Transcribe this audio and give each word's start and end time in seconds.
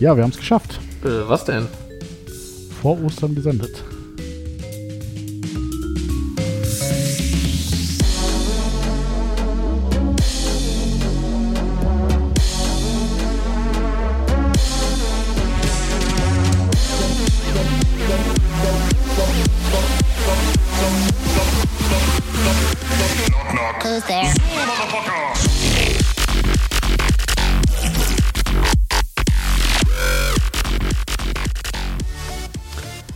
Ja, 0.00 0.16
wir 0.16 0.22
haben 0.22 0.30
es 0.30 0.36
geschafft. 0.36 0.78
Äh, 1.04 1.28
was 1.28 1.44
denn? 1.44 1.66
Vor 2.80 3.02
Ostern 3.02 3.34
gesendet. 3.34 3.82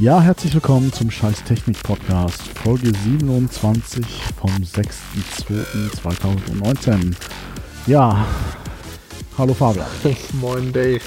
Ja, 0.02 0.20
herzlich 0.20 0.52
willkommen 0.52 0.92
zum 0.92 1.10
Scheiß 1.12 1.44
Technik 1.44 1.80
Podcast, 1.80 2.42
Folge 2.58 2.92
27 2.92 4.04
vom 4.36 4.50
6.2.2019. 4.50 7.14
Ja, 7.86 8.26
hallo 9.38 9.54
Fabian. 9.54 9.86
Moin 10.40 10.72
Dave. 10.72 11.02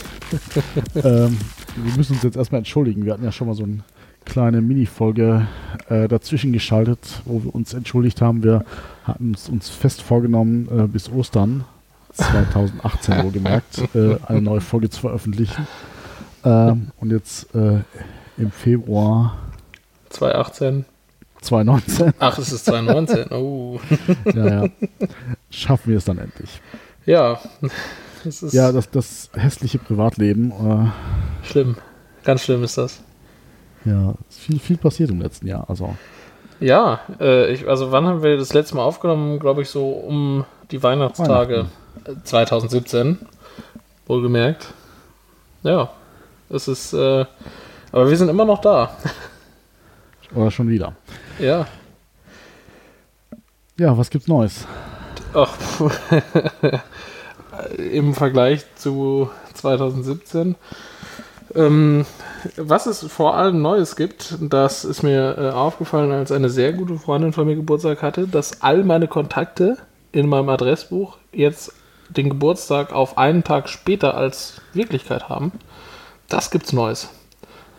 ähm, 0.96 1.38
wir 1.76 1.98
müssen 1.98 2.14
uns 2.14 2.24
jetzt 2.24 2.38
erstmal 2.38 2.60
entschuldigen. 2.60 3.04
Wir 3.04 3.12
hatten 3.12 3.26
ja 3.26 3.34
schon 3.34 3.48
mal 3.48 3.54
so 3.54 3.64
eine 3.64 3.84
kleine 4.24 4.62
Mini-Folge 4.62 5.46
äh, 5.90 6.08
dazwischen 6.08 6.54
geschaltet, 6.54 7.22
wo 7.26 7.44
wir 7.44 7.54
uns 7.54 7.74
entschuldigt 7.74 8.22
haben. 8.22 8.44
Wir 8.44 8.64
hatten 9.04 9.34
es 9.34 9.50
uns 9.50 9.68
fest 9.68 10.04
vorgenommen, 10.04 10.70
äh, 10.72 10.88
bis 10.88 11.12
Ostern 11.12 11.66
2018 12.14 13.26
wohlgemerkt, 13.26 13.80
äh, 13.94 14.16
eine 14.26 14.42
neue 14.42 14.62
Folge 14.62 14.90
zu 14.90 15.02
veröffentlichen. 15.02 15.68
Ähm, 16.46 16.92
und 17.02 17.12
jetzt 17.12 17.54
äh, 17.54 17.80
im 18.38 18.52
Februar 18.52 19.38
2018. 20.10 20.86
2019, 21.42 22.14
Ach, 22.20 22.38
es 22.40 22.52
ist 22.52 22.66
2019. 22.66 23.32
Oh. 23.32 23.80
ja, 24.34 24.64
ja, 24.64 24.70
schaffen 25.52 25.92
wir 25.92 25.98
es 25.98 26.06
dann 26.06 26.18
endlich. 26.18 26.60
Ja, 27.06 27.40
es 28.26 28.42
ist 28.42 28.54
Ja, 28.54 28.72
das, 28.72 28.90
das 28.90 29.30
hässliche 29.34 29.78
Privatleben, 29.78 30.52
äh, 30.52 31.46
schlimm. 31.48 31.76
Ganz 32.24 32.42
schlimm 32.44 32.64
ist 32.64 32.78
das. 32.80 33.02
ja, 33.86 34.16
ist 34.28 34.40
viel, 34.40 34.58
viel 34.60 34.78
passiert 34.78 35.12
im 35.12 35.22
letzten 35.22 35.46
Jahr. 35.48 35.70
Also, 35.70 35.96
Ja, 36.60 37.02
äh, 37.20 37.52
ich, 37.54 37.68
also 37.68 37.92
wann 37.92 38.08
haben 38.08 38.24
wir 38.24 38.38
das 38.38 38.54
letzte 38.54 38.76
Mal 38.76 38.84
aufgenommen? 38.84 39.38
Glaube 39.38 39.62
ich 39.62 39.70
so 39.70 39.90
um 39.90 40.46
die 40.72 40.82
Weihnachtstage 40.82 41.68
äh, 42.06 42.14
2017. 42.24 43.20
Wohlgemerkt. 44.08 44.74
Ja, 45.62 45.90
es 46.50 46.68
ist, 46.68 46.94
äh, 46.94 47.26
aber 47.96 48.10
wir 48.10 48.18
sind 48.18 48.28
immer 48.28 48.44
noch 48.44 48.60
da. 48.60 48.92
oder 50.36 50.52
schon 50.52 50.68
wieder. 50.68 50.94
Ja. 51.40 51.66
Ja, 53.78 53.98
was 53.98 54.10
gibt's 54.10 54.28
Neues? 54.28 54.68
Ach, 55.34 55.56
im 57.78 58.14
Vergleich 58.14 58.66
zu 58.76 59.30
2017. 59.54 60.56
Ähm, 61.56 62.06
was 62.58 62.86
es 62.86 63.00
vor 63.10 63.38
allem 63.38 63.62
Neues 63.62 63.96
gibt, 63.96 64.36
das 64.42 64.84
ist 64.84 65.02
mir 65.02 65.38
äh, 65.38 65.50
aufgefallen, 65.52 66.12
als 66.12 66.34
eine 66.34 66.50
sehr 66.50 66.74
gute 66.74 66.98
Freundin 66.98 67.32
von 67.32 67.48
mir 67.48 67.56
Geburtstag 67.56 68.02
hatte, 68.02 68.28
dass 68.28 68.62
all 68.62 68.84
meine 68.84 69.08
Kontakte 69.08 69.78
in 70.12 70.28
meinem 70.28 70.50
Adressbuch 70.50 71.18
jetzt 71.32 71.72
den 72.10 72.30
Geburtstag 72.30 72.92
auf 72.92 73.18
einen 73.18 73.46
Tag 73.46 73.70
später 73.70 74.16
als 74.16 74.60
Wirklichkeit 74.74 75.30
haben. 75.30 75.54
Das 76.28 76.52
gibt's 76.52 76.74
Neues. 76.74 77.10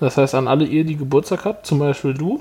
Das 0.00 0.16
heißt, 0.16 0.34
an 0.34 0.48
alle 0.48 0.64
ihr, 0.64 0.84
die 0.84 0.96
Geburtstag 0.96 1.44
habt, 1.44 1.66
zum 1.66 1.78
Beispiel 1.78 2.14
du, 2.14 2.40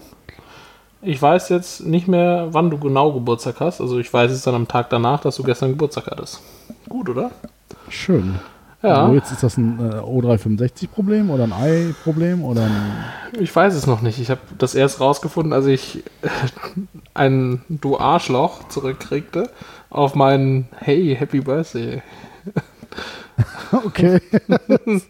ich 1.01 1.21
weiß 1.21 1.49
jetzt 1.49 1.85
nicht 1.85 2.07
mehr, 2.07 2.47
wann 2.51 2.69
du 2.69 2.77
genau 2.77 3.11
Geburtstag 3.13 3.59
hast. 3.59 3.79
Also 3.79 3.99
ich 3.99 4.11
weiß 4.11 4.31
es 4.31 4.41
dann 4.41 4.55
am 4.55 4.67
Tag 4.67 4.89
danach, 4.89 5.21
dass 5.21 5.35
du 5.35 5.43
gestern 5.43 5.69
Geburtstag 5.69 6.07
hattest. 6.07 6.41
Gut, 6.89 7.09
oder? 7.09 7.31
Schön. 7.89 8.39
Ja. 8.81 9.03
Also 9.03 9.15
jetzt 9.15 9.31
ist 9.31 9.43
das 9.43 9.57
ein 9.57 9.79
äh, 9.79 9.95
O365-Problem 9.95 11.29
oder 11.29 11.45
ein 11.45 11.89
i-Problem 11.89 12.43
oder 12.43 12.63
ein. 12.63 13.05
Ich 13.39 13.55
weiß 13.55 13.73
es 13.73 13.87
noch 13.87 14.01
nicht. 14.01 14.19
Ich 14.19 14.29
habe 14.29 14.41
das 14.57 14.75
erst 14.75 14.99
rausgefunden, 14.99 15.53
als 15.53 15.65
ich 15.65 16.03
ein 17.13 17.61
Du 17.69 17.97
Arschloch 17.97 18.67
zurückkriegte 18.69 19.49
auf 19.89 20.15
meinen 20.15 20.67
Hey, 20.75 21.15
Happy 21.17 21.39
Birthday. 21.41 22.01
Okay. 23.71 24.21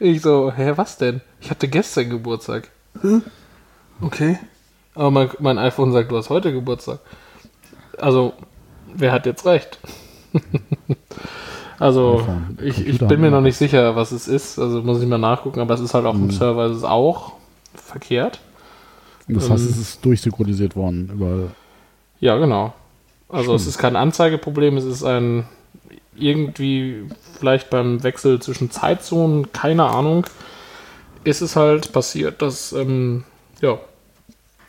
Ich 0.00 0.22
so, 0.22 0.50
hä, 0.50 0.72
was 0.76 0.96
denn? 0.96 1.20
Ich 1.42 1.50
hatte 1.50 1.66
gestern 1.66 2.08
Geburtstag. 2.08 2.70
Hm? 3.00 3.22
Okay. 4.00 4.38
Aber 4.94 5.10
mein, 5.10 5.30
mein 5.40 5.58
iPhone 5.58 5.92
sagt, 5.92 6.12
du 6.12 6.16
hast 6.16 6.30
heute 6.30 6.52
Geburtstag. 6.52 7.00
Also, 7.98 8.32
wer 8.94 9.10
hat 9.10 9.26
jetzt 9.26 9.44
recht? 9.44 9.78
also, 11.80 12.24
ich, 12.62 12.86
ich 12.86 12.98
bin 12.98 13.20
mir 13.20 13.30
noch 13.30 13.40
nicht 13.40 13.56
sicher, 13.56 13.96
was 13.96 14.12
es 14.12 14.28
ist. 14.28 14.58
Also 14.58 14.82
muss 14.82 15.02
ich 15.02 15.08
mal 15.08 15.18
nachgucken, 15.18 15.60
aber 15.60 15.74
es 15.74 15.80
ist 15.80 15.94
halt 15.94 16.06
auf 16.06 16.14
dem 16.14 16.30
Server 16.30 16.66
ist 16.66 16.76
es 16.76 16.84
auch 16.84 17.32
verkehrt. 17.74 18.40
Das 19.26 19.50
heißt, 19.50 19.64
es 19.68 19.78
ist 19.78 20.04
durchsynchronisiert 20.04 20.76
worden 20.76 21.10
über. 21.12 21.48
Ja, 22.20 22.38
genau. 22.38 22.72
Also 23.28 23.54
es 23.54 23.62
Schön. 23.62 23.70
ist 23.70 23.78
kein 23.78 23.96
Anzeigeproblem, 23.96 24.76
es 24.76 24.84
ist 24.84 25.02
ein 25.02 25.44
irgendwie 26.14 27.04
vielleicht 27.38 27.70
beim 27.70 28.02
Wechsel 28.02 28.40
zwischen 28.40 28.70
Zeitzonen, 28.70 29.52
keine 29.52 29.84
Ahnung, 29.84 30.26
ist 31.24 31.40
es 31.40 31.56
halt 31.56 31.92
passiert, 31.92 32.42
dass 32.42 32.72
ähm, 32.72 33.24
ja, 33.60 33.78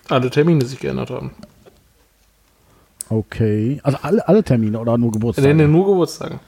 alle 0.09 0.29
Termine 0.29 0.65
sich 0.65 0.79
geändert 0.79 1.09
haben. 1.09 1.31
Okay. 3.09 3.79
Also 3.83 3.97
alle, 4.01 4.27
alle 4.27 4.43
Termine 4.43 4.79
oder 4.79 4.97
nur 4.97 5.11
Geburtstage? 5.11 5.53
Nee, 5.53 5.67
nur 5.67 5.85
Geburtstagen. 5.85 6.39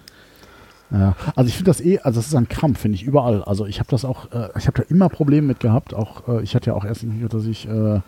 Ja. 0.91 1.15
Also 1.35 1.49
ich 1.49 1.55
finde 1.55 1.69
das 1.69 1.81
eh, 1.81 1.99
also 1.99 2.19
das 2.19 2.27
ist 2.27 2.35
ein 2.35 2.47
Krampf, 2.47 2.79
finde 2.79 2.95
ich, 2.95 3.03
überall. 3.03 3.43
Also 3.43 3.65
ich 3.65 3.79
habe 3.79 3.89
das 3.89 4.05
auch, 4.05 4.31
äh, 4.31 4.49
ich 4.57 4.67
habe 4.67 4.81
da 4.81 4.83
immer 4.89 5.09
Probleme 5.09 5.47
mit 5.47 5.59
gehabt. 5.59 5.93
Auch 5.93 6.27
äh, 6.27 6.43
ich 6.43 6.55
hatte 6.55 6.67
ja 6.71 6.73
auch 6.75 6.85
erst, 6.85 7.05
dass 7.29 7.45
ich 7.45 7.67
äh, 7.67 7.99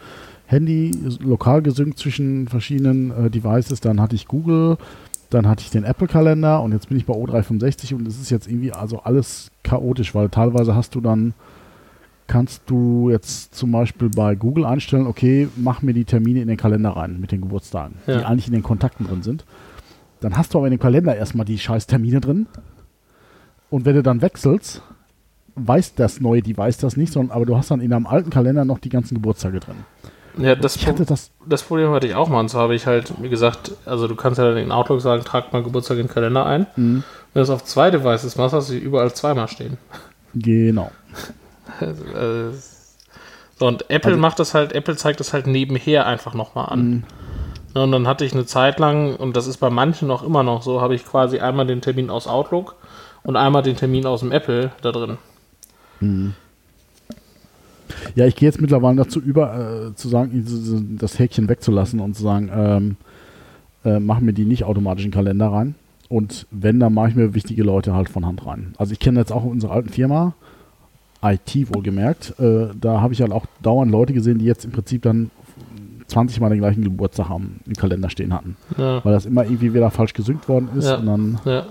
Handy 0.48 0.92
lokal 1.20 1.62
gesynkt 1.62 2.00
zwischen 2.00 2.48
verschiedenen 2.48 3.12
äh, 3.12 3.30
Devices, 3.30 3.82
dann 3.82 4.00
hatte 4.02 4.16
ich 4.16 4.28
Google, 4.28 4.78
dann 5.30 5.48
hatte 5.48 5.62
ich 5.62 5.70
den 5.70 5.84
Apple-Kalender 5.84 6.62
und 6.62 6.72
jetzt 6.72 6.88
bin 6.88 6.98
ich 6.98 7.06
bei 7.06 7.14
O365 7.14 7.94
und 7.94 8.08
es 8.08 8.20
ist 8.20 8.30
jetzt 8.30 8.48
irgendwie 8.48 8.72
also 8.72 9.00
alles 9.00 9.52
chaotisch, 9.64 10.16
weil 10.16 10.30
teilweise 10.30 10.74
hast 10.74 10.96
du 10.96 11.02
dann, 11.02 11.34
kannst 12.28 12.64
du 12.68 13.10
jetzt 13.10 13.56
zum 13.56 13.72
Beispiel 13.72 14.10
bei 14.10 14.36
Google 14.36 14.66
einstellen, 14.66 15.08
okay, 15.08 15.48
mach 15.56 15.82
mir 15.82 15.94
die 15.94 16.06
Termine 16.06 16.42
in 16.42 16.48
den 16.48 16.58
Kalender 16.58 16.92
rein 16.92 17.20
mit 17.20 17.32
den 17.32 17.42
Geburtstagen, 17.42 17.96
die 18.06 18.12
Ja. 18.12 18.26
eigentlich 18.26 18.48
in 18.48 18.54
den 18.54 18.64
Kontakten 18.64 19.08
drin 19.08 19.24
sind. 19.24 19.46
Dann 20.20 20.38
hast 20.38 20.54
du 20.54 20.58
aber 20.58 20.68
in 20.68 20.72
dem 20.72 20.80
Kalender 20.80 21.16
erstmal 21.16 21.46
die 21.46 21.58
scheiß 21.58 21.88
Termine 21.88 22.20
drin. 22.22 22.48
Und 23.70 23.86
wenn 23.86 23.96
du 23.96 24.04
dann 24.04 24.22
wechselst, 24.22 24.82
weiß 25.56 25.96
das 25.96 26.22
neue 26.22 26.42
Device 26.42 26.78
das 26.78 26.98
nicht, 26.98 27.12
sondern 27.14 27.36
aber 27.36 27.46
du 27.46 27.58
hast 27.58 27.72
dann 27.72 27.82
in 27.82 27.90
deinem 27.92 28.08
alten 28.08 28.30
Kalender 28.30 28.66
noch 28.66 28.80
die 28.80 28.90
ganzen 28.90 29.16
Geburtstage 29.16 29.60
drin. 29.60 29.76
Ja, 30.38 30.54
das, 30.56 30.86
hatte 30.86 31.04
das, 31.06 31.32
das 31.48 31.64
Problem 31.64 31.90
hatte 31.92 32.06
ich 32.08 32.14
auch 32.14 32.30
mal. 32.30 32.40
Und 32.40 32.50
zwar 32.50 32.64
habe 32.64 32.76
ich 32.76 32.86
halt, 32.86 33.12
wie 33.22 33.30
gesagt, 33.30 33.72
also 33.86 34.08
du 34.08 34.16
kannst 34.16 34.38
ja 34.38 34.48
dann 34.50 34.58
in 34.58 34.72
Outlook 34.72 35.02
sagen, 35.02 35.24
trag 35.24 35.52
mal 35.52 35.64
Geburtstag 35.64 35.98
in 35.98 36.04
den 36.06 36.14
Kalender 36.14 36.46
ein. 36.46 36.68
Mhm. 36.76 37.04
Wenn 37.34 37.42
du 37.44 37.48
das 37.48 37.50
auf 37.50 37.64
zwei 37.64 37.90
Devices 37.90 38.36
machst, 38.38 38.54
hast 38.54 38.70
du 38.70 38.74
die 38.74 38.80
überall 38.80 39.12
zweimal 39.14 39.48
stehen. 39.48 39.78
genau. 40.36 40.92
Also, 41.80 42.04
äh, 42.04 42.52
so, 43.60 43.68
und 43.68 43.90
Apple 43.90 44.12
Also- 44.12 44.22
macht 44.22 44.40
das 44.40 44.54
halt, 44.54 44.74
Apple 44.74 44.96
zeigt 44.96 45.20
das 45.20 45.34
halt 45.34 45.48
nebenher 45.48 46.06
einfach 46.06 46.34
nochmal 46.34 46.70
an. 46.70 46.88
Mhm. 46.90 47.04
Ne, 47.76 47.84
Und 47.84 47.92
dann 47.92 48.08
hatte 48.08 48.24
ich 48.26 48.34
eine 48.34 48.46
Zeit 48.46 48.80
lang, 48.80 49.16
und 49.16 49.36
das 49.36 49.48
ist 49.48 49.58
bei 49.58 49.70
manchen 49.70 50.10
auch 50.12 50.24
immer 50.24 50.44
noch 50.44 50.62
so, 50.64 50.82
habe 50.82 50.96
ich 50.96 51.06
quasi 51.06 51.40
einmal 51.40 51.66
den 51.68 51.82
Termin 51.82 52.10
aus 52.10 52.28
Outlook 52.28 52.76
und 53.24 53.36
einmal 53.36 53.64
den 53.64 53.76
Termin 53.76 54.06
aus 54.06 54.22
dem 54.22 54.32
Apple 54.32 54.72
da 54.82 54.92
drin. 54.92 55.18
Ja, 58.16 58.26
ich 58.26 58.36
gehe 58.36 58.48
jetzt 58.48 58.62
mittlerweile 58.62 58.98
dazu 58.98 59.20
über, 59.20 59.90
äh, 59.90 59.96
zu 59.96 60.10
sagen, 60.10 60.98
das 61.00 61.18
Häkchen 61.20 61.50
wegzulassen 61.50 62.00
und 62.00 62.16
zu 62.16 62.24
sagen, 62.24 62.50
ähm, 62.54 62.96
äh, 63.86 64.00
mach 64.00 64.20
mir 64.20 64.34
die 64.34 64.46
nicht 64.46 64.64
automatisch 64.64 65.06
in 65.06 65.12
den 65.12 65.16
Kalender 65.16 65.48
rein. 65.48 65.76
Und 66.10 66.46
wenn, 66.52 66.80
dann 66.80 66.94
mache 66.94 67.10
ich 67.10 67.16
mir 67.16 67.34
wichtige 67.34 67.64
Leute 67.64 67.94
halt 67.94 68.10
von 68.10 68.26
Hand 68.26 68.46
rein. 68.46 68.74
Also 68.78 68.94
ich 68.94 69.00
kenne 69.00 69.20
jetzt 69.20 69.32
auch 69.32 69.44
unsere 69.44 69.74
alten 69.74 69.90
Firma, 69.90 70.34
IT 71.24 71.74
wohlgemerkt, 71.74 72.36
äh, 72.40 72.68
da 72.80 73.02
habe 73.02 73.14
ich 73.14 73.22
halt 73.22 73.32
auch 73.32 73.46
dauernd 73.62 73.92
Leute 73.92 74.14
gesehen, 74.14 74.38
die 74.40 74.46
jetzt 74.46 74.66
im 74.66 74.72
Prinzip 74.72 75.02
dann 75.02 75.32
20 76.08 76.40
Mal 76.40 76.50
den 76.50 76.60
gleichen 76.60 76.84
Geburtstag 76.84 77.28
haben, 77.30 77.60
im 77.66 77.74
Kalender 77.74 78.10
stehen 78.10 78.34
hatten. 78.34 78.56
Ja, 78.78 79.04
Weil 79.04 79.14
das 79.14 79.26
immer 79.26 79.44
irgendwie 79.44 79.74
wieder 79.74 79.92
falsch 79.92 80.14
gesynkt 80.14 80.48
worden 80.48 80.70
ist 80.78 80.86
Ja. 80.86 80.96
und 80.98 81.06
dann 81.06 81.40
ja. 81.46 81.66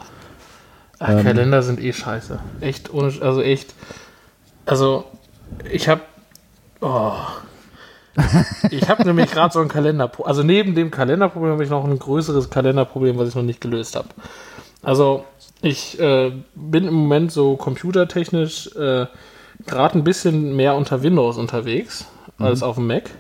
Ach, 0.99 1.09
Ähm. 1.11 1.23
Kalender 1.25 1.63
sind 1.63 1.81
eh 1.83 1.93
scheiße. 1.93 2.39
Echt 2.61 2.93
ohne, 2.93 3.13
also 3.21 3.41
echt. 3.43 3.75
Also, 4.67 5.05
ich 5.71 5.89
habe 5.89 6.01
Oh. 6.81 7.13
Ich 8.71 8.89
habe 8.89 9.05
nämlich 9.05 9.31
gerade 9.31 9.53
so 9.53 9.61
ein 9.61 9.69
Kalenderproblem. 9.69 10.29
Also 10.29 10.43
neben 10.43 10.75
dem 10.75 10.91
Kalenderproblem 10.91 11.53
habe 11.53 11.65
ich 11.65 11.71
noch 11.71 11.85
ein 11.85 11.99
größeres 11.99 12.49
Kalenderproblem, 12.51 13.19
was 13.19 13.29
ich 13.29 13.35
noch 13.35 13.43
nicht 13.43 13.61
gelöst 13.61 13.95
habe. 13.97 14.09
Also 14.83 15.25
ich 15.63 15.99
äh, 16.01 16.33
bin 16.55 16.87
im 16.87 16.95
Moment 16.95 17.33
so 17.33 17.57
computertechnisch 17.57 18.75
äh, 18.77 19.07
gerade 19.67 19.99
ein 19.99 20.05
bisschen 20.05 20.55
mehr 20.57 20.75
unter 20.75 21.03
Windows 21.03 21.39
unterwegs 21.39 22.07
als 22.39 22.63
auf 22.63 22.77
dem 22.77 22.87
Mac. 22.87 23.11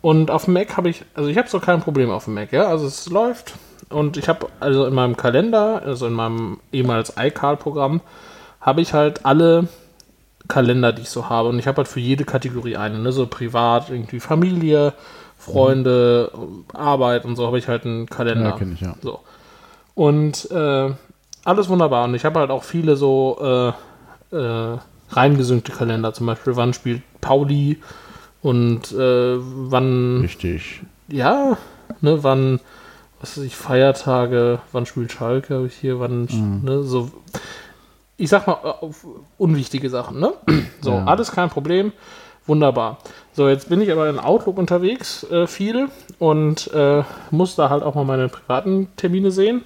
Und 0.00 0.30
auf 0.30 0.44
dem 0.44 0.54
Mac 0.54 0.76
habe 0.76 0.90
ich, 0.90 1.02
also 1.14 1.30
ich 1.30 1.38
habe 1.38 1.48
so 1.48 1.60
kein 1.60 1.80
Problem 1.80 2.10
auf 2.10 2.24
dem 2.24 2.34
Mac, 2.34 2.52
ja. 2.52 2.66
Also 2.66 2.86
es 2.86 3.08
läuft 3.08 3.54
und 3.88 4.16
ich 4.16 4.28
habe 4.28 4.48
also 4.60 4.84
in 4.86 4.94
meinem 4.94 5.16
Kalender, 5.16 5.82
also 5.84 6.06
in 6.06 6.12
meinem 6.12 6.60
ehemals 6.72 7.14
iCal-Programm, 7.18 8.00
habe 8.60 8.80
ich 8.80 8.92
halt 8.92 9.24
alle 9.24 9.68
Kalender, 10.48 10.92
die 10.92 11.02
ich 11.02 11.10
so 11.10 11.28
habe. 11.30 11.48
Und 11.48 11.58
ich 11.58 11.66
habe 11.66 11.78
halt 11.78 11.88
für 11.88 12.00
jede 12.00 12.24
Kategorie 12.24 12.76
eine, 12.76 12.98
ne? 12.98 13.12
So 13.12 13.26
privat, 13.26 13.90
irgendwie 13.90 14.20
Familie, 14.20 14.92
Freunde, 15.38 16.30
Arbeit 16.72 17.24
und 17.24 17.36
so 17.36 17.46
habe 17.46 17.58
ich 17.58 17.68
halt 17.68 17.84
einen 17.84 18.06
Kalender. 18.06 18.50
Ja, 18.50 18.56
kenn 18.56 18.72
ich, 18.72 18.80
ja. 18.80 18.94
So. 19.02 19.20
Und 19.94 20.50
äh, 20.50 20.90
alles 21.44 21.68
wunderbar. 21.68 22.04
Und 22.04 22.14
ich 22.14 22.24
habe 22.24 22.40
halt 22.40 22.50
auch 22.50 22.64
viele 22.64 22.96
so 22.96 23.74
äh, 24.32 24.36
äh, 24.36 24.78
reingesüngte 25.16 25.72
Kalender. 25.72 26.12
Zum 26.14 26.26
Beispiel, 26.26 26.56
wann 26.56 26.72
spielt 26.74 27.02
Pauli 27.20 27.80
und 28.42 28.92
äh, 28.92 29.36
wann, 29.38 30.20
Richtig. 30.20 30.82
ja, 31.08 31.56
ne, 32.00 32.22
wann, 32.22 32.60
was 33.20 33.38
weiß 33.38 33.44
ich, 33.44 33.56
Feiertage, 33.56 34.58
wann 34.72 34.86
spielt 34.86 35.12
Schalke, 35.12 35.54
habe 35.54 35.66
ich 35.66 35.74
hier, 35.74 35.98
wann, 36.00 36.28
ne, 36.62 36.82
so, 36.82 37.10
ich 38.16 38.28
sag 38.28 38.46
mal, 38.46 38.52
auf 38.54 39.06
unwichtige 39.38 39.90
Sachen, 39.90 40.20
ne? 40.20 40.32
So, 40.80 40.92
Ja. 40.92 41.04
alles 41.04 41.32
kein 41.32 41.48
Problem, 41.48 41.92
wunderbar. 42.46 42.98
So, 43.32 43.48
jetzt 43.48 43.70
bin 43.70 43.80
ich 43.80 43.90
aber 43.90 44.10
in 44.10 44.18
Outlook 44.18 44.58
unterwegs, 44.58 45.24
äh, 45.30 45.46
viel, 45.46 45.88
und 46.18 46.70
äh, 46.74 47.02
muss 47.30 47.56
da 47.56 47.70
halt 47.70 47.82
auch 47.82 47.94
mal 47.94 48.04
meine 48.04 48.28
privaten 48.28 48.88
Termine 48.96 49.30
sehen. 49.30 49.62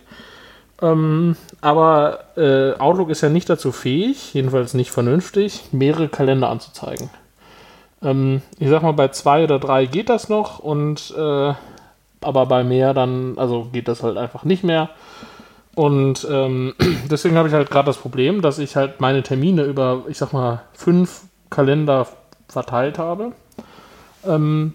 Ähm, 0.80 1.36
aber 1.60 2.20
äh, 2.36 2.78
Outlook 2.78 3.10
ist 3.10 3.20
ja 3.20 3.28
nicht 3.28 3.50
dazu 3.50 3.72
fähig, 3.72 4.32
jedenfalls 4.34 4.74
nicht 4.74 4.90
vernünftig, 4.90 5.64
mehrere 5.72 6.08
Kalender 6.08 6.48
anzuzeigen. 6.48 7.10
Ähm, 8.02 8.42
ich 8.58 8.68
sag 8.68 8.82
mal, 8.82 8.92
bei 8.92 9.08
zwei 9.08 9.44
oder 9.44 9.58
drei 9.58 9.86
geht 9.86 10.08
das 10.08 10.28
noch 10.28 10.60
und 10.60 11.12
äh, 11.16 11.54
aber 12.20 12.46
bei 12.46 12.64
mehr 12.64 12.94
dann, 12.94 13.38
also 13.38 13.68
geht 13.72 13.88
das 13.88 14.02
halt 14.02 14.16
einfach 14.16 14.44
nicht 14.44 14.64
mehr. 14.64 14.90
Und 15.74 16.26
ähm, 16.30 16.74
deswegen 17.10 17.36
habe 17.36 17.48
ich 17.48 17.54
halt 17.54 17.70
gerade 17.70 17.86
das 17.86 17.98
Problem, 17.98 18.42
dass 18.42 18.58
ich 18.58 18.76
halt 18.76 19.00
meine 19.00 19.22
Termine 19.22 19.62
über, 19.62 20.04
ich 20.08 20.18
sag 20.18 20.32
mal, 20.32 20.62
fünf 20.74 21.22
Kalender 21.50 22.06
verteilt 22.48 22.98
habe. 22.98 23.32
Ähm, 24.26 24.74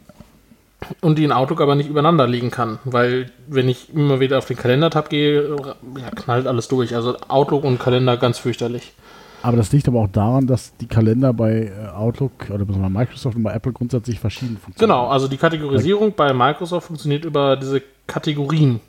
und 1.02 1.18
die 1.18 1.24
in 1.24 1.32
Outlook 1.32 1.62
aber 1.62 1.76
nicht 1.76 1.90
übereinander 1.90 2.28
liegen 2.28 2.52
kann, 2.52 2.80
weil 2.86 3.32
wenn 3.48 3.70
ich 3.70 3.94
immer 3.94 4.20
wieder 4.20 4.38
auf 4.38 4.46
den 4.46 4.58
Kalender-Tab 4.58 5.10
gehe, 5.10 5.56
ja, 5.98 6.10
knallt 6.16 6.48
alles 6.48 6.68
durch. 6.68 6.96
Also 6.96 7.18
Outlook 7.28 7.64
und 7.64 7.80
Kalender 7.80 8.18
ganz 8.18 8.38
fürchterlich. 8.38 8.94
Aber 9.42 9.58
das 9.58 9.72
liegt 9.74 9.88
aber 9.90 10.00
auch 10.00 10.08
daran, 10.08 10.48
dass 10.48 10.76
die 10.78 10.88
Kalender 10.88 11.34
bei 11.34 11.72
äh, 11.78 11.90
Outlook 11.90 12.50
oder 12.50 12.64
bei 12.64 12.90
Microsoft 12.90 13.36
und 13.36 13.44
bei 13.44 13.54
Apple 13.54 13.74
grundsätzlich 13.74 14.20
verschieden 14.20 14.58
funktionieren. 14.58 14.96
Genau, 14.98 15.10
also 15.10 15.28
die 15.28 15.38
Kategorisierung 15.38 16.14
bei 16.16 16.34
Microsoft 16.34 16.88
funktioniert 16.88 17.26
über 17.26 17.58
diese 17.58 17.82
Kategorien. 18.08 18.80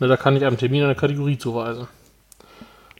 Ne, 0.00 0.08
da 0.08 0.16
kann 0.16 0.34
ich 0.36 0.44
einem 0.46 0.56
Termin 0.56 0.84
eine 0.84 0.94
Kategorie 0.94 1.36
zuweisen. 1.36 1.88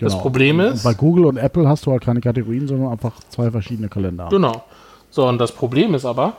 Das 0.00 0.12
Genau. 0.12 0.22
Problem 0.22 0.58
Und 0.60 0.66
ist, 0.66 0.84
bei 0.84 0.94
Google 0.94 1.24
und 1.24 1.38
Apple 1.38 1.66
hast 1.68 1.86
du 1.86 1.92
halt 1.92 2.02
keine 2.02 2.20
Kategorien, 2.20 2.68
sondern 2.68 2.92
einfach 2.92 3.18
zwei 3.30 3.50
verschiedene 3.50 3.88
Kalender. 3.88 4.28
genau. 4.30 4.64
So, 5.10 5.26
und 5.26 5.38
das 5.38 5.52
Problem 5.52 5.94
ist 5.94 6.04
aber, 6.04 6.34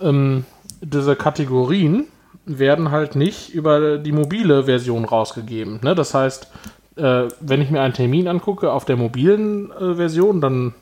ähm, 0.00 0.46
diese 0.90 1.16
Kategorien 1.16 2.04
werden 2.44 2.90
halt 2.90 3.16
nicht 3.16 3.52
über 3.52 3.98
die 3.98 4.12
mobile 4.12 4.64
Version 4.64 5.04
rausgegeben. 5.04 5.80
Ne? 5.82 5.94
Das 5.94 6.14
heißt, 6.14 6.48
äh, 6.96 7.24
wenn 7.40 7.60
ich 7.60 7.70
mir 7.70 7.80
einen 7.80 7.94
Termin 7.94 8.28
angucke 8.28 8.72
auf 8.72 8.84
der 8.84 8.96
mobilen 8.96 9.70
äh, 9.72 9.94
Version, 9.94 10.40
dann 10.40 10.74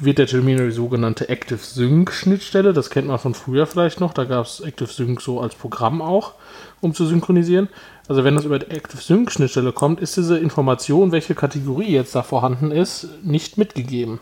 wird 0.00 0.18
der 0.18 0.26
Termin 0.26 0.58
die 0.58 0.70
sogenannte 0.70 1.28
Active 1.28 1.58
Sync 1.58 2.12
Schnittstelle, 2.12 2.72
das 2.72 2.90
kennt 2.90 3.08
man 3.08 3.18
von 3.18 3.34
früher 3.34 3.66
vielleicht 3.66 4.00
noch, 4.00 4.12
da 4.12 4.24
gab 4.24 4.46
es 4.46 4.60
Active 4.60 4.88
Sync 4.88 5.20
so 5.20 5.40
als 5.40 5.54
Programm 5.54 6.02
auch, 6.02 6.34
um 6.80 6.94
zu 6.94 7.06
synchronisieren. 7.06 7.68
Also 8.08 8.24
wenn 8.24 8.34
das 8.34 8.44
über 8.44 8.58
die 8.58 8.70
Active 8.70 9.00
Sync 9.00 9.30
Schnittstelle 9.30 9.72
kommt, 9.72 10.00
ist 10.00 10.16
diese 10.16 10.38
Information, 10.38 11.12
welche 11.12 11.34
Kategorie 11.34 11.92
jetzt 11.92 12.14
da 12.14 12.22
vorhanden 12.22 12.70
ist, 12.70 13.08
nicht 13.22 13.56
mitgegeben. 13.56 14.18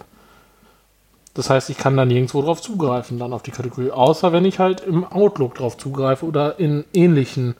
Das 1.35 1.49
heißt, 1.49 1.71
ich 1.71 1.79
kann 1.79 1.97
da 1.97 2.05
nirgendwo 2.05 2.43
drauf 2.43 2.61
zugreifen, 2.61 3.19
dann 3.19 3.33
auf 3.33 3.43
die 3.43 3.53
Kategorie, 3.53 3.91
außer 3.91 4.33
wenn 4.33 4.45
ich 4.45 4.59
halt 4.59 4.81
im 4.81 5.05
Outlook 5.05 5.55
drauf 5.55 5.79
zugreife 5.79 6.27
oder 6.27 6.59
in 6.59 6.85
ähnlichen 6.93 7.55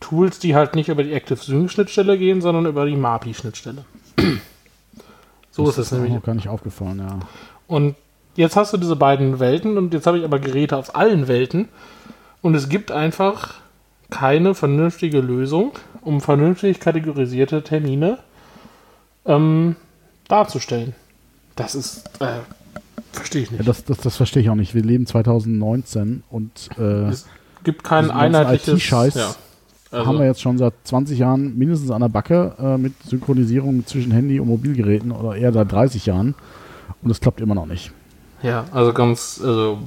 Tools, 0.00 0.38
die 0.38 0.54
halt 0.54 0.74
nicht 0.74 0.88
über 0.88 1.04
die 1.04 1.12
Active 1.12 1.38
Sync 1.38 1.70
Schnittstelle 1.70 2.16
gehen, 2.16 2.40
sondern 2.40 2.64
über 2.66 2.86
die 2.86 2.96
MAPI 2.96 3.34
Schnittstelle. 3.34 3.84
so 5.50 5.68
ist 5.68 5.76
es 5.76 5.90
mir 5.90 5.98
nämlich. 5.98 6.14
noch 6.14 6.22
gar 6.22 6.34
nicht 6.34 6.48
aufgefallen, 6.48 6.98
ja. 6.98 7.18
Und 7.66 7.94
jetzt 8.36 8.56
hast 8.56 8.72
du 8.72 8.78
diese 8.78 8.96
beiden 8.96 9.38
Welten 9.38 9.76
und 9.76 9.92
jetzt 9.92 10.06
habe 10.06 10.18
ich 10.18 10.24
aber 10.24 10.38
Geräte 10.38 10.76
auf 10.78 10.96
allen 10.96 11.28
Welten 11.28 11.68
und 12.40 12.54
es 12.54 12.70
gibt 12.70 12.90
einfach 12.90 13.54
keine 14.08 14.54
vernünftige 14.54 15.20
Lösung, 15.20 15.72
um 16.00 16.20
vernünftig 16.22 16.80
kategorisierte 16.80 17.62
Termine 17.62 18.18
ähm, 19.26 19.76
darzustellen. 20.28 20.94
Das 21.54 21.74
ist, 21.74 22.04
äh, 22.20 22.38
verstehe 23.12 23.42
ich 23.42 23.50
ja 23.50 23.56
nicht. 23.58 23.68
das, 23.68 23.84
das, 23.84 23.98
das 23.98 24.16
verstehe 24.16 24.42
ich 24.42 24.50
auch 24.50 24.54
nicht. 24.54 24.74
Wir 24.74 24.82
leben 24.82 25.06
2019 25.06 26.22
und 26.30 26.70
äh, 26.78 27.08
es 27.08 27.26
gibt 27.64 27.84
kein 27.84 28.10
einheitliches... 28.10 28.74
IT-Scheiß 28.74 29.14
ja. 29.14 29.34
Also, 29.92 30.06
haben 30.06 30.18
wir 30.18 30.26
jetzt 30.26 30.40
schon 30.40 30.56
seit 30.56 30.74
20 30.84 31.18
Jahren 31.18 31.58
mindestens 31.58 31.90
an 31.90 32.00
der 32.00 32.08
Backe 32.08 32.54
äh, 32.60 32.78
mit 32.78 32.92
Synchronisierung 33.04 33.84
zwischen 33.86 34.12
Handy 34.12 34.38
und 34.38 34.46
Mobilgeräten 34.46 35.10
oder 35.10 35.36
eher 35.36 35.52
seit 35.52 35.72
30 35.72 36.06
Jahren 36.06 36.36
und 37.02 37.10
es 37.10 37.20
klappt 37.20 37.40
immer 37.40 37.56
noch 37.56 37.66
nicht. 37.66 37.90
ja, 38.42 38.64
also 38.70 38.92
ganz, 38.92 39.40
also, 39.42 39.78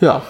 ja. 0.00 0.22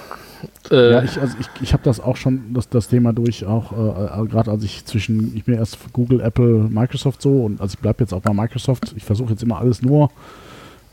Äh, 0.71 0.93
Ja, 0.93 1.03
ich, 1.03 1.19
also 1.19 1.35
ich, 1.41 1.49
ich 1.63 1.73
habe 1.73 1.83
das 1.83 1.99
auch 1.99 2.17
schon, 2.17 2.53
das, 2.53 2.69
das 2.69 2.89
Thema 2.89 3.15
durch, 3.15 3.47
auch 3.47 3.73
äh, 3.73 4.27
gerade 4.27 4.51
als 4.51 4.65
ich 4.65 4.85
zwischen, 4.85 5.35
ich 5.35 5.45
bin 5.45 5.55
erst 5.55 5.79
Google, 5.95 6.21
Apple, 6.21 6.69
Microsoft 6.69 7.23
so 7.23 7.45
und 7.45 7.61
also 7.61 7.75
ich 7.75 7.81
bleibe 7.81 8.03
jetzt 8.05 8.13
auch 8.13 8.21
bei 8.21 8.35
Microsoft. 8.35 8.93
Ich 8.97 9.05
versuche 9.05 9.31
jetzt 9.31 9.43
immer 9.43 9.59
alles 9.59 9.81
nur 9.81 10.11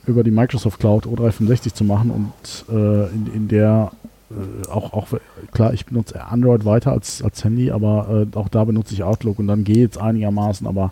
über 0.08 0.24
die 0.24 0.32
Microsoft 0.32 0.80
Cloud 0.80 1.06
O365 1.06 1.74
zu 1.74 1.84
machen 1.84 2.12
und 2.12 2.66
äh, 2.76 3.08
in, 3.14 3.30
in 3.34 3.48
der 3.48 3.92
äh, 4.32 4.68
auch, 4.70 4.94
auch, 4.94 5.08
klar, 5.52 5.74
ich 5.74 5.86
benutze 5.86 6.24
Android 6.24 6.66
weiter 6.66 6.92
als, 6.92 7.22
als 7.24 7.44
Handy, 7.44 7.72
aber 7.72 8.26
äh, 8.34 8.38
auch 8.38 8.50
da 8.50 8.64
benutze 8.64 8.94
ich 8.94 9.04
Outlook 9.04 9.40
und 9.40 9.48
dann 9.48 9.64
geht 9.64 9.92
es 9.94 9.98
einigermaßen, 9.98 10.68
aber 10.68 10.92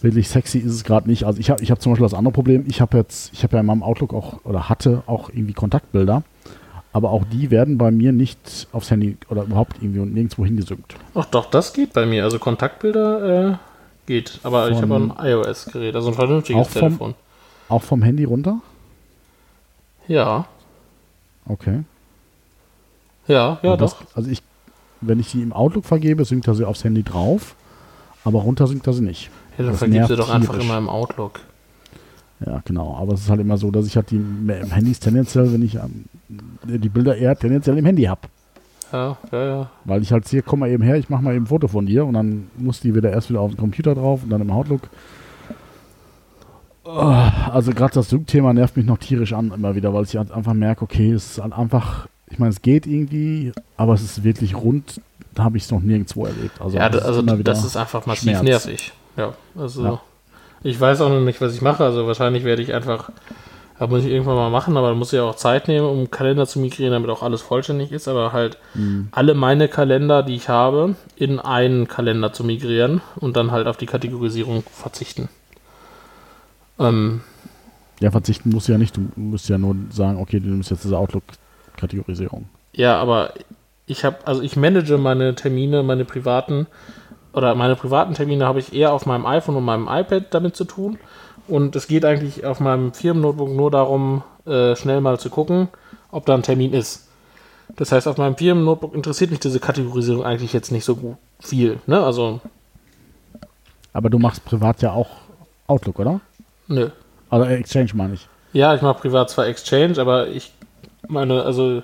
wirklich 0.00 0.28
sexy 0.28 0.58
ist 0.58 0.72
es 0.72 0.84
gerade 0.84 1.08
nicht. 1.08 1.24
Also 1.24 1.40
ich 1.40 1.50
habe 1.50 1.62
ich 1.62 1.70
hab 1.70 1.80
zum 1.80 1.92
Beispiel 1.92 2.04
das 2.04 2.14
andere 2.14 2.32
Problem, 2.32 2.64
ich 2.68 2.80
habe 2.80 2.96
jetzt, 2.98 3.32
ich 3.32 3.42
habe 3.42 3.54
ja 3.56 3.60
in 3.60 3.66
meinem 3.66 3.82
Outlook 3.82 4.12
auch 4.12 4.44
oder 4.44 4.68
hatte 4.68 5.02
auch 5.06 5.30
irgendwie 5.30 5.54
Kontaktbilder, 5.54 6.22
aber 6.92 7.10
auch 7.10 7.24
die 7.32 7.50
werden 7.50 7.78
bei 7.78 7.90
mir 7.90 8.12
nicht 8.12 8.68
aufs 8.72 8.90
Handy 8.90 9.16
oder 9.30 9.44
überhaupt 9.44 9.76
irgendwie 9.80 10.00
und 10.00 10.12
nirgendwo 10.14 10.44
hingesynkt. 10.44 10.94
Ach 11.14 11.24
doch, 11.26 11.50
das 11.50 11.72
geht 11.72 11.92
bei 11.92 12.06
mir. 12.06 12.22
Also 12.24 12.38
Kontaktbilder 12.38 13.50
äh, 13.52 13.54
geht. 14.06 14.38
Aber 14.42 14.70
ich 14.70 14.78
Von- 14.78 14.90
habe 14.92 15.12
ein 15.20 15.26
iOS-Gerät, 15.26 15.96
also 15.96 16.08
ein 16.08 16.14
vernünftiges 16.14 16.60
Auch 16.60 16.70
vom- 16.70 16.80
Telefon. 16.80 17.14
Auch 17.74 17.82
vom 17.82 18.02
Handy 18.02 18.22
runter? 18.22 18.60
Ja, 20.06 20.46
Okay. 21.46 21.80
ja, 23.26 23.58
ja, 23.62 23.76
das, 23.76 23.98
doch. 23.98 24.04
Also 24.14 24.30
ich, 24.30 24.42
wenn 25.00 25.18
ich 25.18 25.28
sie 25.28 25.42
im 25.42 25.52
Outlook 25.52 25.84
vergebe, 25.84 26.24
synkt 26.24 26.46
er 26.46 26.54
sie 26.54 26.64
aufs 26.64 26.84
Handy 26.84 27.02
drauf, 27.02 27.54
aber 28.24 28.40
runter 28.40 28.66
synkt 28.66 28.86
er 28.86 28.92
sie 28.92 29.02
nicht. 29.02 29.28
Ja, 29.58 29.64
dann 29.66 29.76
du 29.76 29.86
nervt 29.88 30.10
doch 30.12 30.30
einfach 30.30 30.54
tierisch. 30.54 30.64
immer 30.68 30.78
im 30.78 30.88
Outlook. 30.88 31.40
Ja, 32.46 32.62
genau. 32.64 32.96
Aber 32.96 33.14
es 33.14 33.22
ist 33.22 33.30
halt 33.30 33.40
immer 33.40 33.56
so, 33.56 33.70
dass 33.70 33.86
ich 33.86 33.96
halt 33.96 34.10
die 34.10 34.16
im 34.16 34.48
Handys 34.70 35.00
tendenziell, 35.00 35.52
wenn 35.52 35.62
ich 35.62 35.74
ähm, 35.74 36.04
die 36.28 36.88
Bilder 36.88 37.16
eher 37.16 37.36
tendenziell 37.36 37.76
im 37.76 37.84
Handy 37.84 38.04
habe. 38.04 38.22
Ja, 38.92 39.16
ja, 39.32 39.44
ja. 39.46 39.70
Weil 39.84 40.02
ich 40.02 40.12
halt 40.12 40.28
sehe, 40.28 40.42
komm 40.42 40.60
mal 40.60 40.70
eben 40.70 40.82
her, 40.84 40.96
ich 40.96 41.08
mache 41.10 41.22
mal 41.22 41.34
eben 41.34 41.44
ein 41.44 41.48
Foto 41.48 41.66
von 41.68 41.86
dir 41.86 42.06
und 42.06 42.14
dann 42.14 42.48
muss 42.56 42.80
die 42.80 42.94
wieder 42.94 43.10
erst 43.10 43.30
wieder 43.30 43.40
auf 43.40 43.50
den 43.50 43.58
Computer 43.58 43.94
drauf 43.94 44.22
und 44.22 44.30
dann 44.30 44.40
im 44.40 44.50
Outlook. 44.50 44.82
Oh, 46.96 47.50
also 47.52 47.72
gerade 47.72 47.94
das 47.94 48.08
Sync-Thema 48.10 48.52
nervt 48.52 48.76
mich 48.76 48.86
noch 48.86 48.98
tierisch 48.98 49.32
an 49.32 49.50
immer 49.54 49.74
wieder, 49.74 49.92
weil 49.92 50.04
ich 50.04 50.16
halt 50.16 50.30
einfach 50.30 50.52
merke, 50.54 50.82
okay, 50.84 51.12
es 51.12 51.32
ist 51.32 51.42
halt 51.42 51.52
einfach, 51.52 52.06
ich 52.30 52.38
meine, 52.38 52.50
es 52.50 52.62
geht 52.62 52.86
irgendwie, 52.86 53.52
aber 53.76 53.94
es 53.94 54.02
ist 54.02 54.22
wirklich 54.24 54.54
rund, 54.54 55.00
da 55.34 55.44
habe 55.44 55.56
ich 55.56 55.64
es 55.64 55.70
noch 55.70 55.80
nirgendwo 55.80 56.26
erlebt. 56.26 56.60
Also, 56.60 56.76
ja, 56.76 56.88
das 56.88 57.02
da- 57.02 57.08
also 57.08 57.22
wieder 57.24 57.42
das 57.42 57.64
ist 57.64 57.76
einfach 57.76 58.06
massiv 58.06 58.30
Schmerz. 58.38 58.42
nervig. 58.66 58.92
Ja, 59.16 59.32
also 59.58 59.84
Ja. 59.84 60.00
ich 60.62 60.80
weiß 60.80 61.00
auch 61.00 61.08
noch 61.08 61.20
nicht, 61.20 61.40
was 61.40 61.54
ich 61.54 61.62
mache. 61.62 61.84
Also 61.84 62.06
wahrscheinlich 62.06 62.44
werde 62.44 62.62
ich 62.62 62.72
einfach, 62.72 63.10
das 63.78 63.90
muss 63.90 64.04
ich 64.04 64.10
irgendwann 64.12 64.36
mal 64.36 64.50
machen, 64.50 64.76
aber 64.76 64.88
da 64.90 64.94
muss 64.94 65.12
ich 65.12 65.18
auch 65.18 65.34
Zeit 65.34 65.66
nehmen, 65.66 65.86
um 65.86 66.10
Kalender 66.10 66.46
zu 66.46 66.60
migrieren, 66.60 66.92
damit 66.92 67.10
auch 67.10 67.22
alles 67.24 67.42
vollständig 67.42 67.90
ist. 67.90 68.06
Aber 68.06 68.32
halt 68.32 68.58
Mhm. 68.74 69.08
alle 69.10 69.34
meine 69.34 69.66
Kalender, 69.68 70.22
die 70.22 70.36
ich 70.36 70.48
habe, 70.48 70.94
in 71.16 71.40
einen 71.40 71.88
Kalender 71.88 72.32
zu 72.32 72.44
migrieren 72.44 73.00
und 73.16 73.36
dann 73.36 73.50
halt 73.50 73.66
auf 73.66 73.76
die 73.76 73.86
Kategorisierung 73.86 74.62
verzichten. 74.72 75.28
Ähm, 76.78 77.20
Ja, 78.00 78.10
verzichten 78.10 78.50
musst 78.50 78.68
du 78.68 78.72
ja 78.72 78.78
nicht. 78.78 78.96
Du 78.96 79.08
musst 79.16 79.48
ja 79.48 79.58
nur 79.58 79.76
sagen, 79.90 80.18
okay, 80.18 80.40
du 80.40 80.48
nimmst 80.48 80.70
jetzt 80.70 80.84
diese 80.84 80.98
Outlook-Kategorisierung. 80.98 82.46
Ja, 82.72 82.98
aber 83.00 83.32
ich 83.86 84.04
habe, 84.04 84.16
also 84.24 84.42
ich 84.42 84.56
manage 84.56 84.98
meine 84.98 85.34
Termine, 85.34 85.82
meine 85.82 86.04
privaten 86.04 86.66
oder 87.32 87.54
meine 87.54 87.76
privaten 87.76 88.14
Termine 88.14 88.46
habe 88.46 88.58
ich 88.60 88.72
eher 88.72 88.92
auf 88.92 89.06
meinem 89.06 89.26
iPhone 89.26 89.56
und 89.56 89.64
meinem 89.64 89.88
iPad 89.88 90.26
damit 90.32 90.56
zu 90.56 90.64
tun. 90.64 90.98
Und 91.46 91.76
es 91.76 91.86
geht 91.86 92.04
eigentlich 92.04 92.46
auf 92.46 92.60
meinem 92.60 92.92
Firmen-Notebook 92.94 93.50
nur 93.50 93.70
darum, 93.70 94.22
äh, 94.46 94.74
schnell 94.76 95.00
mal 95.00 95.18
zu 95.18 95.30
gucken, 95.30 95.68
ob 96.10 96.24
da 96.26 96.34
ein 96.34 96.42
Termin 96.42 96.72
ist. 96.72 97.08
Das 97.76 97.92
heißt, 97.92 98.08
auf 98.08 98.16
meinem 98.18 98.36
Firmen-Notebook 98.36 98.94
interessiert 98.94 99.30
mich 99.30 99.40
diese 99.40 99.60
Kategorisierung 99.60 100.24
eigentlich 100.24 100.52
jetzt 100.52 100.72
nicht 100.72 100.84
so 100.84 100.96
gut 100.96 101.16
viel. 101.40 101.80
Ne? 101.86 102.02
Also, 102.02 102.40
Aber 103.92 104.10
du 104.10 104.18
machst 104.18 104.44
privat 104.44 104.80
ja 104.82 104.92
auch 104.92 105.08
Outlook, 105.66 105.98
oder? 105.98 106.20
Nö. 106.68 106.90
Also 107.30 107.46
Exchange 107.46 107.90
meine 107.94 108.12
ich. 108.14 108.28
Ja, 108.52 108.74
ich 108.74 108.82
mache 108.82 109.00
privat 109.00 109.30
zwar 109.30 109.46
Exchange, 109.46 109.98
aber 109.98 110.28
ich 110.28 110.52
meine, 111.08 111.42
also 111.42 111.82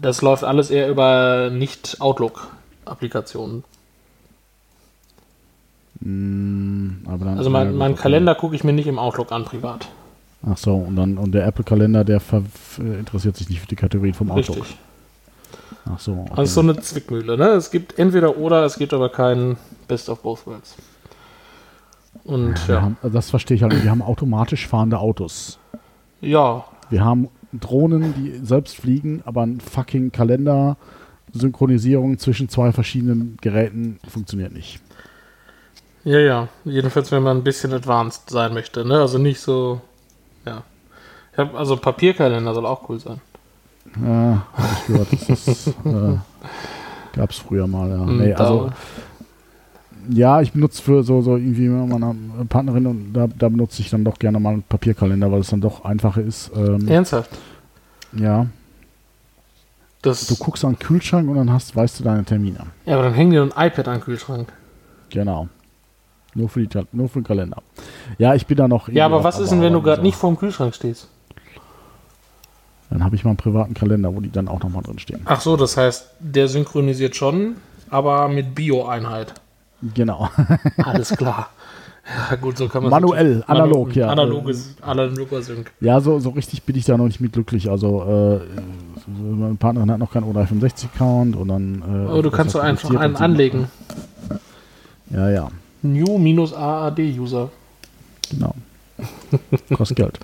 das 0.00 0.22
läuft 0.22 0.44
alles 0.44 0.70
eher 0.70 0.88
über 0.88 1.50
Nicht-Outlook-Applikationen. 1.50 3.64
Mm, 6.00 7.06
Also 7.06 7.50
mein, 7.50 7.80
okay. 7.80 7.94
Kalender 7.94 8.34
gucke 8.34 8.56
ich 8.56 8.64
mir 8.64 8.72
nicht 8.72 8.88
im 8.88 8.98
Outlook 8.98 9.30
an, 9.32 9.44
privat. 9.44 9.88
Ach 10.44 10.56
so, 10.56 10.74
und 10.74 10.96
dann 10.96 11.18
und 11.18 11.30
der 11.32 11.46
Apple-Kalender, 11.46 12.02
der 12.04 12.18
ver 12.18 12.42
äh, 12.78 12.98
interessiert 12.98 13.36
sich 13.36 13.48
nicht 13.48 13.60
für 13.60 13.68
die 13.68 13.76
Kategorien 13.76 14.14
vom 14.14 14.32
Outlook. 14.32 14.56
Richtig. 14.58 14.76
Ach 15.88 16.00
so. 16.00 16.12
Okay. 16.12 16.32
Also 16.36 16.54
so 16.54 16.60
eine 16.60 16.80
Zwickmühle, 16.80 17.36
ne? 17.36 17.50
Es 17.50 17.70
gibt 17.70 17.98
entweder 17.98 18.36
oder, 18.36 18.64
es 18.64 18.76
gibt 18.76 18.92
aber 18.92 19.08
kein 19.08 19.56
Best 19.86 20.08
of 20.08 20.20
Both 20.22 20.46
Worlds. 20.46 20.74
Und 22.24 22.68
wir 22.68 22.74
ja, 22.76 22.82
haben, 22.82 22.96
also 23.02 23.14
das 23.14 23.30
verstehe 23.30 23.56
ich 23.56 23.62
halt. 23.62 23.82
Wir 23.82 23.90
haben 23.90 24.02
automatisch 24.02 24.66
fahrende 24.66 24.98
Autos. 24.98 25.58
ja, 26.20 26.64
Wir 26.90 27.04
haben 27.04 27.28
Drohnen, 27.52 28.14
die 28.14 28.40
selbst 28.46 28.76
fliegen, 28.76 29.22
aber 29.26 29.42
ein 29.42 29.60
fucking 29.60 30.12
Kalender, 30.12 30.76
Synchronisierung 31.32 32.18
zwischen 32.18 32.48
zwei 32.48 32.72
verschiedenen 32.72 33.36
Geräten 33.40 33.98
funktioniert 34.08 34.52
nicht. 34.52 34.80
ja, 36.04 36.18
ja. 36.18 36.48
Jedenfalls, 36.64 37.10
wenn 37.12 37.22
man 37.22 37.38
ein 37.38 37.44
bisschen 37.44 37.72
advanced 37.72 38.30
sein 38.30 38.52
möchte, 38.54 38.84
ne? 38.86 39.00
Also 39.00 39.18
nicht 39.18 39.40
so, 39.40 39.80
ja. 40.46 40.62
Ich 41.32 41.38
hab, 41.38 41.54
also 41.54 41.76
Papierkalender 41.76 42.54
soll 42.54 42.66
auch 42.66 42.88
cool 42.88 43.00
sein. 43.00 43.20
Ja, 44.02 44.46
habe 44.52 44.68
ich 44.78 44.86
gehört. 44.86 45.08
Das 45.28 45.48
ist, 45.48 45.66
äh, 45.68 46.16
gab 47.16 47.30
es 47.30 47.38
früher 47.38 47.66
mal, 47.66 47.88
ja. 47.90 47.96
Mm, 47.98 48.18
Nee, 48.18 48.32
also, 48.34 48.70
ja, 50.10 50.40
ich 50.40 50.52
benutze 50.52 50.82
für 50.82 51.02
so, 51.02 51.20
so 51.22 51.36
irgendwie 51.36 51.68
mit 51.68 51.88
meiner 51.88 52.14
Partnerin 52.48 52.86
und 52.86 53.12
da, 53.12 53.26
da 53.26 53.48
benutze 53.48 53.82
ich 53.82 53.90
dann 53.90 54.04
doch 54.04 54.18
gerne 54.18 54.40
mal 54.40 54.54
einen 54.54 54.62
Papierkalender, 54.62 55.30
weil 55.30 55.40
es 55.40 55.48
dann 55.48 55.60
doch 55.60 55.84
einfacher 55.84 56.22
ist. 56.22 56.50
Ähm, 56.56 56.88
Ernsthaft. 56.88 57.30
ja, 58.12 58.46
Das, 60.02 60.26
du 60.26 60.36
guckst 60.36 60.64
an 60.64 60.72
den 60.72 60.78
Kühlschrank 60.78 61.28
und 61.28 61.36
dann 61.36 61.52
hast, 61.52 61.74
weißt 61.76 62.00
du 62.00 62.04
deine 62.04 62.24
Termine. 62.24 62.66
ja, 62.86 62.94
aber 62.94 63.04
dann 63.04 63.14
hängen 63.14 63.30
dir 63.30 63.42
ein 63.42 63.48
iPad 63.50 63.88
an 63.88 63.94
den 63.98 64.00
Kühlschrank. 64.02 64.52
Genau. 65.10 65.48
Nur 66.34 66.48
für, 66.48 66.66
die, 66.66 66.80
nur 66.92 67.08
für 67.10 67.20
den 67.20 67.24
Kalender. 67.26 67.58
Ja, 68.16 68.34
ich 68.34 68.46
bin 68.46 68.56
da 68.56 68.66
noch. 68.66 68.88
Ja, 68.88 69.04
aber 69.04 69.22
was 69.22 69.38
ist 69.38 69.50
denn, 69.52 69.60
wenn 69.60 69.74
du 69.74 69.82
gerade 69.82 69.96
so. 69.98 70.02
nicht 70.02 70.16
vorm 70.16 70.38
Kühlschrank 70.38 70.74
stehst? 70.74 71.08
Dann 72.88 73.04
habe 73.04 73.16
ich 73.16 73.24
mal 73.24 73.30
einen 73.30 73.36
privaten 73.38 73.74
Kalender, 73.74 74.14
wo 74.14 74.20
die 74.20 74.30
dann 74.30 74.48
auch 74.48 74.60
nochmal 74.60 74.82
drin 74.82 74.98
stehen. 74.98 75.22
Ach 75.24 75.40
so, 75.40 75.56
das 75.56 75.76
heißt, 75.76 76.08
der 76.20 76.48
synchronisiert 76.48 77.16
schon, 77.16 77.56
aber 77.90 78.28
mit 78.28 78.54
Bio-Einheit. 78.54 79.34
Genau. 79.94 80.28
Alles 80.84 81.10
klar. 81.10 81.50
Ja, 82.30 82.36
gut, 82.36 82.58
so 82.58 82.68
kann 82.68 82.82
man 82.82 82.90
Manuell, 82.90 83.44
analog, 83.46 83.94
ja. 83.94 84.08
Analoges, 84.08 84.74
analoger 84.80 85.40
Sync. 85.40 85.70
Ja, 85.80 86.00
so, 86.00 86.18
so 86.18 86.30
richtig 86.30 86.64
bin 86.64 86.74
ich 86.76 86.84
da 86.84 86.96
noch 86.96 87.06
nicht 87.06 87.20
mit 87.20 87.32
glücklich. 87.32 87.70
Also, 87.70 88.02
äh, 88.02 88.40
meine 89.06 89.54
Partnerin 89.54 89.90
hat 89.90 89.98
noch 90.00 90.12
keinen 90.12 90.24
O365-Account 90.32 91.36
und 91.36 91.48
dann. 91.48 91.82
Äh, 91.82 92.10
Aber 92.10 92.22
du 92.22 92.30
kannst 92.32 92.56
doch 92.56 92.60
einfach 92.62 92.90
einen 92.90 93.14
anlegen. 93.16 93.68
Ja, 95.10 95.30
ja, 95.30 95.48
New-AAD-User. 95.82 97.50
genau. 98.30 98.54
Kostet 99.76 99.96
Geld. 99.96 100.18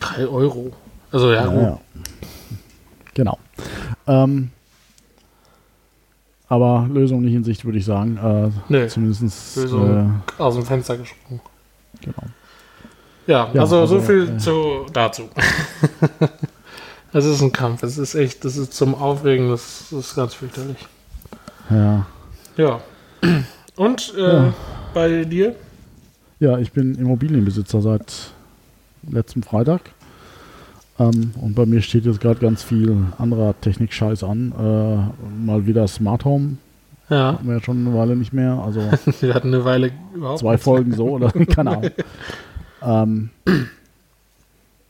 3 0.00 0.26
Euro. 0.26 0.72
Also 1.12 1.32
ja, 1.32 1.44
Ja, 1.46 1.60
ja. 1.62 1.78
Genau. 3.14 3.38
Ähm, 4.06 4.50
aber 6.48 6.88
Lösung 6.92 7.22
nicht 7.22 7.34
in 7.34 7.44
Sicht, 7.44 7.64
würde 7.64 7.78
ich 7.78 7.84
sagen. 7.84 8.16
Äh, 8.16 8.50
Nee, 8.68 8.88
Zumindest. 8.88 9.56
Lösung. 9.56 10.22
aus 10.38 10.54
dem 10.54 10.64
Fenster 10.64 10.96
gesprungen. 10.96 11.40
Äh, 12.00 12.04
genau. 12.04 12.22
Ja, 13.26 13.48
Ja, 13.54 13.60
also, 13.62 13.86
so 13.86 13.96
also, 13.96 14.00
viel 14.00 14.28
äh, 14.28 14.38
zu, 14.38 14.86
dazu. 14.92 15.28
Es 17.16 17.24
ist 17.24 17.40
ein 17.42 17.52
Kampf. 17.52 17.84
Es 17.84 17.96
ist 17.96 18.16
echt, 18.16 18.44
das 18.44 18.56
ist 18.56 18.72
zum 18.74 18.92
Aufregen, 18.96 19.48
das 19.48 19.92
ist 19.92 20.16
ganz 20.16 20.34
fürchterlich. 20.34 20.78
Ja. 21.70 22.06
Ja. 22.56 22.80
Und 23.76 24.12
äh, 24.18 24.20
Ja. 24.46 24.54
bei 24.92 25.22
dir? 25.24 25.54
Ja, 26.40 26.58
ich 26.58 26.72
bin 26.72 26.96
Immobilienbesitzer 26.96 27.80
seit 27.80 28.32
letztem 29.08 29.44
Freitag. 29.44 29.82
Ähm, 30.98 31.32
und 31.40 31.54
bei 31.54 31.66
mir 31.66 31.80
steht 31.82 32.04
jetzt 32.06 32.20
gerade 32.20 32.38
ganz 32.40 32.62
viel 32.62 32.96
anderer 33.18 33.54
Technik-Scheiß 33.60 34.22
an. 34.24 34.52
Äh, 34.58 35.44
mal 35.44 35.66
wieder 35.66 35.88
Smart 35.88 36.24
Home. 36.24 36.56
Ja, 37.10 37.32
Hatten 37.34 37.46
wir 37.48 37.54
ja 37.56 37.62
schon 37.62 37.86
eine 37.86 37.96
Weile 37.96 38.16
nicht 38.16 38.32
mehr. 38.32 38.52
Also 38.64 38.80
wir 39.20 39.34
hatten 39.34 39.48
eine 39.48 39.64
Weile 39.64 39.90
überhaupt 40.14 40.38
zwei 40.40 40.56
Folgen 40.56 40.92
so 40.94 41.08
oder 41.10 41.30
keine 41.46 41.70
Ahnung. 41.76 41.90
ähm, 42.82 43.30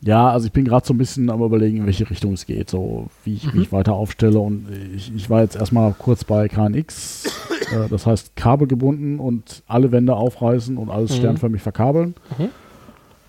ja, 0.03 0.29
also 0.29 0.47
ich 0.47 0.53
bin 0.53 0.67
gerade 0.67 0.87
so 0.87 0.93
ein 0.93 0.99
bisschen 0.99 1.31
am 1.31 1.41
überlegen, 1.43 1.79
in 1.79 1.87
welche 1.87 2.09
Richtung 2.11 2.35
es 2.35 2.45
geht, 2.45 2.69
so 2.69 3.07
wie 3.25 3.35
ich 3.35 3.53
Mhm. 3.53 3.61
mich 3.61 3.73
weiter 3.73 3.95
aufstelle. 3.95 4.39
Und 4.39 4.67
ich, 4.95 5.11
ich 5.17 5.31
war 5.31 5.41
jetzt 5.41 5.57
erstmal 5.57 5.95
kurz 5.99 6.25
bei 6.25 6.47
KNX, 6.49 7.25
äh, 7.73 7.89
das 7.89 8.05
heißt 8.07 8.37
Kabel 8.37 8.69
gebunden 8.69 9.19
und 9.19 9.63
alle 9.67 9.91
Wände 9.93 10.15
aufreißen 10.15 10.77
und 10.77 10.91
alles 10.91 11.13
Mhm. 11.13 11.17
sternförmig 11.17 11.63
verkabeln. 11.63 12.15
Mhm. 12.39 12.49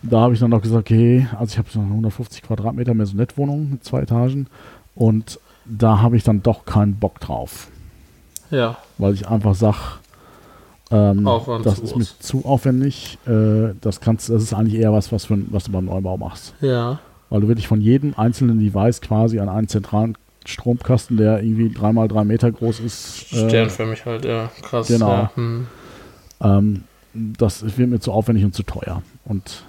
Da 0.10 0.20
habe 0.20 0.34
ich 0.34 0.40
dann 0.40 0.52
noch 0.52 0.62
gesagt, 0.62 0.92
okay, 0.92 1.28
also 1.38 1.52
ich 1.52 1.58
habe 1.58 1.70
so 1.70 1.80
150 1.80 2.44
Quadratmeter 2.44 2.94
mehr 2.94 3.06
so 3.06 3.18
Nettwohnung 3.18 3.72
mit 3.72 3.84
zwei 3.84 4.02
Etagen 4.02 4.48
und 4.94 5.40
da 5.66 6.02
habe 6.02 6.16
ich 6.16 6.24
dann 6.24 6.44
doch 6.44 6.66
keinen 6.66 6.96
Bock 6.96 7.20
drauf 7.20 7.68
Ja, 8.52 8.78
weil 8.98 9.14
ich 9.14 9.28
einfach 9.28 9.56
sage, 9.56 9.78
ähm, 10.92 11.28
das 11.64 11.80
ist 11.80 11.96
mir 11.96 12.06
zu 12.20 12.46
aufwendig. 12.46 13.18
Äh, 13.26 13.74
das 13.82 14.00
kannst, 14.00 14.30
das 14.30 14.44
ist 14.44 14.54
eigentlich 14.54 14.80
eher 14.80 14.94
was, 14.94 15.12
was, 15.12 15.26
für, 15.26 15.38
was 15.52 15.66
du 15.66 15.72
beim 15.72 15.86
Neubau 15.86 16.18
machst, 16.18 16.54
ja. 16.62 17.00
weil 17.30 17.42
du 17.42 17.48
wirklich 17.48 17.68
von 17.68 17.82
jedem 17.82 18.14
einzelnen 18.16 18.60
Device 18.60 19.02
quasi 19.02 19.40
an 19.40 19.50
einen 19.50 19.68
zentralen 19.68 20.16
Stromkasten, 20.46 21.18
der 21.18 21.42
irgendwie 21.42 21.74
dreimal 21.74 22.08
drei 22.08 22.24
Meter 22.24 22.52
groß 22.52 22.80
ist, 22.80 23.34
äh, 23.34 23.50
Sternförmig 23.50 24.06
halt, 24.06 24.26
ja. 24.26 24.52
Krass. 24.62 24.88
Genau. 24.88 25.10
Ja. 25.10 25.32
Hm. 25.36 25.68
ähm, 26.42 26.84
das 27.14 27.78
wird 27.78 27.90
mir 27.90 28.00
zu 28.00 28.12
aufwendig 28.12 28.46
und 28.46 28.54
zu 28.54 28.64
teuer. 28.64 29.02
Und 29.24 29.64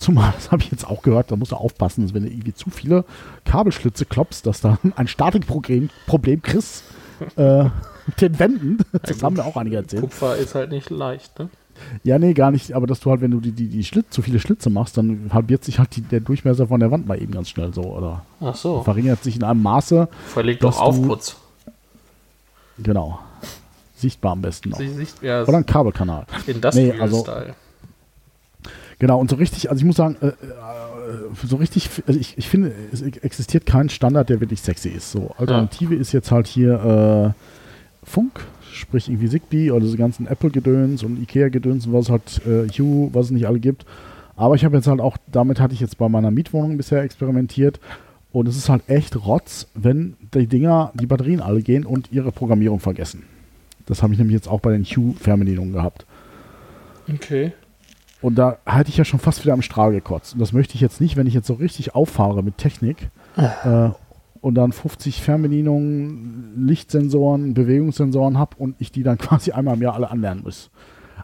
zumal, 0.00 0.32
das 0.34 0.50
habe 0.50 0.62
ich 0.62 0.70
jetzt 0.72 0.86
auch 0.86 1.02
gehört, 1.02 1.30
da 1.30 1.36
musst 1.36 1.52
du 1.52 1.56
aufpassen, 1.56 2.02
dass 2.02 2.14
wenn 2.14 2.24
du 2.24 2.30
irgendwie 2.30 2.54
zu 2.54 2.70
viele 2.70 3.04
Kabelschlitze 3.44 4.04
klopfst, 4.06 4.42
dass 4.44 4.60
da 4.60 4.78
ein 4.96 5.06
Statikproblem 5.08 5.90
Problem 6.06 6.42
kriegst. 6.42 6.82
Äh, 7.36 7.66
den 8.20 8.38
Wänden. 8.38 8.78
Das 9.02 9.22
haben 9.22 9.34
mir 9.36 9.44
auch 9.44 9.56
einige 9.56 9.76
erzählt. 9.76 10.02
Kupfer 10.02 10.36
ist 10.36 10.54
halt 10.54 10.70
nicht 10.70 10.90
leicht, 10.90 11.38
ne? 11.38 11.48
Ja, 12.02 12.18
nee, 12.18 12.32
gar 12.34 12.50
nicht. 12.50 12.72
Aber 12.72 12.86
dass 12.86 13.00
du 13.00 13.10
halt, 13.10 13.20
wenn 13.20 13.30
du 13.30 13.40
die, 13.40 13.52
die, 13.52 13.68
die 13.68 13.84
Schlitz, 13.84 14.10
zu 14.10 14.20
viele 14.22 14.38
Schlitze 14.38 14.68
machst, 14.70 14.96
dann 14.98 15.30
halbiert 15.32 15.64
sich 15.64 15.78
halt 15.78 15.94
die, 15.96 16.00
der 16.02 16.20
Durchmesser 16.20 16.66
von 16.66 16.80
der 16.80 16.90
Wand 16.90 17.06
mal 17.06 17.20
eben 17.20 17.32
ganz 17.32 17.48
schnell 17.50 17.72
so. 17.72 17.82
Oder 17.82 18.24
Ach 18.40 18.54
so. 18.54 18.82
verringert 18.82 19.22
sich 19.22 19.36
in 19.36 19.44
einem 19.44 19.62
Maße. 19.62 20.08
Verlegt 20.28 20.62
doch 20.64 20.74
du- 20.76 20.80
Aufputz. 20.82 21.36
Genau. 22.78 23.18
Sichtbar 23.96 24.32
am 24.32 24.42
besten 24.42 24.70
noch. 24.70 24.78
Sie 24.78 24.88
sieht 24.88 25.14
ja 25.22 25.42
Oder 25.44 25.58
ein 25.58 25.66
Kabelkanal. 25.66 26.26
Industrial 26.46 26.94
Nee, 26.96 27.00
also- 27.00 27.20
Style. 27.22 27.54
Genau, 29.00 29.18
und 29.18 29.30
so 29.30 29.36
richtig, 29.36 29.70
also 29.70 29.80
ich 29.80 29.86
muss 29.86 29.96
sagen, 29.96 30.16
äh, 30.20 30.26
äh, 30.26 30.32
so 31.42 31.56
richtig, 31.56 31.88
also 32.06 32.20
ich, 32.20 32.36
ich 32.36 32.48
finde, 32.48 32.70
es 32.92 33.00
existiert 33.02 33.64
kein 33.64 33.88
Standard, 33.88 34.28
der 34.28 34.40
wirklich 34.40 34.60
sexy 34.60 34.90
ist. 34.90 35.10
So, 35.10 35.34
Alternative 35.38 35.94
ist 35.94 36.12
jetzt 36.12 36.30
halt 36.30 36.46
hier 36.46 37.34
äh, 37.34 38.06
Funk, 38.06 38.40
sprich 38.70 39.08
irgendwie 39.08 39.28
Zigbee 39.28 39.70
oder 39.70 39.80
diese 39.86 39.96
ganzen 39.96 40.26
Apple-Gedöns 40.26 41.02
und 41.02 41.20
Ikea-Gedöns 41.20 41.86
und 41.86 41.94
was 41.94 42.10
halt 42.10 42.42
äh, 42.46 42.68
Hue, 42.68 43.08
was 43.14 43.26
es 43.26 43.32
nicht 43.32 43.46
alle 43.46 43.58
gibt. 43.58 43.86
Aber 44.36 44.54
ich 44.54 44.66
habe 44.66 44.76
jetzt 44.76 44.86
halt 44.86 45.00
auch, 45.00 45.16
damit 45.32 45.60
hatte 45.60 45.72
ich 45.72 45.80
jetzt 45.80 45.96
bei 45.96 46.08
meiner 46.10 46.30
Mietwohnung 46.30 46.76
bisher 46.76 47.02
experimentiert 47.02 47.80
und 48.32 48.48
es 48.48 48.56
ist 48.56 48.68
halt 48.68 48.82
echt 48.86 49.16
Rotz, 49.24 49.66
wenn 49.72 50.16
die 50.34 50.46
Dinger, 50.46 50.92
die 50.94 51.06
Batterien 51.06 51.40
alle 51.40 51.62
gehen 51.62 51.86
und 51.86 52.12
ihre 52.12 52.32
Programmierung 52.32 52.80
vergessen. 52.80 53.22
Das 53.86 54.02
habe 54.02 54.12
ich 54.12 54.18
nämlich 54.18 54.34
jetzt 54.34 54.48
auch 54.48 54.60
bei 54.60 54.72
den 54.72 54.84
Hue-Fernbedienungen 54.84 55.72
gehabt. 55.72 56.04
Okay. 57.12 57.52
Und 58.22 58.36
da 58.36 58.58
hatte 58.66 58.90
ich 58.90 58.96
ja 58.96 59.04
schon 59.04 59.20
fast 59.20 59.42
wieder 59.42 59.54
am 59.54 59.62
Strahl 59.62 59.92
gekotzt. 59.92 60.34
Und 60.34 60.40
das 60.40 60.52
möchte 60.52 60.74
ich 60.74 60.80
jetzt 60.80 61.00
nicht, 61.00 61.16
wenn 61.16 61.26
ich 61.26 61.34
jetzt 61.34 61.46
so 61.46 61.54
richtig 61.54 61.94
auffahre 61.94 62.42
mit 62.42 62.58
Technik 62.58 63.10
äh, 63.36 63.90
und 64.40 64.54
dann 64.54 64.72
50 64.72 65.22
Fernbedienungen, 65.22 66.66
Lichtsensoren, 66.66 67.54
Bewegungssensoren 67.54 68.38
habe 68.38 68.56
und 68.58 68.76
ich 68.78 68.92
die 68.92 69.02
dann 69.02 69.18
quasi 69.18 69.52
einmal 69.52 69.74
im 69.74 69.82
Jahr 69.82 69.94
alle 69.94 70.10
anlernen 70.10 70.44
muss. 70.44 70.70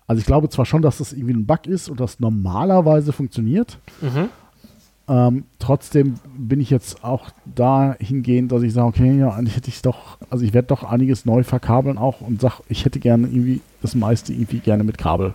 Also 0.06 0.20
ich 0.20 0.26
glaube 0.26 0.48
zwar 0.48 0.66
schon, 0.66 0.82
dass 0.82 0.98
das 0.98 1.12
irgendwie 1.12 1.34
ein 1.34 1.46
Bug 1.46 1.66
ist 1.66 1.88
und 1.88 2.00
das 2.00 2.20
normalerweise 2.20 3.12
funktioniert, 3.12 3.78
Mhm. 4.00 4.28
Ähm, 5.08 5.44
trotzdem 5.60 6.14
bin 6.36 6.60
ich 6.60 6.70
jetzt 6.70 7.04
auch 7.04 7.30
dahingehend, 7.44 8.50
dass 8.50 8.62
ich 8.62 8.72
sage, 8.72 8.88
okay, 8.88 9.18
ja, 9.18 9.30
eigentlich 9.30 9.56
hätte 9.56 9.68
ich 9.68 9.80
doch, 9.82 10.18
also 10.30 10.44
ich 10.44 10.52
werde 10.52 10.68
doch 10.68 10.82
einiges 10.82 11.24
neu 11.24 11.44
verkabeln 11.44 11.96
auch 11.96 12.20
und 12.20 12.40
sage, 12.40 12.56
ich 12.68 12.84
hätte 12.84 12.98
gerne 12.98 13.28
irgendwie 13.28 13.60
das 13.82 13.94
meiste 13.94 14.32
irgendwie 14.32 14.58
gerne 14.58 14.82
mit 14.82 14.98
Kabel. 14.98 15.34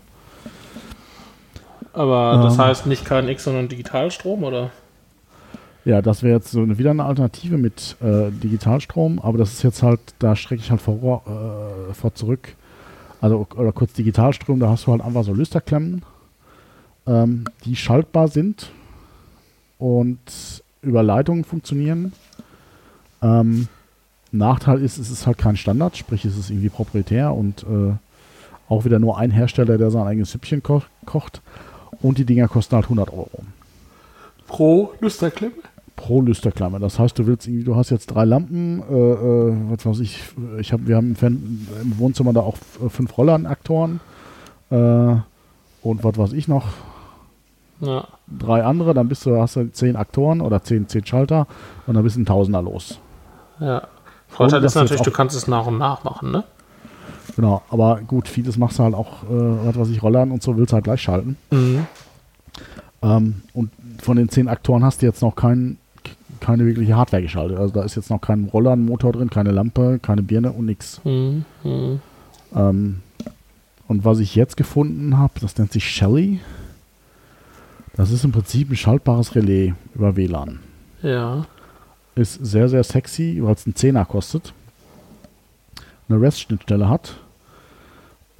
Aber 1.94 2.42
das 2.44 2.56
ähm, 2.56 2.62
heißt 2.62 2.86
nicht 2.86 3.06
KNX, 3.06 3.44
sondern 3.44 3.68
Digitalstrom, 3.68 4.44
oder? 4.44 4.72
Ja, 5.84 6.02
das 6.02 6.22
wäre 6.22 6.36
jetzt 6.36 6.52
so 6.52 6.62
eine, 6.62 6.78
wieder 6.78 6.92
eine 6.92 7.06
Alternative 7.06 7.58
mit 7.58 7.96
äh, 8.02 8.30
Digitalstrom, 8.32 9.20
aber 9.20 9.38
das 9.38 9.54
ist 9.54 9.64
jetzt 9.64 9.82
halt, 9.82 10.00
da 10.20 10.36
strecke 10.36 10.62
ich 10.62 10.70
halt 10.70 10.82
vor, 10.82 11.24
äh, 11.26 11.94
vor 11.94 12.14
zurück. 12.14 12.56
Also, 13.20 13.48
oder 13.56 13.72
kurz 13.72 13.94
Digitalstrom, 13.94 14.60
da 14.60 14.70
hast 14.70 14.86
du 14.86 14.92
halt 14.92 15.02
einfach 15.02 15.24
so 15.24 15.34
Lüsterklemmen, 15.34 16.04
ähm, 17.08 17.46
die 17.66 17.76
schaltbar 17.76 18.28
sind 18.28 18.72
und 19.80 20.20
über 20.82 21.04
Leitungen 21.04 21.44
funktionieren. 21.44 22.14
Ähm, 23.22 23.68
Nachteil 24.32 24.82
ist, 24.82 24.98
es 24.98 25.10
ist 25.10 25.28
halt 25.28 25.38
kein 25.38 25.58
Standard, 25.58 25.98
sprich 25.98 26.26
es 26.26 26.38
ist 26.38 26.50
irgendwie 26.50 26.70
proprietär 26.70 27.34
und 27.34 27.64
äh, 27.64 27.94
auch 28.70 28.86
wieder 28.86 29.00
nur 29.00 29.18
ein 29.18 29.32
Hersteller, 29.32 29.78
der 29.78 29.92
sein 29.92 30.08
eigenes 30.08 30.32
Süppchen 30.32 30.64
ko 30.64 30.84
kocht. 31.06 31.42
Und 32.02 32.18
die 32.18 32.26
Dinger 32.26 32.48
kosten 32.48 32.76
halt 32.76 32.86
100 32.86 33.12
Euro. 33.12 33.30
Pro 34.48 34.94
Lüsterklemme? 35.00 35.54
Pro 35.96 36.22
Lüsterklemme. 36.22 36.80
Das 36.80 37.00
heißt, 37.00 37.18
du 37.20 37.28
willst 37.28 37.48
irgendwie, 37.48 37.64
du 37.64 37.76
hast 37.76 37.90
jetzt 37.90 38.08
drei 38.08 38.26
Lampen, 38.26 38.82
äh, 38.90 38.94
äh, 38.94 39.56
was 39.70 39.86
weiß 39.86 40.00
ich, 40.00 40.22
ich 40.60 40.74
hab, 40.74 40.88
wir 40.88 40.96
haben 40.96 41.16
im, 41.22 41.68
im 41.82 42.00
Wohnzimmer 42.00 42.34
da 42.34 42.42
auch 42.42 42.58
fünf 42.90 43.18
Rollernaktoren 43.18 44.00
äh, 44.72 44.76
und 44.76 46.04
was 46.04 46.18
weiß 46.18 46.34
ich 46.34 46.48
noch, 46.48 46.68
ja. 47.82 48.08
drei 48.28 48.64
andere, 48.64 48.94
dann 48.94 49.08
bist 49.08 49.26
du, 49.26 49.40
hast 49.40 49.56
du 49.56 49.72
zehn 49.72 49.96
Aktoren 49.96 50.42
oder 50.42 50.64
zehn, 50.64 50.88
zehn 50.88 51.06
Schalter 51.06 51.48
und 51.88 51.94
dann 51.94 52.04
bist 52.04 52.16
du 52.16 52.22
ein 52.22 52.26
Tausender 52.26 52.62
los. 52.62 53.00
Ja. 53.60 53.88
Vorteil 54.28 54.64
ist 54.64 54.76
natürlich, 54.76 55.02
du 55.02 55.12
kannst 55.12 55.36
es 55.36 55.48
nach 55.48 55.68
und 55.68 55.78
nach 55.78 56.04
machen, 56.04 56.32
ne? 56.32 56.44
Genau, 57.36 57.62
aber 57.70 58.02
gut, 58.02 58.28
vieles 58.28 58.58
machst 58.58 58.80
du 58.80 58.84
halt 58.84 58.94
auch, 58.94 59.24
äh, 59.24 59.28
was 59.30 59.78
weiß 59.78 59.90
ich, 59.90 60.04
Rollern 60.04 60.32
und 60.32 60.44
so 60.44 60.58
willst 60.58 60.72
du 60.72 60.76
halt 60.76 60.84
gleich 60.84 61.02
schalten. 61.02 61.38
Mhm. 61.50 61.86
Ähm, 63.02 63.42
und 63.54 63.72
von 64.02 64.18
den 64.18 64.30
zehn 64.30 64.48
Aktoren 64.48 64.84
hast 64.84 65.02
du 65.02 65.06
jetzt 65.06 65.22
noch 65.22 65.36
kein, 65.36 65.78
keine 66.40 66.66
wirkliche 66.66 66.96
Hardware 66.96 67.22
geschaltet. 67.22 67.58
Also 67.58 67.74
da 67.74 67.84
ist 67.84 67.96
jetzt 67.96 68.10
noch 68.10 68.22
kein 68.22 68.46
Rollernmotor 68.46 69.14
drin, 69.14 69.30
keine 69.30 69.52
Lampe, 69.52 70.00
keine 70.02 70.24
Birne 70.24 70.52
und 70.52 70.66
nichts. 70.66 71.02
Mhm. 71.04 71.46
Mhm. 71.64 72.02
Ähm, 72.56 73.02
und 73.88 74.06
was 74.06 74.20
ich 74.20 74.36
jetzt 74.36 74.58
gefunden 74.58 75.18
habe, 75.18 75.34
das 75.42 75.58
nennt 75.58 75.72
sich 75.72 75.90
Shelly. 75.90 76.40
Das 77.96 78.12
ist 78.12 78.24
im 78.24 78.32
Prinzip 78.32 78.70
ein 78.70 78.78
schaltbares 78.78 79.36
Relais 79.36 79.74
über 79.96 80.16
WLAN. 80.16 80.60
Ja. 81.02 81.46
Ist 82.16 82.46
sehr, 82.46 82.70
sehr 82.70 82.84
sexy, 82.84 83.40
weil 83.42 83.54
es 83.54 83.66
einen 83.66 83.76
Zehner 83.76 84.06
kostet. 84.06 84.54
Eine 86.08 86.22
REST-Schnittstelle 86.22 86.90
hat 86.90 87.16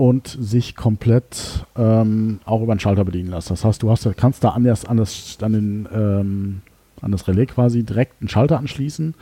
und 0.02 0.28
sich 0.28 0.76
komplett 0.76 1.64
ähm, 1.78 2.40
auch 2.46 2.64
über 2.64 2.72
einen 2.72 2.80
Schalter 2.80 3.06
bedienen 3.06 3.30
lässt. 3.30 3.52
Das 3.52 3.64
heißt, 3.64 3.84
du 3.84 3.92
hast, 3.92 4.10
kannst 4.18 4.44
da 4.44 4.50
an 4.50 4.64
das, 4.64 4.84
an 4.84 4.98
das, 4.98 5.38
an 5.44 5.54
den, 5.54 5.88
ähm, 5.94 6.62
an 7.02 7.12
das 7.12 7.28
Relais 7.28 7.46
quasi 7.46 7.84
direkt 7.84 8.20
einen 8.20 8.28
Schalter 8.28 8.58
anschließen. 8.58 9.14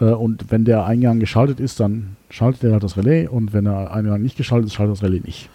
Äh, 0.00 0.06
und 0.06 0.50
wenn 0.50 0.64
der 0.64 0.84
Eingang 0.84 1.20
geschaltet 1.20 1.60
ist, 1.60 1.78
dann 1.78 2.16
schaltet 2.28 2.64
er 2.64 2.72
halt 2.72 2.82
das 2.82 2.96
Relais 2.96 3.28
und 3.28 3.52
wenn 3.52 3.66
der 3.66 3.92
Eingang 3.92 4.20
nicht 4.20 4.36
geschaltet 4.36 4.66
ist, 4.66 4.74
schaltet 4.74 4.96
das 4.96 5.04
Relais 5.04 5.22
nicht. 5.22 5.48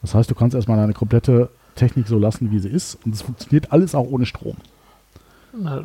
Das 0.00 0.14
heißt, 0.14 0.30
du 0.30 0.34
kannst 0.34 0.56
erstmal 0.56 0.78
deine 0.78 0.94
komplette 0.94 1.50
Technik 1.74 2.08
so 2.08 2.18
lassen, 2.18 2.50
wie 2.50 2.58
sie 2.58 2.70
ist. 2.70 2.96
Und 3.04 3.14
es 3.14 3.20
funktioniert 3.20 3.70
alles 3.70 3.94
auch 3.94 4.10
ohne 4.10 4.24
Strom. 4.24 4.56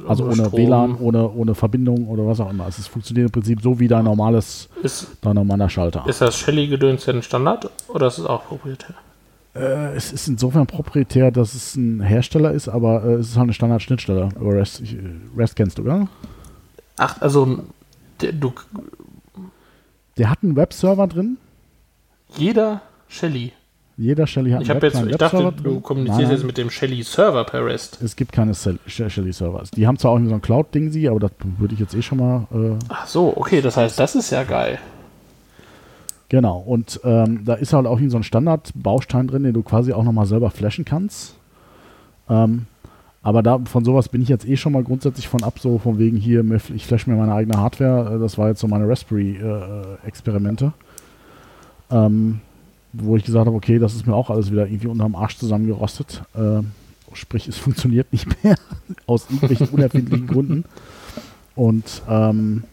Also 0.08 0.26
ohne 0.26 0.46
Strom. 0.46 0.54
WLAN, 0.54 0.96
ohne, 1.00 1.30
ohne 1.30 1.56
Verbindung 1.56 2.08
oder 2.08 2.26
was 2.28 2.40
auch 2.40 2.50
immer. 2.50 2.66
Also 2.66 2.82
es 2.82 2.88
funktioniert 2.88 3.28
im 3.28 3.32
Prinzip 3.32 3.62
so 3.62 3.80
wie 3.80 3.88
dein 3.88 4.06
normales, 4.06 4.70
ist, 4.84 5.08
dein 5.22 5.36
normaler 5.36 5.70
Schalter. 5.70 6.04
Ist 6.08 6.22
das 6.22 6.38
Shelly-Gedöns 6.38 7.06
denn 7.06 7.22
Standard 7.24 7.70
oder 7.88 8.08
ist 8.08 8.20
es 8.20 8.26
auch 8.26 8.46
proprietär? 8.46 8.96
Äh, 9.56 9.96
es 9.96 10.12
ist 10.12 10.28
insofern 10.28 10.68
proprietär, 10.68 11.32
dass 11.32 11.56
es 11.56 11.76
ein 11.76 12.02
Hersteller 12.02 12.52
ist, 12.52 12.68
aber 12.68 13.04
äh, 13.04 13.14
es 13.14 13.30
ist 13.30 13.38
halt 13.38 13.46
eine 13.46 13.54
Standard-Schnittstelle. 13.54 14.30
REST, 14.40 14.84
REST 15.36 15.56
kennst 15.56 15.78
du, 15.78 15.84
oder? 15.84 16.08
Ach, 16.98 17.22
also 17.22 17.60
der, 18.22 18.34
du. 18.34 18.54
Der 20.18 20.30
hat 20.30 20.44
einen 20.44 20.56
Webserver 20.56 21.08
drin. 21.08 21.38
Jeder 22.38 22.82
Shelly. 23.08 23.54
Jeder 23.98 24.28
Shelly 24.28 24.52
hat 24.52 24.62
ich 24.62 24.72
einen 24.72 24.82
jetzt, 24.82 25.02
Ich 25.06 25.16
dachte, 25.16 25.54
du 25.64 25.80
kommunizierst 25.80 26.22
nein, 26.24 26.32
jetzt 26.32 26.46
mit 26.46 26.58
dem 26.58 26.70
Shelly 26.70 27.02
Server 27.04 27.46
per 27.46 27.66
REST. 27.66 28.02
Es 28.02 28.16
gibt 28.16 28.34
keine 28.34 28.54
Shelly 28.54 29.32
Servers. 29.32 29.72
Die 29.72 29.88
haben 29.88 29.98
zwar 29.98 30.12
auch 30.12 30.20
so 30.20 30.34
ein 30.34 30.42
Cloud-Ding, 30.42 30.92
sie, 30.92 31.08
aber 31.08 31.20
das 31.22 31.32
würde 31.58 31.74
ich 31.76 31.80
jetzt 31.80 31.96
eh 31.96 32.02
schon 32.02 32.18
mal. 32.18 32.48
Äh 32.54 32.78
Ach 32.90 33.08
so, 33.08 33.34
okay, 33.36 33.62
das 33.62 33.78
heißt, 33.78 33.98
das 33.98 34.16
ist 34.16 34.32
ja 34.32 34.44
geil. 34.44 34.80
Genau, 36.28 36.58
und 36.58 37.00
ähm, 37.04 37.46
da 37.46 37.54
ist 37.54 37.72
halt 37.72 37.86
auch 37.86 38.00
so 38.08 38.18
ein 38.18 38.24
Standard-Baustein 38.24 39.28
drin, 39.28 39.44
den 39.44 39.54
du 39.54 39.64
quasi 39.64 39.94
auch 39.94 40.04
nochmal 40.04 40.26
selber 40.26 40.50
flashen 40.50 40.84
kannst. 40.84 41.36
Ähm, 42.30 42.66
aber 43.22 43.44
da, 43.44 43.60
von 43.64 43.86
sowas 43.86 44.10
bin 44.10 44.22
ich 44.22 44.28
jetzt 44.28 44.48
eh 44.48 44.58
schon 44.58 44.74
mal 44.74 44.84
grundsätzlich 44.84 45.28
von 45.30 45.44
ab, 45.44 45.60
so 45.60 45.78
von 45.78 46.00
wegen 46.00 46.18
hier, 46.18 46.44
ich 46.76 46.86
flash 46.86 47.08
mir 47.08 47.16
meine 47.16 47.34
eigene 47.34 47.58
Hardware. 47.58 48.16
Äh, 48.16 48.20
das 48.20 48.38
war 48.38 48.50
jetzt 48.50 48.60
so 48.60 48.68
meine 48.68 48.90
Raspberry-Experimente. 48.90 50.74
Äh, 51.90 51.96
ähm, 51.96 52.42
wo 52.98 53.16
ich 53.18 53.24
gesagt 53.24 53.46
habe, 53.46 53.56
okay, 53.56 53.80
das 53.80 53.96
ist 53.96 54.08
mir 54.08 54.16
auch 54.16 54.30
alles 54.30 54.52
wieder 54.52 54.68
irgendwie 54.68 54.88
unterm 54.88 55.16
Arsch 55.16 55.38
zusammengerostet. 55.38 56.24
Äh, 56.34 56.62
sprich, 57.14 57.48
es 57.48 57.58
funktioniert 57.58 58.12
nicht 58.12 58.44
mehr 58.44 58.58
aus 59.08 59.28
irgendwelchen 59.30 59.70
unerfindlichen 59.70 60.28
Gründen. 60.28 60.66
Und 61.56 62.02
ähm, 62.10 62.64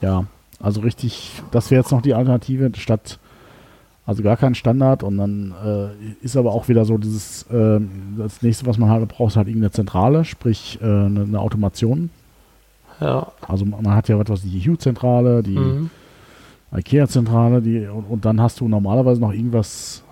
ja, 0.00 0.24
also 0.60 0.80
richtig, 0.80 1.42
das 1.50 1.70
wäre 1.70 1.82
jetzt 1.82 1.92
noch 1.92 2.02
die 2.02 2.14
Alternative 2.14 2.70
statt, 2.76 3.18
also 4.04 4.22
gar 4.22 4.36
kein 4.36 4.56
Standard 4.56 5.04
und 5.04 5.16
dann 5.18 5.54
äh, 5.64 6.24
ist 6.24 6.36
aber 6.36 6.52
auch 6.52 6.68
wieder 6.68 6.84
so 6.84 6.98
dieses, 6.98 7.44
äh, 7.44 7.80
das 8.18 8.42
nächste, 8.42 8.66
was 8.66 8.78
man 8.78 8.90
halt 8.90 9.06
braucht, 9.08 9.32
ist 9.32 9.36
halt 9.36 9.46
irgendeine 9.46 9.70
Zentrale, 9.70 10.24
sprich 10.24 10.78
äh, 10.82 10.84
eine, 10.84 11.22
eine, 11.22 11.38
Automation. 11.38 12.10
Ja. 13.00 13.28
Also 13.46 13.64
man 13.64 13.94
hat 13.94 14.08
ja 14.08 14.20
etwas, 14.20 14.42
die 14.42 14.60
Hue-Zentrale, 14.60 15.42
die 15.42 15.56
mhm. 15.56 15.90
IKEA-Zentrale, 16.74 17.60
die 17.60 17.86
und, 17.86 18.04
und, 18.04 18.24
dann 18.24 18.40
hast 18.40 18.60
du 18.60 18.68
normalerweise 18.68 19.20
noch 19.20 19.32
irgendwas 19.32 20.02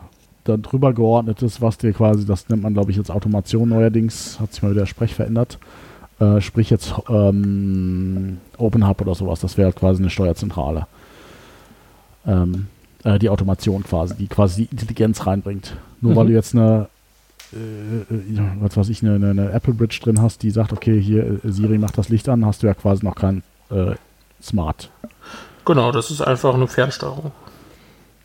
da 0.44 0.56
drüber 0.56 0.92
geordnetes, 0.92 1.60
was 1.60 1.78
dir 1.78 1.92
quasi, 1.92 2.26
das 2.26 2.48
nennt 2.48 2.62
man 2.62 2.74
glaube 2.74 2.90
ich 2.90 2.96
jetzt 2.96 3.10
Automation 3.10 3.68
neuerdings, 3.68 4.38
hat 4.40 4.52
sich 4.52 4.62
mal 4.62 4.70
wieder 4.70 4.82
der 4.82 4.86
Sprech 4.86 5.14
verändert. 5.14 5.58
Äh, 6.18 6.40
sprich 6.40 6.68
jetzt 6.68 6.94
ähm, 7.08 8.38
Open 8.58 8.86
Hub 8.86 9.00
oder 9.00 9.14
sowas, 9.14 9.40
das 9.40 9.56
wäre 9.56 9.66
halt 9.66 9.76
quasi 9.76 10.02
eine 10.02 10.10
Steuerzentrale. 10.10 10.86
Ähm, 12.26 12.66
äh, 13.04 13.18
die 13.18 13.30
Automation 13.30 13.82
quasi, 13.82 14.14
die 14.16 14.28
quasi 14.28 14.64
die 14.66 14.72
Intelligenz 14.72 15.26
reinbringt. 15.26 15.76
Nur 16.02 16.12
mhm. 16.12 16.16
weil 16.16 16.26
du 16.26 16.32
jetzt 16.34 16.54
eine 16.54 16.88
äh, 17.52 17.56
äh, 17.56 18.42
was 18.60 18.76
weiß 18.76 18.88
ich, 18.90 19.02
eine, 19.02 19.30
eine, 19.30 19.50
Apple 19.50 19.74
Bridge 19.74 19.98
drin 20.02 20.20
hast, 20.20 20.42
die 20.42 20.50
sagt, 20.50 20.72
okay, 20.72 21.00
hier 21.00 21.44
äh, 21.44 21.50
Siri 21.50 21.78
macht 21.78 21.98
das 21.98 22.08
Licht 22.08 22.28
an, 22.28 22.44
hast 22.44 22.62
du 22.62 22.66
ja 22.66 22.74
quasi 22.74 23.04
noch 23.04 23.16
kein 23.16 23.42
äh, 23.70 23.94
Smart. 24.42 24.90
Genau, 25.64 25.92
das 25.92 26.10
ist 26.10 26.20
einfach 26.20 26.54
eine 26.54 26.66
Fernsteuerung. 26.66 27.32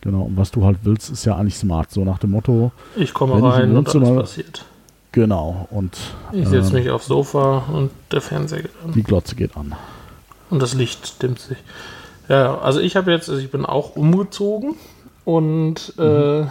Genau, 0.02 0.24
und 0.24 0.38
was 0.38 0.52
du 0.52 0.63
halt 0.65 0.80
willst, 0.84 1.10
ist 1.10 1.26
ja 1.26 1.36
eigentlich 1.36 1.58
smart. 1.58 1.91
So 1.91 2.06
nach 2.06 2.19
dem 2.19 2.32
Motto: 2.32 2.71
Ich 2.95 3.13
komme 3.13 3.41
rein 3.41 3.76
und 3.76 3.93
alles 3.95 4.15
passiert. 4.15 4.65
Genau, 5.12 5.67
und. 5.71 5.98
Ich 6.32 6.48
setze 6.48 6.71
äh, 6.71 6.82
mich 6.82 6.89
aufs 6.91 7.08
Sofa 7.08 7.63
und 7.71 7.91
der 8.12 8.21
Fernseher 8.21 8.63
geht 8.63 8.71
an. 8.84 8.91
Die 8.91 9.04
Glotze 9.04 9.36
geht 9.36 9.56
an. 9.56 9.76
Und 10.50 10.62
das 10.62 10.74
Licht 10.74 11.24
dimmt 11.24 11.39
sich. 11.39 11.58
Ja, 12.28 12.60
also 12.60 12.80
ich 12.80 12.95
habe 12.95 13.12
jetzt, 13.12 13.30
also 13.30 13.41
ich 13.41 13.50
bin 13.50 13.65
auch 13.65 13.95
umgezogen 13.95 14.76
und. 15.24 15.93
Mhm. 15.98 16.04
Äh, 16.04 16.45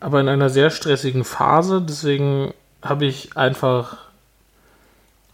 aber 0.00 0.20
in 0.20 0.28
einer 0.28 0.50
sehr 0.50 0.70
stressigen 0.70 1.22
Phase, 1.22 1.80
deswegen 1.80 2.52
habe 2.82 3.06
ich 3.06 3.36
einfach 3.36 3.98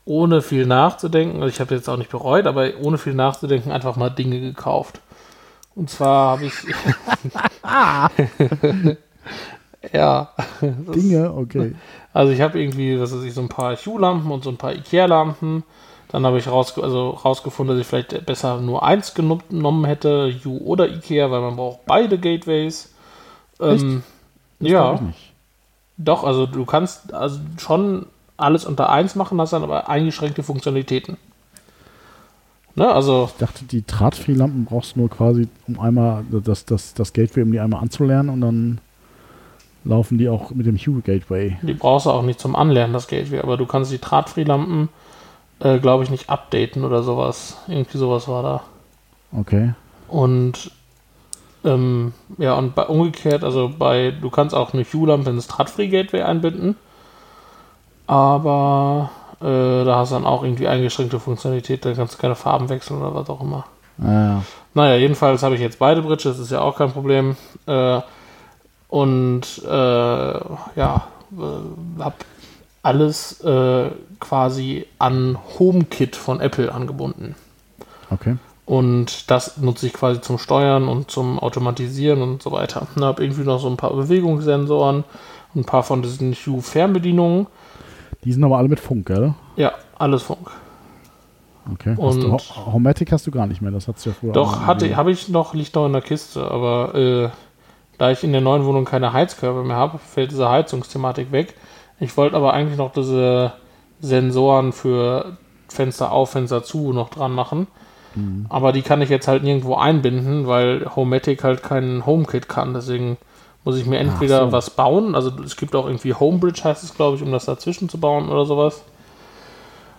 ohne 0.09 0.40
viel 0.40 0.64
nachzudenken, 0.64 1.42
also 1.42 1.49
ich 1.49 1.61
habe 1.61 1.75
jetzt 1.75 1.87
auch 1.87 1.99
nicht 1.99 2.11
bereut, 2.11 2.47
aber 2.47 2.71
ohne 2.81 2.97
viel 2.97 3.12
nachzudenken 3.12 3.71
einfach 3.71 3.97
mal 3.97 4.09
Dinge 4.09 4.40
gekauft. 4.40 5.01
Und 5.75 5.90
zwar 5.90 6.33
habe 6.33 6.47
ich. 6.47 6.55
ja. 9.92 10.31
Dinge, 10.62 11.35
okay. 11.35 11.75
Also 12.14 12.33
ich 12.33 12.40
habe 12.40 12.59
irgendwie, 12.59 12.99
was 12.99 13.14
weiß 13.14 13.23
ich, 13.23 13.35
so 13.35 13.42
ein 13.42 13.51
paar 13.51 13.77
Hue-Lampen 13.77 14.31
und 14.31 14.44
so 14.44 14.51
ein 14.51 14.57
paar 14.57 14.73
Ikea-Lampen. 14.73 15.62
Dann 16.09 16.25
habe 16.25 16.38
ich 16.38 16.49
raus, 16.49 16.79
also 16.79 17.11
rausgefunden, 17.11 17.77
dass 17.77 17.83
ich 17.83 17.87
vielleicht 17.87 18.25
besser 18.25 18.62
nur 18.62 18.83
eins 18.83 19.12
genommen 19.12 19.85
hätte, 19.85 20.35
Hue 20.42 20.62
oder 20.62 20.88
Ikea, 20.88 21.31
weil 21.31 21.42
man 21.42 21.57
braucht 21.57 21.85
beide 21.85 22.18
Gateways. 22.18 22.94
Ähm, 23.61 24.03
ja. 24.59 24.99
Doch, 25.99 26.25
also 26.25 26.47
du 26.47 26.64
kannst 26.64 27.12
also 27.12 27.40
schon 27.59 28.07
alles 28.38 28.64
unter 28.64 28.88
eins 28.88 29.14
machen, 29.14 29.40
hast 29.40 29.53
dann 29.53 29.62
aber 29.62 29.88
eingeschränkte 29.88 30.42
Funktionalitäten. 30.42 31.18
Ne, 32.74 32.90
also 32.90 33.29
ich 33.33 33.38
dachte, 33.38 33.64
die 33.64 33.85
Drahtfree-Lampen 33.85 34.64
brauchst 34.64 34.96
du 34.96 35.01
nur 35.01 35.11
quasi, 35.11 35.48
um 35.66 35.79
einmal 35.79 36.24
das, 36.31 36.64
das, 36.64 36.94
das 36.94 37.12
Gateway, 37.12 37.42
um 37.42 37.53
die 37.53 37.61
einmal 37.61 37.83
anzulernen 37.83 38.31
und 38.31 38.40
dann. 38.40 38.81
laufen 39.85 40.18
die 40.18 40.29
auch 40.29 40.51
mit 40.51 40.66
dem 40.66 40.77
Hue 40.77 41.01
Gateway. 41.01 41.57
Die 41.62 41.72
brauchst 41.72 42.07
du 42.07 42.11
auch 42.11 42.22
nicht 42.22 42.40
zum 42.40 42.55
Anlernen, 42.57 42.92
das 42.92 43.09
Gateway, 43.09 43.40
aber 43.40 43.57
du 43.57 43.64
kannst 43.64 43.90
die 43.90 44.01
Drahtfree-Lampen, 44.01 44.88
äh, 45.61 45.79
glaube 45.79 46.05
ich, 46.05 46.11
nicht 46.11 46.29
updaten 46.29 46.85
oder 46.85 47.03
sowas. 47.03 47.57
Irgendwie 47.68 47.98
sowas 47.98 48.29
war 48.29 48.42
da. 48.42 48.62
Okay. 49.33 49.74
Und 50.09 50.70
ähm, 51.64 52.12
ja, 52.38 52.55
und 52.55 52.74
bei 52.74 52.87
umgekehrt, 52.87 53.44
also 53.44 53.70
bei, 53.77 54.11
du 54.11 54.31
kannst 54.31 54.55
auch 54.55 54.72
eine 54.72 54.85
Hue-Lampe 54.85 55.31
ins 55.31 55.48
Drahtfree-Gateway 55.48 56.22
einbinden, 56.22 56.77
aber 58.09 59.11
äh, 59.40 59.85
da 59.85 59.97
hast 59.97 60.11
du 60.11 60.16
dann 60.16 60.27
auch 60.27 60.42
irgendwie 60.42 60.66
eingeschränkte 60.66 61.21
Funktionalität, 61.21 61.85
da 61.85 61.92
kannst 61.92 62.14
du 62.14 62.18
keine 62.18 62.35
Farben 62.35 62.68
wechseln 62.68 63.01
oder 63.01 63.14
was 63.14 63.31
auch 63.31 63.40
immer. 63.40 63.66
Ah, 64.03 64.40
Naja, 64.75 64.97
jedenfalls 64.97 65.42
habe 65.42 65.55
ich 65.55 65.61
jetzt 65.61 65.79
beide 65.79 66.03
Bridges, 66.03 66.25
das 66.25 66.38
ist 66.38 66.51
ja 66.51 66.61
auch 66.61 66.77
kein 66.77 66.90
Problem. 66.90 67.37
Äh, 67.66 68.01
und 68.88 69.62
äh, 69.64 69.68
ja, 69.71 71.09
äh, 71.33 72.03
habe 72.03 72.14
alles 72.83 73.40
äh, 73.42 73.90
quasi 74.21 74.87
an 74.99 75.38
HomeKit 75.59 76.16
von 76.16 76.40
Apple 76.40 76.73
angebunden. 76.73 77.35
okay. 78.11 78.37
Und 78.64 79.31
das 79.31 79.57
nutze 79.57 79.87
ich 79.87 79.94
quasi 79.94 80.21
zum 80.21 80.37
Steuern 80.37 80.88
und 80.88 81.11
zum 81.11 81.38
Automatisieren 81.38 82.21
und 82.21 82.42
so 82.42 82.53
weiter. 82.53 82.87
Ich 82.94 83.03
habe 83.03 83.23
irgendwie 83.23 83.44
noch 83.44 83.61
so 83.61 83.68
ein 83.68 83.79
paar 83.79 83.94
Bewegungssensoren, 83.94 85.05
ein 85.57 85.64
paar 85.64 85.83
von 85.83 86.03
diesen 86.03 86.35
Hue-Fernbedienungen. 86.35 87.47
Die 88.24 88.33
sind 88.33 88.42
aber 88.44 88.59
alle 88.59 88.68
mit 88.68 88.81
Funk, 88.81 89.07
gell? 89.07 89.35
Ja, 89.57 89.72
alles 89.98 90.22
Funk. 90.22 90.50
Okay. 91.72 91.96
Hast 92.00 92.22
du, 92.22 92.28
Und- 92.28 92.33
Ho- 92.33 92.72
Homatic 92.72 93.12
hast 93.12 93.26
du 93.26 93.31
gar 93.31 93.46
nicht 93.46 93.61
mehr, 93.61 93.70
das 93.70 93.88
hat's 93.88 94.04
ja 94.04 94.12
früher. 94.12 94.33
Doch, 94.33 94.66
habe 94.66 95.11
ich 95.11 95.28
noch, 95.28 95.54
liegt 95.54 95.74
noch 95.74 95.87
in 95.87 95.92
der 95.92 96.00
Kiste, 96.02 96.50
aber 96.50 96.94
äh, 96.94 97.28
da 97.98 98.11
ich 98.11 98.24
in 98.24 98.33
der 98.33 98.40
neuen 98.40 98.64
Wohnung 98.64 98.85
keine 98.85 99.12
Heizkörper 99.12 99.62
mehr 99.64 99.76
habe, 99.76 99.98
fällt 99.98 100.31
diese 100.31 100.48
Heizungsthematik 100.48 101.31
weg. 101.33 101.54
Ich 102.00 102.16
wollte 102.16 102.37
aber 102.37 102.52
eigentlich 102.54 102.78
noch 102.78 102.92
diese 102.92 103.52
Sensoren 104.00 104.72
für 104.72 105.37
Fenster 105.68 106.12
auf, 106.12 106.31
Fenster 106.31 106.62
zu 106.62 106.92
noch 106.92 107.11
dran 107.11 107.33
machen. 107.33 107.66
Aber 108.48 108.72
die 108.72 108.83
kann 108.83 109.00
ich 109.00 109.11
jetzt 109.11 109.28
halt 109.28 109.44
nirgendwo 109.44 109.76
einbinden, 109.76 110.48
weil 110.48 110.87
Homematic 110.96 111.44
halt 111.44 111.62
kein 111.62 112.04
HomeKit 112.04 112.48
kann. 112.48 112.74
Deswegen 112.74 113.16
muss 113.68 113.76
ich 113.76 113.85
mir 113.85 113.98
entweder 113.98 114.46
so. 114.46 114.52
was 114.52 114.70
bauen. 114.70 115.14
Also 115.14 115.31
es 115.44 115.54
gibt 115.54 115.76
auch 115.76 115.85
irgendwie 115.85 116.14
Homebridge, 116.14 116.64
heißt 116.64 116.83
es, 116.83 116.94
glaube 116.94 117.18
ich, 117.18 117.22
um 117.22 117.31
das 117.31 117.44
dazwischen 117.44 117.90
zu 117.90 117.98
bauen 117.98 118.31
oder 118.31 118.46
sowas. 118.46 118.81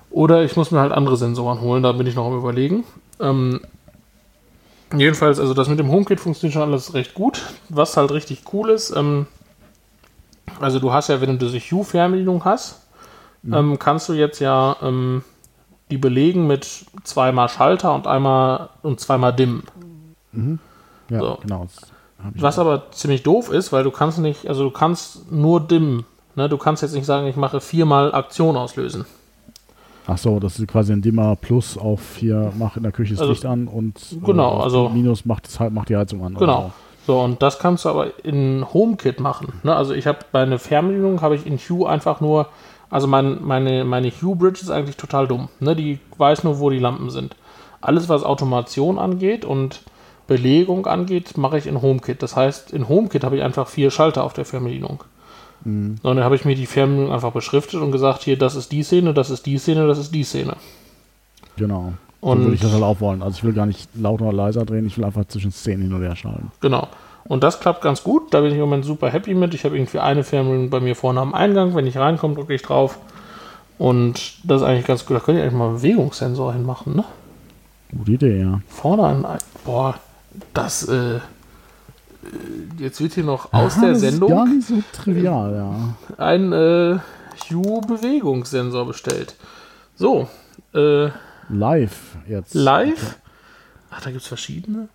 Oder 0.10 0.44
ich 0.44 0.56
muss 0.56 0.72
mir 0.72 0.80
halt 0.80 0.92
andere 0.92 1.18
Sensoren 1.18 1.62
holen, 1.62 1.84
da 1.84 1.92
bin 1.92 2.08
ich 2.08 2.16
noch 2.16 2.26
am 2.26 2.36
überlegen. 2.36 2.84
Ähm, 3.20 3.62
jedenfalls, 4.98 5.40
also 5.40 5.54
das 5.54 5.70
mit 5.70 5.78
dem 5.78 5.92
HomeKit 5.92 6.20
funktioniert 6.20 6.56
schon 6.56 6.64
alles 6.64 6.96
recht 6.96 7.14
gut. 7.14 7.44
Was 7.70 7.96
halt 7.96 8.12
richtig 8.12 8.42
cool 8.54 8.72
ist, 8.72 8.90
ähm, 8.90 9.28
also 10.60 10.80
du 10.80 10.92
hast 10.92 11.10
ja, 11.10 11.22
wenn 11.22 11.38
du 11.38 11.46
diese 11.46 11.60
Hue-Fernbedienung 11.60 12.44
hast, 12.46 12.82
ähm, 13.54 13.78
kannst 13.78 14.10
du 14.10 14.14
jetzt 14.14 14.40
ja 14.40 14.78
ähm, 14.82 15.24
die 15.92 16.00
belegen 16.00 16.48
mit 16.48 16.88
zweimal 17.04 17.50
Schalter 17.50 17.94
und 17.94 18.08
einmal 18.08 18.70
und 18.82 19.00
zweimal 19.00 19.32
Dimm. 19.32 19.62
Ja, 21.12 21.20
so. 21.20 21.38
genau. 21.44 21.68
Was 22.36 22.60
aber 22.60 22.92
ziemlich 22.92 23.24
doof 23.24 23.50
ist, 23.52 23.72
weil 23.72 23.84
du 23.84 23.92
kannst 23.92 24.20
nicht, 24.20 24.48
also 24.48 24.64
du 24.66 24.72
kannst 24.72 25.32
nur 25.32 25.62
Dimm. 25.62 26.04
Ne? 26.36 26.50
Du 26.50 26.58
kannst 26.58 26.82
jetzt 26.84 26.94
nicht 26.94 27.06
sagen, 27.06 27.28
ich 27.28 27.36
mache 27.38 27.62
viermal 27.62 28.14
Aktion 28.14 28.58
auslösen. 28.58 29.06
Ach 30.08 30.18
so, 30.18 30.40
das 30.40 30.60
ist 30.60 30.68
quasi 30.68 30.92
ein 30.92 31.02
Dimmer 31.02 31.36
Plus 31.36 31.78
auf 31.78 32.16
hier, 32.18 32.52
mach 32.58 32.76
in 32.78 32.84
der 32.84 32.92
Küche 32.92 33.14
das 33.14 33.22
Also- 33.22 33.34
Licht 33.34 33.46
an 33.46 33.68
und 33.68 34.00
Genau, 34.26 34.50
auf 34.50 34.64
also- 34.64 34.90
Minus 34.90 35.24
macht, 35.26 35.46
das, 35.46 35.60
halt- 35.60 35.72
macht 35.72 35.90
die 35.90 35.96
Heizung 35.96 36.24
an. 36.26 36.34
Genau. 36.36 36.72
So, 37.06 37.20
und 37.22 37.42
das 37.42 37.58
kannst 37.60 37.86
du 37.86 37.90
aber 37.90 38.08
in 38.26 38.66
HomeKit 38.74 39.20
machen. 39.20 39.54
Ne? 39.64 39.76
Also 39.76 39.94
ich 39.94 40.06
habe 40.08 40.20
bei 40.32 40.42
einer 40.42 40.60
Fernbedienung 40.60 41.22
habe 41.22 41.36
ich 41.36 41.46
in 41.46 41.58
Hue 41.58 41.88
einfach 41.88 42.22
nur, 42.22 42.48
also 42.90 43.08
mein, 43.08 43.38
meine, 43.44 43.84
meine 43.86 44.10
Hue 44.12 44.36
Bridge 44.36 44.60
ist 44.62 44.70
eigentlich 44.72 44.98
total 44.98 45.28
dumm. 45.28 45.48
Ne? 45.60 45.76
Die 45.76 46.00
weiß 46.18 46.44
nur, 46.44 46.60
wo 46.60 46.70
die 46.70 46.80
Lampen 46.80 47.10
sind. 47.12 47.36
Alles, 47.82 48.10
was 48.10 48.24
Automation 48.24 49.00
angeht 49.00 49.46
und 49.46 49.82
Belegung 50.30 50.86
angeht, 50.86 51.38
mache 51.38 51.58
ich 51.58 51.68
in 51.68 51.82
HomeKit. 51.82 52.24
Das 52.24 52.38
heißt, 52.38 52.72
in 52.72 52.88
HomeKit 52.88 53.26
habe 53.26 53.36
ich 53.36 53.44
einfach 53.44 53.68
vier 53.68 53.92
Schalter 53.92 54.24
auf 54.24 54.32
der 54.32 54.46
Fernbedienung. 54.46 55.04
Mhm. 55.66 55.98
So, 56.02 56.10
und 56.10 56.16
dann 56.16 56.24
habe 56.24 56.36
ich 56.36 56.46
mir 56.46 56.56
die 56.56 56.68
Fernbedienung 56.68 57.12
einfach 57.12 57.34
beschriftet 57.34 57.82
und 57.82 57.92
gesagt, 57.92 58.22
hier, 58.22 58.38
das 58.38 58.56
ist 58.56 58.72
die 58.72 58.84
Szene, 58.84 59.14
das 59.14 59.30
ist 59.30 59.46
die 59.46 59.58
Szene, 59.58 59.88
das 59.88 59.98
ist 59.98 60.14
die 60.14 60.24
Szene. 60.24 60.56
So. 61.58 61.66
Genau. 61.66 61.94
So 62.22 62.28
Und 62.28 62.42
würde 62.42 62.56
ich 62.56 62.62
das 62.62 62.72
halt 62.72 62.84
auch 62.84 63.02
wollen. 63.02 63.22
Also 63.22 63.38
ich 63.38 63.44
will 63.44 63.54
gar 63.54 63.66
nicht 63.66 63.90
lauter 63.96 64.26
oder 64.26 64.38
leiser 64.38 64.66
drehen, 64.66 64.88
ich 64.88 64.98
will 64.98 65.06
einfach 65.06 65.26
zwischen 65.26 65.52
Szenen 65.52 65.84
hin 65.84 65.94
und 65.94 66.02
her 66.02 66.16
schalten. 66.16 66.52
Genau. 66.62 66.88
Und 67.26 67.44
das 67.44 67.60
klappt 67.60 67.82
ganz 67.82 68.04
gut. 68.04 68.34
Da 68.34 68.42
bin 68.42 68.52
ich 68.52 68.56
im 68.56 68.62
Moment 68.62 68.86
super 68.86 69.10
happy 69.10 69.34
mit. 69.34 69.54
Ich 69.54 69.66
habe 69.66 69.76
irgendwie 69.76 70.00
eine 70.00 70.24
Fernbedienung 70.24 70.70
bei 70.70 70.80
mir 70.80 70.96
vorne 70.96 71.20
am 71.20 71.34
Eingang. 71.34 71.76
Wenn 71.76 71.86
ich 71.86 71.98
reinkomme, 71.98 72.36
drücke 72.36 72.54
ich 72.54 72.62
drauf. 72.62 72.98
Und 73.78 74.34
das 74.44 74.62
ist 74.62 74.68
eigentlich 74.68 74.88
ganz 74.88 75.06
gut. 75.06 75.18
Da 75.18 75.22
könnt 75.22 75.38
ihr 75.38 75.44
eigentlich 75.44 75.58
mal 75.58 75.68
einen 75.68 75.76
Bewegungssensor 75.76 76.54
hinmachen, 76.54 76.96
ne? 76.96 77.04
Gute 77.98 78.12
Idee, 78.14 78.42
ja. 78.42 78.62
Vorne 78.68 79.04
an. 79.04 79.26
Boah, 79.64 79.96
das, 80.54 80.88
äh, 80.88 81.16
äh, 81.16 81.20
jetzt 82.78 83.02
wird 83.02 83.14
hier 83.14 83.24
noch 83.24 83.54
aus 83.54 83.78
Ah, 83.78 83.82
der 83.82 83.90
das 83.92 84.02
Sendung 84.02 84.30
Ist 84.30 84.36
gar 84.36 84.46
nicht 84.48 84.68
so 84.68 84.84
trivial, 84.94 85.56
ja. 85.56 86.24
ein 86.24 86.54
äh, 86.54 87.00
Hue-Bewegungssensor 87.50 88.86
bestellt. 88.86 89.36
So, 89.96 90.28
äh, 90.74 91.10
Live 91.50 92.16
jetzt. 92.28 92.54
Live? 92.54 93.18
Ach, 93.90 94.02
da 94.02 94.12
gibt 94.12 94.22
es 94.22 94.28
verschiedene. 94.28 94.88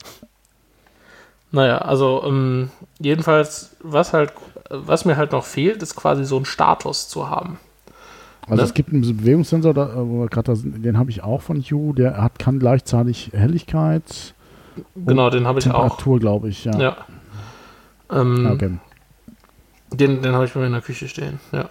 Naja, 1.51 1.79
also 1.79 2.23
ähm, 2.27 2.71
jedenfalls, 2.99 3.77
was 3.81 4.13
halt, 4.13 4.33
was 4.71 5.05
mir 5.05 5.17
halt 5.17 5.33
noch 5.33 5.45
fehlt, 5.45 5.83
ist 5.83 5.95
quasi 5.95 6.25
so 6.25 6.37
einen 6.37 6.45
Status 6.45 7.09
zu 7.09 7.29
haben. 7.29 7.59
Also 8.49 8.57
Ne? 8.57 8.63
es 8.63 8.75
gibt 8.75 8.93
einen 8.93 9.03
Bewegungssensor, 9.17 9.73
da, 9.75 9.93
wo 9.97 10.21
wir 10.23 10.29
gerade 10.29 10.47
da 10.47 10.57
sind, 10.57 10.85
den 10.85 10.99
habe 10.99 11.11
ich 11.11 11.23
auch 11.23 11.43
von 11.43 11.61
Hue, 11.63 11.95
der 11.95 12.21
hat, 12.23 12.39
kann 12.39 12.59
gleichzeitig 12.59 13.31
Helligkeit, 13.33 14.35
Genau, 14.95 15.31
den 15.31 15.47
habe 15.47 15.59
ich 15.59 15.67
auch. 15.71 15.83
Temperatur, 15.83 16.19
glaube 16.21 16.49
ich, 16.49 16.65
ja. 16.65 16.79
Ja. 16.79 16.97
Ähm, 18.11 18.47
okay. 18.53 18.79
Den, 19.93 20.23
den 20.23 20.35
habe 20.35 20.45
ich 20.45 20.53
bei 20.53 20.61
mir 20.61 20.67
in 20.67 20.73
der 20.73 20.81
Küche 20.83 21.09
stehen, 21.09 21.41
ja. 21.53 21.69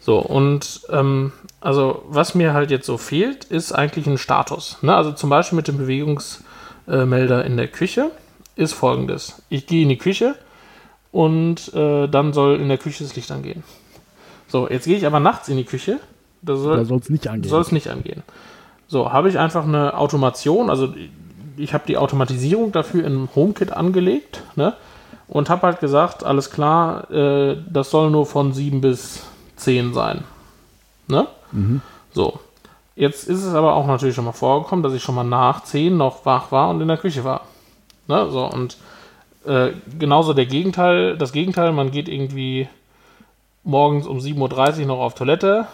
So, 0.00 0.18
und 0.18 0.80
ähm, 0.88 1.32
also 1.60 2.02
was 2.08 2.34
mir 2.34 2.54
halt 2.54 2.70
jetzt 2.70 2.86
so 2.86 2.96
fehlt, 2.96 3.44
ist 3.44 3.72
eigentlich 3.72 4.06
ein 4.06 4.16
Status. 4.16 4.78
Ne? 4.80 4.96
Also 4.96 5.12
zum 5.12 5.28
Beispiel 5.28 5.56
mit 5.56 5.68
dem 5.68 5.76
Bewegungsmelder 5.76 7.44
in 7.44 7.58
der 7.58 7.68
Küche 7.68 8.10
ist 8.56 8.72
folgendes. 8.72 9.42
Ich 9.50 9.66
gehe 9.66 9.82
in 9.82 9.90
die 9.90 9.98
Küche 9.98 10.36
und 11.12 11.72
äh, 11.74 12.08
dann 12.08 12.32
soll 12.32 12.56
in 12.60 12.68
der 12.68 12.78
Küche 12.78 13.04
das 13.04 13.14
Licht 13.14 13.30
angehen. 13.30 13.62
So, 14.48 14.70
jetzt 14.70 14.86
gehe 14.86 14.96
ich 14.96 15.04
aber 15.06 15.20
nachts 15.20 15.48
in 15.48 15.58
die 15.58 15.64
Küche. 15.64 16.00
Da 16.40 16.56
soll, 16.56 16.78
Da 16.78 16.84
soll 16.86 16.98
es 16.98 17.10
nicht 17.10 17.28
angehen. 17.28 17.50
soll 17.50 17.60
es 17.60 17.70
nicht 17.70 17.88
angehen. 17.88 18.22
So, 18.88 19.12
habe 19.12 19.28
ich 19.28 19.38
einfach 19.38 19.64
eine 19.64 19.96
Automation, 19.98 20.70
also 20.70 20.94
ich 21.60 21.74
habe 21.74 21.84
die 21.86 21.96
Automatisierung 21.96 22.72
dafür 22.72 23.04
in 23.04 23.28
HomeKit 23.34 23.72
angelegt, 23.72 24.42
ne? 24.56 24.74
Und 25.28 25.48
habe 25.48 25.62
halt 25.62 25.80
gesagt, 25.80 26.24
alles 26.24 26.50
klar, 26.50 27.10
äh, 27.10 27.56
das 27.70 27.90
soll 27.90 28.10
nur 28.10 28.26
von 28.26 28.52
7 28.52 28.80
bis 28.80 29.24
10 29.56 29.94
sein. 29.94 30.24
Ne? 31.06 31.28
Mhm. 31.52 31.82
So. 32.12 32.40
Jetzt 32.96 33.28
ist 33.28 33.44
es 33.44 33.54
aber 33.54 33.74
auch 33.74 33.86
natürlich 33.86 34.16
schon 34.16 34.24
mal 34.24 34.32
vorgekommen, 34.32 34.82
dass 34.82 34.92
ich 34.92 35.02
schon 35.02 35.14
mal 35.14 35.24
nach 35.24 35.62
10 35.62 35.96
noch 35.96 36.26
wach 36.26 36.50
war 36.50 36.70
und 36.70 36.80
in 36.80 36.88
der 36.88 36.96
Küche 36.96 37.22
war. 37.22 37.42
Ne? 38.08 38.28
So, 38.30 38.44
und 38.44 38.76
äh, 39.46 39.70
genauso 39.98 40.34
der 40.34 40.46
Gegenteil, 40.46 41.16
das 41.16 41.32
Gegenteil, 41.32 41.72
man 41.72 41.92
geht 41.92 42.08
irgendwie 42.08 42.68
morgens 43.62 44.06
um 44.06 44.18
7.30 44.18 44.80
Uhr 44.80 44.86
noch 44.86 44.98
auf 44.98 45.14
Toilette 45.14 45.66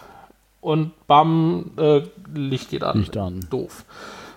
und 0.61 0.93
bam, 1.07 1.71
äh, 1.79 2.03
Licht 2.35 2.71
geht 2.71 2.85
an. 2.85 2.99
Licht 2.99 3.17
an. 3.17 3.47
Doof. 3.51 3.85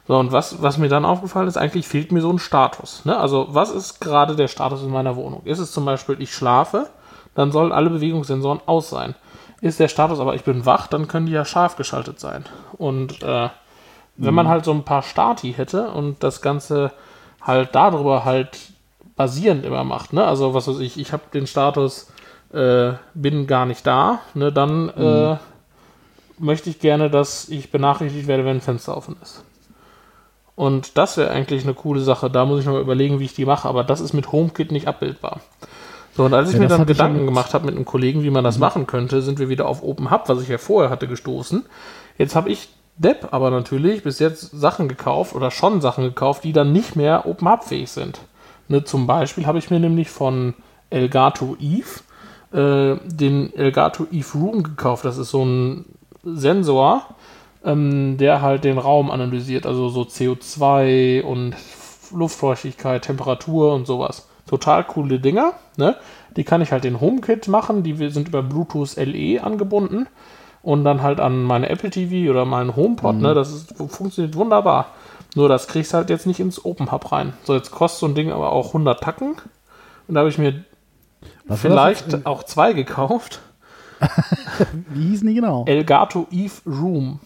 So, 0.09 0.17
und 0.17 0.31
was, 0.31 0.59
was 0.59 0.79
mir 0.79 0.89
dann 0.89 1.05
aufgefallen 1.05 1.47
ist, 1.47 1.55
eigentlich 1.55 1.87
fehlt 1.87 2.11
mir 2.11 2.21
so 2.21 2.31
ein 2.31 2.39
Status. 2.39 3.05
Ne? 3.05 3.15
Also, 3.15 3.49
was 3.51 3.69
ist 3.69 4.01
gerade 4.01 4.35
der 4.35 4.47
Status 4.47 4.81
in 4.81 4.89
meiner 4.89 5.15
Wohnung? 5.15 5.43
Ist 5.45 5.59
es 5.59 5.71
zum 5.71 5.85
Beispiel, 5.85 6.19
ich 6.19 6.33
schlafe, 6.33 6.89
dann 7.35 7.51
sollen 7.51 7.71
alle 7.71 7.91
Bewegungssensoren 7.91 8.59
aus 8.65 8.89
sein. 8.89 9.13
Ist 9.61 9.79
der 9.79 9.87
Status 9.87 10.19
aber, 10.19 10.33
ich 10.33 10.43
bin 10.43 10.65
wach, 10.65 10.87
dann 10.87 11.07
können 11.07 11.27
die 11.27 11.33
ja 11.33 11.45
scharf 11.45 11.75
geschaltet 11.75 12.19
sein. 12.19 12.45
Und 12.79 13.21
äh, 13.21 13.49
wenn 14.17 14.33
man 14.33 14.47
halt 14.47 14.65
so 14.65 14.71
ein 14.71 14.83
paar 14.83 15.03
Stati 15.03 15.53
hätte 15.53 15.91
und 15.91 16.23
das 16.23 16.41
Ganze 16.41 16.91
halt 17.41 17.75
darüber 17.75 18.25
halt 18.25 18.57
basierend 19.15 19.63
immer 19.63 19.83
macht, 19.83 20.11
ne? 20.11 20.25
Also, 20.25 20.55
was 20.55 20.67
weiß 20.67 20.79
ich, 20.79 20.99
ich 20.99 21.13
habe 21.13 21.21
den 21.35 21.45
Status, 21.45 22.11
äh, 22.51 22.93
bin 23.13 23.45
gar 23.45 23.67
nicht 23.67 23.85
da, 23.85 24.21
ne? 24.33 24.51
Dann 24.51 24.89
äh, 24.89 25.37
möchte 26.39 26.71
ich 26.71 26.79
gerne, 26.79 27.11
dass 27.11 27.47
ich 27.47 27.69
benachrichtigt 27.69 28.25
werde, 28.25 28.43
wenn 28.43 28.57
ein 28.57 28.61
Fenster 28.61 28.97
offen 28.97 29.15
ist. 29.21 29.43
Und 30.59 30.97
das 30.97 31.15
wäre 31.15 31.31
eigentlich 31.31 31.63
eine 31.63 31.73
coole 31.73 32.01
Sache. 32.01 32.29
Da 32.29 32.43
muss 32.43 32.59
ich 32.59 32.65
noch 32.65 32.73
mal 32.73 32.81
überlegen, 32.81 33.21
wie 33.21 33.23
ich 33.23 33.33
die 33.33 33.45
mache, 33.45 33.65
aber 33.65 33.85
das 33.85 34.01
ist 34.01 34.11
mit 34.11 34.33
HomeKit 34.33 34.73
nicht 34.73 34.89
abbildbar. 34.89 35.39
So, 36.17 36.25
und 36.25 36.33
als 36.33 36.49
ich 36.49 36.55
Ja, 36.55 36.59
mir 36.59 36.67
dann 36.67 36.85
Gedanken 36.85 37.25
gemacht 37.25 37.53
habe 37.53 37.65
mit 37.65 37.77
einem 37.77 37.85
Kollegen, 37.85 38.23
wie 38.23 38.29
man 38.29 38.43
das 38.43 38.57
machen 38.59 38.85
könnte, 38.85 39.21
sind 39.21 39.39
wir 39.39 39.47
wieder 39.47 39.69
auf 39.69 39.81
OpenHub, 39.83 40.27
was 40.27 40.41
ich 40.41 40.49
ja 40.49 40.57
vorher 40.57 40.89
hatte, 40.89 41.07
gestoßen. 41.07 41.65
Jetzt 42.17 42.35
habe 42.35 42.49
ich 42.49 42.67
Depp 42.97 43.29
aber 43.31 43.51
natürlich 43.51 44.03
bis 44.03 44.19
jetzt 44.19 44.51
Sachen 44.51 44.89
gekauft 44.89 45.33
oder 45.33 45.49
schon 45.49 45.79
Sachen 45.79 46.03
gekauft, 46.03 46.43
die 46.43 46.51
dann 46.51 46.73
nicht 46.73 46.97
mehr 46.97 47.25
OpenHub-fähig 47.25 47.89
sind. 47.89 48.19
Ne, 48.67 48.83
zum 48.83 49.07
Beispiel 49.07 49.45
habe 49.45 49.59
ich 49.59 49.71
mir 49.71 49.79
nämlich 49.79 50.09
von 50.09 50.55
Elgato 50.89 51.55
Eve 51.61 52.01
äh, 52.51 52.99
den 53.05 53.55
Elgato 53.55 54.07
Eve 54.11 54.37
Room 54.37 54.63
gekauft. 54.63 55.05
Das 55.05 55.17
ist 55.17 55.29
so 55.29 55.45
ein 55.45 55.85
Sensor, 56.25 57.05
ähm, 57.63 58.17
der 58.17 58.41
halt 58.41 58.63
den 58.63 58.77
Raum 58.77 59.11
analysiert, 59.11 59.65
also 59.65 59.89
so 59.89 60.01
CO2 60.01 61.21
und 61.23 61.55
Luftfeuchtigkeit, 62.11 63.03
Temperatur 63.03 63.73
und 63.73 63.85
sowas. 63.85 64.27
Total 64.47 64.83
coole 64.83 65.19
Dinger. 65.19 65.53
Ne? 65.77 65.95
Die 66.35 66.43
kann 66.43 66.61
ich 66.61 66.71
halt 66.71 66.85
in 66.85 66.99
HomeKit 66.99 67.47
machen. 67.47 67.83
Die 67.83 68.09
sind 68.09 68.29
über 68.29 68.41
Bluetooth 68.41 68.95
LE 68.97 69.43
angebunden 69.43 70.07
und 70.63 70.83
dann 70.83 71.03
halt 71.03 71.19
an 71.19 71.43
meine 71.43 71.69
Apple 71.69 71.89
TV 71.89 72.31
oder 72.31 72.45
meinen 72.45 72.75
HomePod. 72.75 73.15
Ne? 73.15 73.19
Mhm. 73.19 73.27
Ne? 73.27 73.33
Das 73.35 73.53
ist, 73.53 73.75
funktioniert 73.77 74.35
wunderbar. 74.35 74.87
Nur 75.35 75.49
das 75.49 75.67
kriegst 75.67 75.93
du 75.93 75.97
halt 75.97 76.09
jetzt 76.09 76.25
nicht 76.25 76.39
ins 76.39 76.65
Open 76.65 76.91
Hub 76.91 77.11
rein. 77.11 77.33
So, 77.43 77.53
jetzt 77.53 77.71
kostet 77.71 77.99
so 77.99 78.05
ein 78.07 78.15
Ding 78.15 78.31
aber 78.31 78.51
auch 78.51 78.67
100 78.67 79.01
Tacken. 79.01 79.35
Und 80.07 80.15
da 80.15 80.21
habe 80.21 80.29
ich 80.29 80.39
mir 80.39 80.63
Was 81.45 81.61
vielleicht 81.61 82.25
auch 82.25 82.43
zwei 82.43 82.73
gekauft. 82.73 83.41
Wie 84.89 85.09
hießen 85.09 85.27
die 85.27 85.35
genau? 85.35 85.65
Elgato 85.67 86.25
Eve 86.31 86.53
Room. 86.65 87.19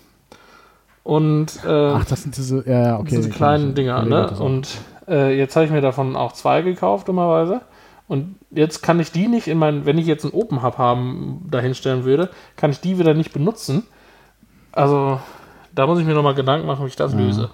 Und, 1.04 1.60
äh, 1.66 1.70
Ach, 1.70 2.06
das 2.06 2.24
sind 2.24 2.38
diese, 2.38 2.68
ja, 2.68 2.98
okay, 2.98 3.18
diese 3.18 3.30
kleinen 3.30 3.76
Dinger, 3.76 4.04
ne? 4.04 4.32
Und 4.40 4.70
äh, 5.08 5.38
jetzt 5.38 5.56
habe 5.56 5.66
ich 5.66 5.72
mir 5.72 5.82
davon 5.82 6.16
auch 6.16 6.32
zwei 6.32 6.62
gekauft, 6.62 7.08
dummerweise. 7.10 7.62
Und 8.08 8.36
jetzt 8.52 8.82
kann 8.82 9.00
ich 9.00 9.12
die 9.12 9.28
nicht 9.28 9.48
in 9.48 9.58
meinen, 9.58 9.86
wenn 9.86 9.98
ich 9.98 10.06
jetzt 10.06 10.24
einen 10.24 10.34
Open 10.34 10.64
Hub 10.64 10.78
haben, 10.78 11.46
dahinstellen 11.50 12.04
würde, 12.04 12.30
kann 12.56 12.72
ich 12.72 12.80
die 12.80 13.00
wieder 13.00 13.14
nicht 13.14 13.34
benutzen. 13.34 13.84
Also, 14.72 15.20
da 15.74 15.88
muss 15.88 16.00
ich 16.00 16.06
mir 16.06 16.14
nochmal 16.14 16.36
Gedanken 16.36 16.68
machen, 16.68 16.84
wie 16.86 16.90
ich 16.90 16.96
das 16.96 17.14
ja. 17.14 17.20
löse. 17.20 17.50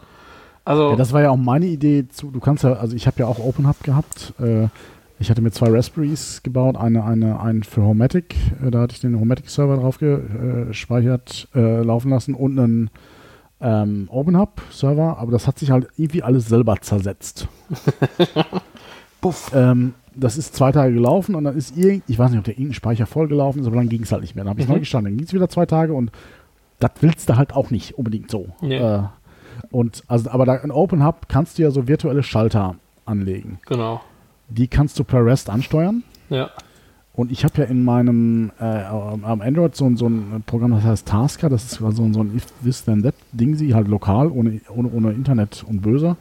Also, 0.65 0.91
ja, 0.91 0.95
das 0.95 1.13
war 1.13 1.21
ja 1.21 1.31
auch 1.31 1.37
meine 1.37 1.65
Idee 1.65 2.07
zu, 2.07 2.29
du 2.29 2.39
kannst 2.39 2.63
ja, 2.63 2.73
also 2.73 2.95
ich 2.95 3.07
habe 3.07 3.19
ja 3.19 3.27
auch 3.27 3.39
Open 3.39 3.67
Hub 3.67 3.81
gehabt. 3.83 4.33
Äh, 4.39 4.67
ich 5.19 5.29
hatte 5.29 5.41
mir 5.41 5.51
zwei 5.51 5.69
Raspberries 5.69 6.43
gebaut, 6.43 6.77
eine, 6.77 7.03
eine, 7.03 7.39
einen 7.41 7.63
für 7.63 7.81
Homematic, 7.81 8.35
äh, 8.65 8.71
da 8.71 8.81
hatte 8.81 8.93
ich 8.93 9.01
den 9.01 9.19
Homematic-Server 9.19 9.77
drauf 9.77 9.97
gespeichert, 9.97 11.47
äh, 11.55 11.81
laufen 11.81 12.11
lassen 12.11 12.35
und 12.35 12.59
einen 12.59 12.89
ähm, 13.61 14.07
Open 14.09 14.37
Hub 14.37 14.61
Server, 14.71 15.17
aber 15.17 15.31
das 15.31 15.47
hat 15.47 15.59
sich 15.59 15.71
halt 15.71 15.87
irgendwie 15.97 16.23
alles 16.23 16.47
selber 16.47 16.77
zersetzt. 16.81 17.47
Puff. 19.21 19.51
Ähm, 19.53 19.93
das 20.15 20.37
ist 20.37 20.55
zwei 20.55 20.71
Tage 20.71 20.93
gelaufen 20.93 21.35
und 21.35 21.43
dann 21.43 21.55
ist 21.55 21.77
irgend, 21.77 22.03
ich 22.07 22.19
weiß 22.19 22.31
nicht, 22.31 22.39
ob 22.39 22.45
der 22.45 22.55
irgendein 22.55 22.73
Speicher 22.73 23.05
vollgelaufen 23.05 23.61
ist, 23.61 23.67
aber 23.67 23.77
dann 23.77 23.89
ging 23.89 24.03
es 24.03 24.11
halt 24.11 24.21
nicht 24.21 24.35
mehr. 24.35 24.43
Dann 24.43 24.51
habe 24.51 24.61
ich 24.61 24.67
mhm. 24.67 24.73
neu 24.73 24.79
gestartet, 24.79 25.07
dann 25.07 25.17
ging 25.17 25.25
es 25.25 25.33
wieder 25.33 25.49
zwei 25.49 25.65
Tage 25.65 25.93
und 25.93 26.11
das 26.79 26.91
willst 27.01 27.29
du 27.29 27.35
halt 27.35 27.53
auch 27.53 27.71
nicht 27.71 27.97
unbedingt 27.97 28.31
so. 28.31 28.49
Nee. 28.61 28.77
Äh, 28.77 29.03
und 29.71 30.03
also, 30.07 30.29
aber 30.31 30.45
da 30.45 30.55
in 30.55 30.71
Open 30.71 31.05
Hub 31.05 31.27
kannst 31.27 31.57
du 31.57 31.63
ja 31.63 31.71
so 31.71 31.87
virtuelle 31.87 32.23
Schalter 32.23 32.75
anlegen. 33.05 33.59
Genau. 33.67 34.01
Die 34.49 34.67
kannst 34.67 34.97
du 34.99 35.03
per 35.03 35.23
REST 35.25 35.49
ansteuern. 35.49 36.03
Ja. 36.29 36.49
Und 37.13 37.31
ich 37.31 37.43
habe 37.43 37.61
ja 37.61 37.63
in 37.65 37.83
meinem 37.83 38.51
äh, 38.59 38.63
am 38.63 39.41
Android 39.41 39.75
so, 39.75 39.93
so, 39.95 40.07
ein 40.07 40.43
Programm, 40.45 40.71
das 40.71 40.83
heißt 40.83 41.07
Tasker, 41.07 41.49
das 41.49 41.65
ist 41.65 41.79
so, 41.79 41.91
so 41.91 42.03
ein 42.03 42.35
If 42.35 42.45
This 42.63 42.85
Then 42.85 43.03
That 43.03 43.15
Ding, 43.31 43.55
sie 43.55 43.73
halt 43.73 43.87
lokal, 43.87 44.27
ohne, 44.31 44.61
ohne, 44.73 44.89
ohne 44.89 45.11
Internet 45.11 45.65
und 45.67 45.81
böse. 45.81 46.15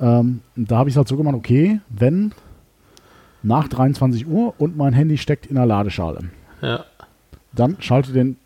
Ähm, 0.00 0.40
da 0.56 0.78
habe 0.78 0.88
ich 0.88 0.94
es 0.94 0.96
halt 0.96 1.08
so 1.08 1.16
gemacht, 1.16 1.34
okay, 1.34 1.80
wenn 1.90 2.32
nach 3.42 3.68
23 3.68 4.26
Uhr 4.26 4.54
und 4.58 4.76
mein 4.76 4.92
Handy 4.92 5.18
steckt 5.18 5.46
in 5.46 5.56
der 5.56 5.66
Ladeschale. 5.66 6.30
Ja. 6.60 6.84
Dann 7.52 7.76
schalte 7.80 8.12
den, 8.12 8.36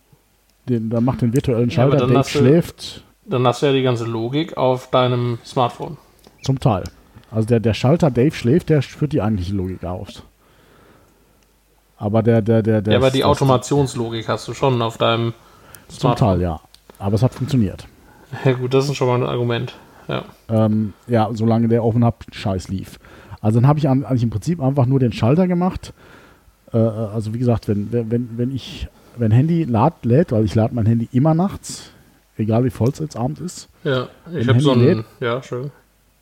den 0.69 0.91
dann 0.91 1.05
macht 1.05 1.23
den 1.23 1.33
virtuellen 1.33 1.71
Schalter, 1.71 2.01
ja, 2.01 2.07
Dave 2.07 2.29
schläft. 2.29 3.05
dann 3.27 3.47
hast 3.47 3.63
du 3.63 3.67
ja 3.67 3.73
die 3.73 3.83
ganze 3.83 4.05
Logik 4.05 4.57
auf 4.57 4.91
deinem 4.91 5.39
Smartphone. 5.45 5.97
Zum 6.43 6.59
Teil. 6.59 6.85
Also 7.31 7.47
der, 7.47 7.61
der 7.61 7.75
Schalter 7.75 8.11
Dave 8.11 8.35
schläft, 8.35 8.71
der 8.71 8.83
führt 8.83 9.13
die 9.13 9.23
eigentliche 9.23 9.55
Logik 9.55 9.85
aus. 9.85 10.23
Aber 11.99 12.23
der, 12.23 12.43
der, 12.43 12.63
der, 12.63 12.83
der. 12.83 12.93
Ja, 12.93 12.99
aber 12.99 13.11
die 13.11 13.25
Automationslogik 13.25 14.29
hast 14.29 14.47
du 14.49 14.55
schon 14.55 14.81
auf 14.83 14.99
deinem 14.99 15.33
Smartphone. 15.91 15.99
Zum 15.99 16.15
Teil, 16.15 16.43
ja. 16.43 16.61
Aber 16.99 17.15
es 17.15 17.23
hat 17.23 17.35
funktioniert. 17.35 17.87
Ja, 18.45 18.53
gut, 18.53 18.75
das 18.75 18.89
ist 18.89 18.97
schon 18.97 19.09
mal 19.09 19.15
ein 19.15 19.29
Argument. 19.29 19.75
Ja, 20.09 20.25
ähm, 20.49 20.93
ja 21.07 21.29
solange 21.33 21.69
der 21.69 21.85
Open 21.85 22.05
Hub 22.05 22.25
scheiß 22.33 22.69
lief. 22.69 22.99
Also 23.41 23.61
dann 23.61 23.69
habe 23.69 23.79
ich 23.79 23.89
eigentlich 23.89 24.23
im 24.23 24.31
Prinzip 24.31 24.61
einfach 24.61 24.87
nur 24.87 24.99
den 24.99 25.13
Schalter 25.13 25.47
gemacht. 25.47 25.93
Äh, 26.73 26.79
also 26.79 27.35
wie 27.35 27.39
gesagt, 27.39 27.69
wenn, 27.69 27.89
wenn, 27.93 28.31
wenn 28.37 28.55
ich, 28.55 28.89
wenn 29.17 29.31
Handy 29.31 29.65
lad, 29.65 30.05
lädt, 30.05 30.33
weil 30.33 30.45
ich 30.45 30.55
lade 30.55 30.75
mein 30.75 30.87
Handy 30.87 31.09
immer 31.13 31.35
nachts, 31.35 31.91
egal 32.37 32.65
wie 32.65 32.71
voll 32.71 32.89
es 32.89 32.99
jetzt 32.99 33.17
Abend 33.17 33.41
ist. 33.41 33.69
Ja, 33.85 34.09
ich 34.35 34.49
habe 34.49 34.61
so 34.61 34.73
ein, 34.73 34.81
lädt, 34.81 35.05
ja, 35.21 35.43
schön. 35.43 35.71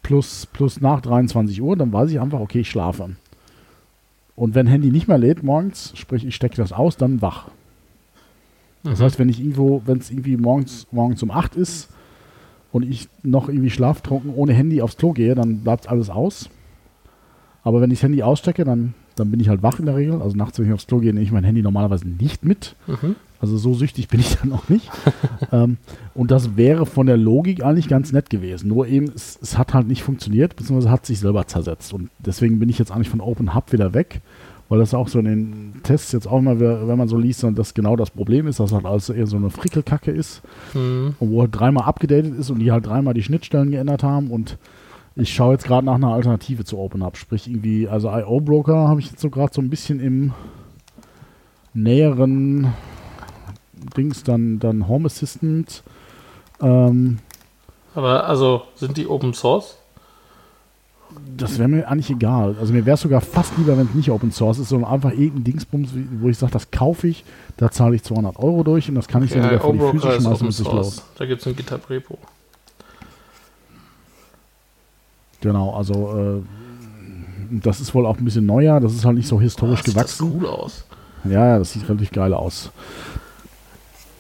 Plus, 0.03 0.47
plus 0.53 0.81
nach 0.81 1.01
23 1.01 1.61
Uhr, 1.63 1.77
dann 1.77 1.93
weiß 1.93 2.11
ich 2.11 2.21
einfach, 2.21 2.41
okay, 2.41 2.61
ich 2.61 2.71
schlafe. 2.71 3.17
Und 4.37 4.55
wenn 4.55 4.67
Handy 4.67 4.91
nicht 4.91 5.09
mehr 5.09 5.19
lädt 5.19 5.43
morgens, 5.43 5.93
sprich 5.97 6.25
ich 6.27 6.35
stecke 6.35 6.57
das 6.57 6.73
aus, 6.73 6.97
dann 6.97 7.23
wach. 7.23 7.49
Das 8.83 8.99
mhm. 8.99 9.05
heißt, 9.05 9.19
wenn 9.19 9.29
ich 9.29 9.41
irgendwo, 9.41 9.83
wenn 9.87 9.99
es 9.99 10.11
irgendwie 10.11 10.37
morgens, 10.37 10.87
morgens 10.91 11.23
um 11.23 11.31
8 11.31 11.57
ist 11.57 11.89
und 12.73 12.83
ich 12.83 13.09
noch 13.23 13.49
irgendwie 13.49 13.71
schlaftrunken 13.71 14.35
ohne 14.35 14.53
Handy 14.53 14.83
aufs 14.83 14.97
Klo 14.97 15.13
gehe, 15.13 15.35
dann 15.35 15.61
bleibt 15.61 15.89
alles 15.89 16.11
aus. 16.11 16.51
Aber 17.63 17.81
wenn 17.81 17.91
ich 17.91 17.99
das 18.01 18.05
Handy 18.05 18.23
ausstecke, 18.23 18.65
dann, 18.65 18.95
dann 19.17 19.31
bin 19.31 19.41
ich 19.41 19.49
halt 19.49 19.63
wach 19.63 19.79
in 19.79 19.87
der 19.87 19.97
Regel. 19.97 20.21
Also 20.21 20.37
nachts, 20.37 20.59
wenn 20.59 20.67
ich 20.67 20.73
aufs 20.73 20.87
Klo 20.87 20.99
gehe, 20.99 21.13
nehme 21.13 21.25
ich 21.25 21.33
mein 21.33 21.45
Handy 21.45 21.63
normalerweise 21.63 22.09
nicht 22.09 22.45
mit. 22.45 22.77
Mhm. 22.87 23.17
Also 23.41 23.59
so 23.59 23.75
süchtig 23.75 24.09
bin 24.09 24.21
ich 24.21 24.37
dann 24.37 24.53
auch 24.53 24.69
nicht. 24.69 24.91
ähm, 25.53 25.77
und 26.15 26.31
das 26.31 26.57
wäre 26.57 26.87
von 26.87 27.07
der 27.07 27.17
Logik 27.17 27.63
eigentlich 27.63 27.89
ganz 27.89 28.13
nett 28.13 28.31
gewesen. 28.31 28.69
Nur 28.69 28.87
eben, 28.87 29.13
es, 29.15 29.39
es, 29.43 29.59
hat 29.59 29.75
halt 29.75 29.87
nicht 29.87 30.03
funktioniert, 30.03 30.57
beziehungsweise 30.57 30.91
hat 30.91 31.05
sich 31.05 31.21
selber 31.21 31.47
zersetzt. 31.47 31.93
Und 31.93 32.11
deswegen 32.19 32.59
bin 32.59 32.69
ich 32.69 32.79
jetzt 32.79 32.91
eigentlich 32.91 33.11
von 33.11 33.21
Open 33.21 33.55
Hub 33.55 33.73
wieder 33.73 33.93
weg, 33.93 34.21
weil 34.69 34.79
das 34.79 34.95
auch 34.95 35.09
so 35.09 35.19
in 35.19 35.27
den 35.27 35.75
Tests 35.83 36.13
jetzt 36.13 36.27
auch 36.27 36.39
immer, 36.39 36.59
wenn 36.59 36.97
man 36.97 37.09
so 37.09 37.19
liest, 37.19 37.43
dann 37.43 37.55
das 37.55 37.75
genau 37.75 37.97
das 37.97 38.11
Problem 38.11 38.47
ist, 38.47 38.61
dass 38.61 38.73
halt 38.73 38.87
alles 38.87 39.11
eher 39.11 39.27
so 39.27 39.37
eine 39.37 39.51
Frickelkacke 39.51 40.11
ist. 40.11 40.41
Mhm. 40.73 41.15
Wo 41.21 41.43
halt 41.43 41.51
dreimal 41.53 41.85
abgedatet 41.85 42.39
ist 42.39 42.51
und 42.51 42.61
die 42.61 42.73
halt 42.73 42.87
dreimal 42.87 43.13
die 43.13 43.23
Schnittstellen 43.23 43.71
geändert 43.71 44.03
haben 44.03 44.31
und 44.31 44.57
ich 45.17 45.33
schaue 45.33 45.53
jetzt 45.53 45.65
gerade 45.65 45.87
nach 45.87 45.95
einer 45.95 46.13
Alternative 46.13 46.65
zu 46.65 46.79
Open 46.79 47.05
Hub. 47.05 47.17
Sprich 47.17 47.49
irgendwie, 47.49 47.89
also 47.89 48.11
IO 48.11 48.41
Broker 48.41 48.89
habe 48.89 49.01
ich 49.01 49.11
jetzt 49.11 49.21
so 49.21 49.31
gerade 49.31 49.53
so 49.55 49.61
ein 49.61 49.71
bisschen 49.71 50.01
im 50.01 50.33
näheren 51.73 52.73
Dings, 53.97 54.25
dann, 54.25 54.59
dann 54.59 54.89
Home 54.89 55.07
Assistant. 55.07 55.83
Ähm, 56.61 57.19
Aber 57.95 58.27
also 58.27 58.63
sind 58.75 58.97
die 58.97 59.07
Open 59.07 59.35
Source? 59.35 59.77
Das 61.37 61.61
wäre 61.61 61.69
mir 61.69 61.87
eigentlich 61.87 62.11
egal. 62.11 62.57
Also 62.59 62.73
mir 62.73 62.85
wäre 62.87 62.95
es 62.95 63.01
sogar 63.01 63.21
fast 63.21 63.57
lieber, 63.57 63.79
wenn 63.79 63.87
es 63.87 63.95
nicht 63.95 64.11
Open 64.11 64.33
Source 64.33 64.59
ist, 64.59 64.71
sondern 64.71 64.91
einfach 64.91 65.13
irgendein 65.13 65.45
Dingsbums, 65.45 65.91
wo 66.21 66.29
ich 66.29 66.39
sage, 66.39 66.53
das 66.53 66.73
kaufe 66.73 67.07
ich, 67.07 67.25
da 67.57 67.71
zahle 67.71 67.95
ich 67.95 68.03
200 68.03 68.37
Euro 68.39 68.65
durch 68.65 68.89
und 68.89 68.97
das 68.97 69.07
kann 69.07 69.23
ich 69.23 69.31
okay, 69.31 69.41
dann 69.41 69.51
wieder 69.51 69.61
vor 69.61 69.73
die 69.75 69.79
Füße 69.79 70.21
schmeißen 70.21 70.47
mit 70.47 70.57
sich 70.57 70.67
los. 70.67 71.05
Da 71.17 71.27
gibt 71.27 71.41
es 71.41 71.47
ein 71.47 71.55
GitHub 71.55 71.89
Genau, 75.45 75.75
also 75.75 76.17
äh, 76.19 76.43
das 77.51 77.79
ist 77.79 77.95
wohl 77.95 78.07
auch 78.07 78.17
ein 78.17 78.25
bisschen 78.25 78.47
neuer, 78.47 78.81
das 78.81 78.95
ist 78.95 79.05
halt 79.05 79.19
nicht 79.19 79.29
so 79.29 79.39
historisch 79.39 79.81
oh, 79.83 79.91
gewachsen. 79.91 80.25
Sieht 80.25 80.35
das 80.35 80.43
cool 80.43 80.47
aus. 80.47 80.85
Ja, 81.25 81.59
das 81.59 81.73
sieht 81.73 81.87
relativ 81.87 82.13
geil 82.13 82.33
aus. 82.33 82.71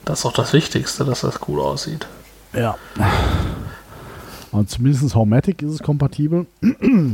Das 0.04 0.18
ist 0.18 0.26
auch 0.26 0.34
das 0.34 0.52
Wichtigste, 0.52 1.02
dass 1.06 1.22
das 1.22 1.40
cool 1.48 1.60
aussieht. 1.60 2.06
Ja. 2.52 2.76
Und 4.52 4.68
zumindest 4.68 5.14
Homematic 5.14 5.62
ist 5.62 5.72
es 5.72 5.82
kompatibel. 5.82 6.46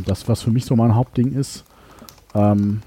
Das, 0.07 0.29
was 0.29 0.43
für 0.43 0.51
mich 0.51 0.65
so 0.65 0.75
mein 0.75 0.97
Hauptding 0.97 1.33
ist. 1.33 1.63
Ähm, 2.35 2.83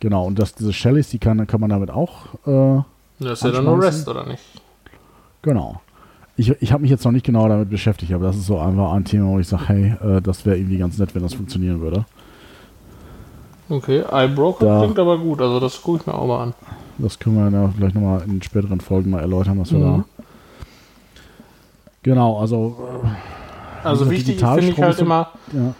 genau, 0.00 0.26
und 0.26 0.40
das, 0.40 0.56
diese 0.56 0.72
Shellys, 0.72 1.08
die 1.10 1.20
kann, 1.20 1.46
kann 1.46 1.60
man 1.60 1.70
damit 1.70 1.90
auch. 1.90 2.34
Äh, 2.44 2.82
das 3.20 3.38
ist 3.38 3.44
ja 3.44 3.52
dann 3.52 3.64
nur 3.64 3.80
REST, 3.80 4.08
oder 4.08 4.26
nicht? 4.26 4.42
Genau. 5.42 5.80
Ich, 6.38 6.50
ich 6.62 6.72
habe 6.72 6.82
mich 6.82 6.90
jetzt 6.90 7.04
noch 7.04 7.10
nicht 7.10 7.26
genau 7.26 7.48
damit 7.48 7.68
beschäftigt, 7.68 8.12
aber 8.12 8.26
das 8.26 8.36
ist 8.36 8.46
so 8.46 8.60
einfach 8.60 8.92
ein 8.92 9.04
Thema, 9.04 9.26
wo 9.26 9.40
ich 9.40 9.48
sage, 9.48 9.64
hey, 9.66 9.94
äh, 10.00 10.22
das 10.22 10.46
wäre 10.46 10.56
irgendwie 10.56 10.78
ganz 10.78 10.96
nett, 10.96 11.12
wenn 11.14 11.22
das 11.22 11.34
funktionieren 11.34 11.80
würde. 11.80 12.04
Okay, 13.68 14.04
iBroker 14.10 14.64
da, 14.64 14.78
klingt 14.78 14.98
aber 15.00 15.18
gut, 15.18 15.42
also 15.42 15.58
das 15.58 15.82
gucke 15.82 15.98
ich 15.98 16.06
mir 16.06 16.14
auch 16.14 16.28
mal 16.28 16.42
an. 16.44 16.54
Das 16.98 17.18
können 17.18 17.36
wir 17.36 17.50
ja 17.50 17.70
vielleicht 17.76 17.96
nochmal 17.96 18.22
in 18.22 18.40
späteren 18.40 18.80
Folgen 18.80 19.10
mal 19.10 19.20
erläutern, 19.20 19.58
was 19.58 19.72
wir 19.72 19.80
mhm. 19.80 19.82
da. 19.82 20.04
Genau, 22.04 22.38
also. 22.38 22.78
Äh, 23.04 23.86
also 23.86 24.08
wichtig 24.08 24.38
finde 24.38 24.68
ich 24.68 24.80
halt 24.80 24.98
immer, 25.00 25.30
ja. 25.52 25.74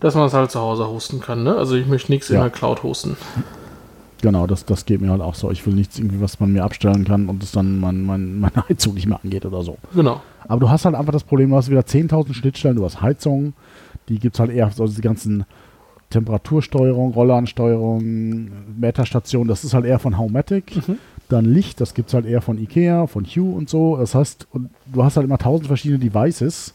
dass 0.00 0.14
man 0.14 0.26
es 0.26 0.32
halt 0.32 0.50
zu 0.50 0.60
Hause 0.60 0.88
hosten 0.88 1.20
kann. 1.20 1.44
Ne? 1.44 1.54
Also 1.56 1.76
ich 1.76 1.86
möchte 1.86 2.10
nichts 2.10 2.28
ja. 2.30 2.36
in 2.36 2.40
der 2.40 2.50
Cloud 2.50 2.82
hosten. 2.82 3.16
Genau, 4.24 4.46
das, 4.46 4.64
das 4.64 4.86
geht 4.86 5.02
mir 5.02 5.10
halt 5.10 5.20
auch 5.20 5.34
so. 5.34 5.50
Ich 5.50 5.66
will 5.66 5.74
nichts 5.74 5.98
irgendwie, 5.98 6.18
was 6.18 6.40
man 6.40 6.50
mir 6.50 6.64
abstellen 6.64 7.04
kann 7.04 7.28
und 7.28 7.42
es 7.42 7.52
dann 7.52 7.78
mein, 7.78 8.06
mein, 8.06 8.40
meine 8.40 8.56
Heizung 8.70 8.94
nicht 8.94 9.06
mehr 9.06 9.20
angeht 9.22 9.44
oder 9.44 9.60
so. 9.62 9.76
Genau. 9.94 10.22
Aber 10.48 10.60
du 10.60 10.70
hast 10.70 10.86
halt 10.86 10.94
einfach 10.94 11.12
das 11.12 11.24
Problem, 11.24 11.50
du 11.50 11.56
hast 11.56 11.70
wieder 11.70 11.82
10.000 11.82 12.32
Schnittstellen, 12.32 12.78
du 12.78 12.86
hast 12.86 13.02
Heizung, 13.02 13.52
die 14.08 14.18
gibt 14.18 14.36
es 14.36 14.40
halt 14.40 14.50
eher, 14.50 14.70
so 14.70 14.86
diese 14.86 15.02
ganzen 15.02 15.44
Temperatursteuerung, 16.08 17.12
Rollansteuerung, 17.12 18.48
Metastation, 18.80 19.46
das 19.46 19.62
ist 19.62 19.74
halt 19.74 19.84
eher 19.84 19.98
von 19.98 20.16
Howmatic. 20.16 20.74
Mhm. 20.88 20.96
Dann 21.28 21.44
Licht, 21.44 21.82
das 21.82 21.92
gibt 21.92 22.08
es 22.08 22.14
halt 22.14 22.24
eher 22.24 22.40
von 22.40 22.56
Ikea, 22.56 23.06
von 23.06 23.26
Hue 23.26 23.54
und 23.54 23.68
so. 23.68 23.98
Das 23.98 24.14
heißt, 24.14 24.46
und 24.52 24.70
du 24.86 25.04
hast 25.04 25.18
halt 25.18 25.26
immer 25.26 25.36
tausend 25.36 25.66
verschiedene 25.66 25.98
Devices 25.98 26.72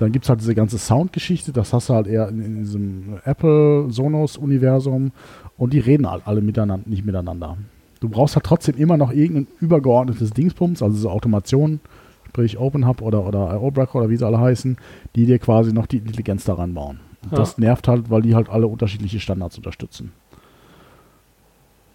Dann 0.00 0.12
gibt 0.12 0.24
es 0.24 0.30
halt 0.30 0.40
diese 0.40 0.54
ganze 0.54 0.78
Soundgeschichte, 0.78 1.52
das 1.52 1.74
hast 1.74 1.90
du 1.90 1.94
halt 1.94 2.06
eher 2.06 2.30
in, 2.30 2.42
in 2.42 2.58
diesem 2.60 3.18
Apple-Sonos-Universum 3.22 5.12
und 5.58 5.72
die 5.74 5.78
reden 5.78 6.10
halt 6.10 6.22
alle 6.24 6.40
miteinander, 6.40 6.88
nicht 6.88 7.04
miteinander. 7.04 7.58
Du 8.00 8.08
brauchst 8.08 8.34
halt 8.34 8.46
trotzdem 8.46 8.78
immer 8.78 8.96
noch 8.96 9.12
irgendein 9.12 9.46
übergeordnetes 9.60 10.30
Dingsbums, 10.30 10.82
also 10.82 10.96
so 10.96 11.10
Automation, 11.10 11.80
sprich 12.28 12.58
OpenHub 12.58 13.02
oder, 13.02 13.26
oder 13.26 13.52
IO-Breaker 13.52 13.96
oder 13.96 14.08
wie 14.08 14.16
sie 14.16 14.26
alle 14.26 14.40
heißen, 14.40 14.78
die 15.16 15.26
dir 15.26 15.38
quasi 15.38 15.74
noch 15.74 15.84
die 15.84 15.98
Intelligenz 15.98 16.44
da 16.44 16.54
reinbauen. 16.54 17.00
Ja. 17.30 17.36
Das 17.36 17.58
nervt 17.58 17.86
halt, 17.86 18.08
weil 18.08 18.22
die 18.22 18.34
halt 18.34 18.48
alle 18.48 18.68
unterschiedliche 18.68 19.20
Standards 19.20 19.58
unterstützen. 19.58 20.12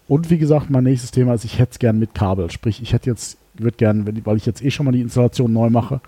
Und 0.06 0.30
wie 0.30 0.38
gesagt, 0.38 0.70
mein 0.70 0.84
nächstes 0.84 1.10
Thema 1.10 1.34
ist, 1.34 1.44
ich 1.44 1.58
hätte 1.58 1.72
es 1.72 1.78
gern 1.80 1.98
mit 1.98 2.14
Kabel. 2.14 2.52
Sprich, 2.52 2.80
ich 2.80 2.92
hätte 2.92 3.10
jetzt, 3.10 3.36
würde 3.54 3.76
gern, 3.76 4.06
wenn, 4.06 4.24
weil 4.24 4.36
ich 4.36 4.46
jetzt 4.46 4.64
eh 4.64 4.70
schon 4.70 4.86
mal 4.86 4.92
die 4.92 5.00
Installation 5.00 5.52
neu 5.52 5.70
mache, 5.70 6.00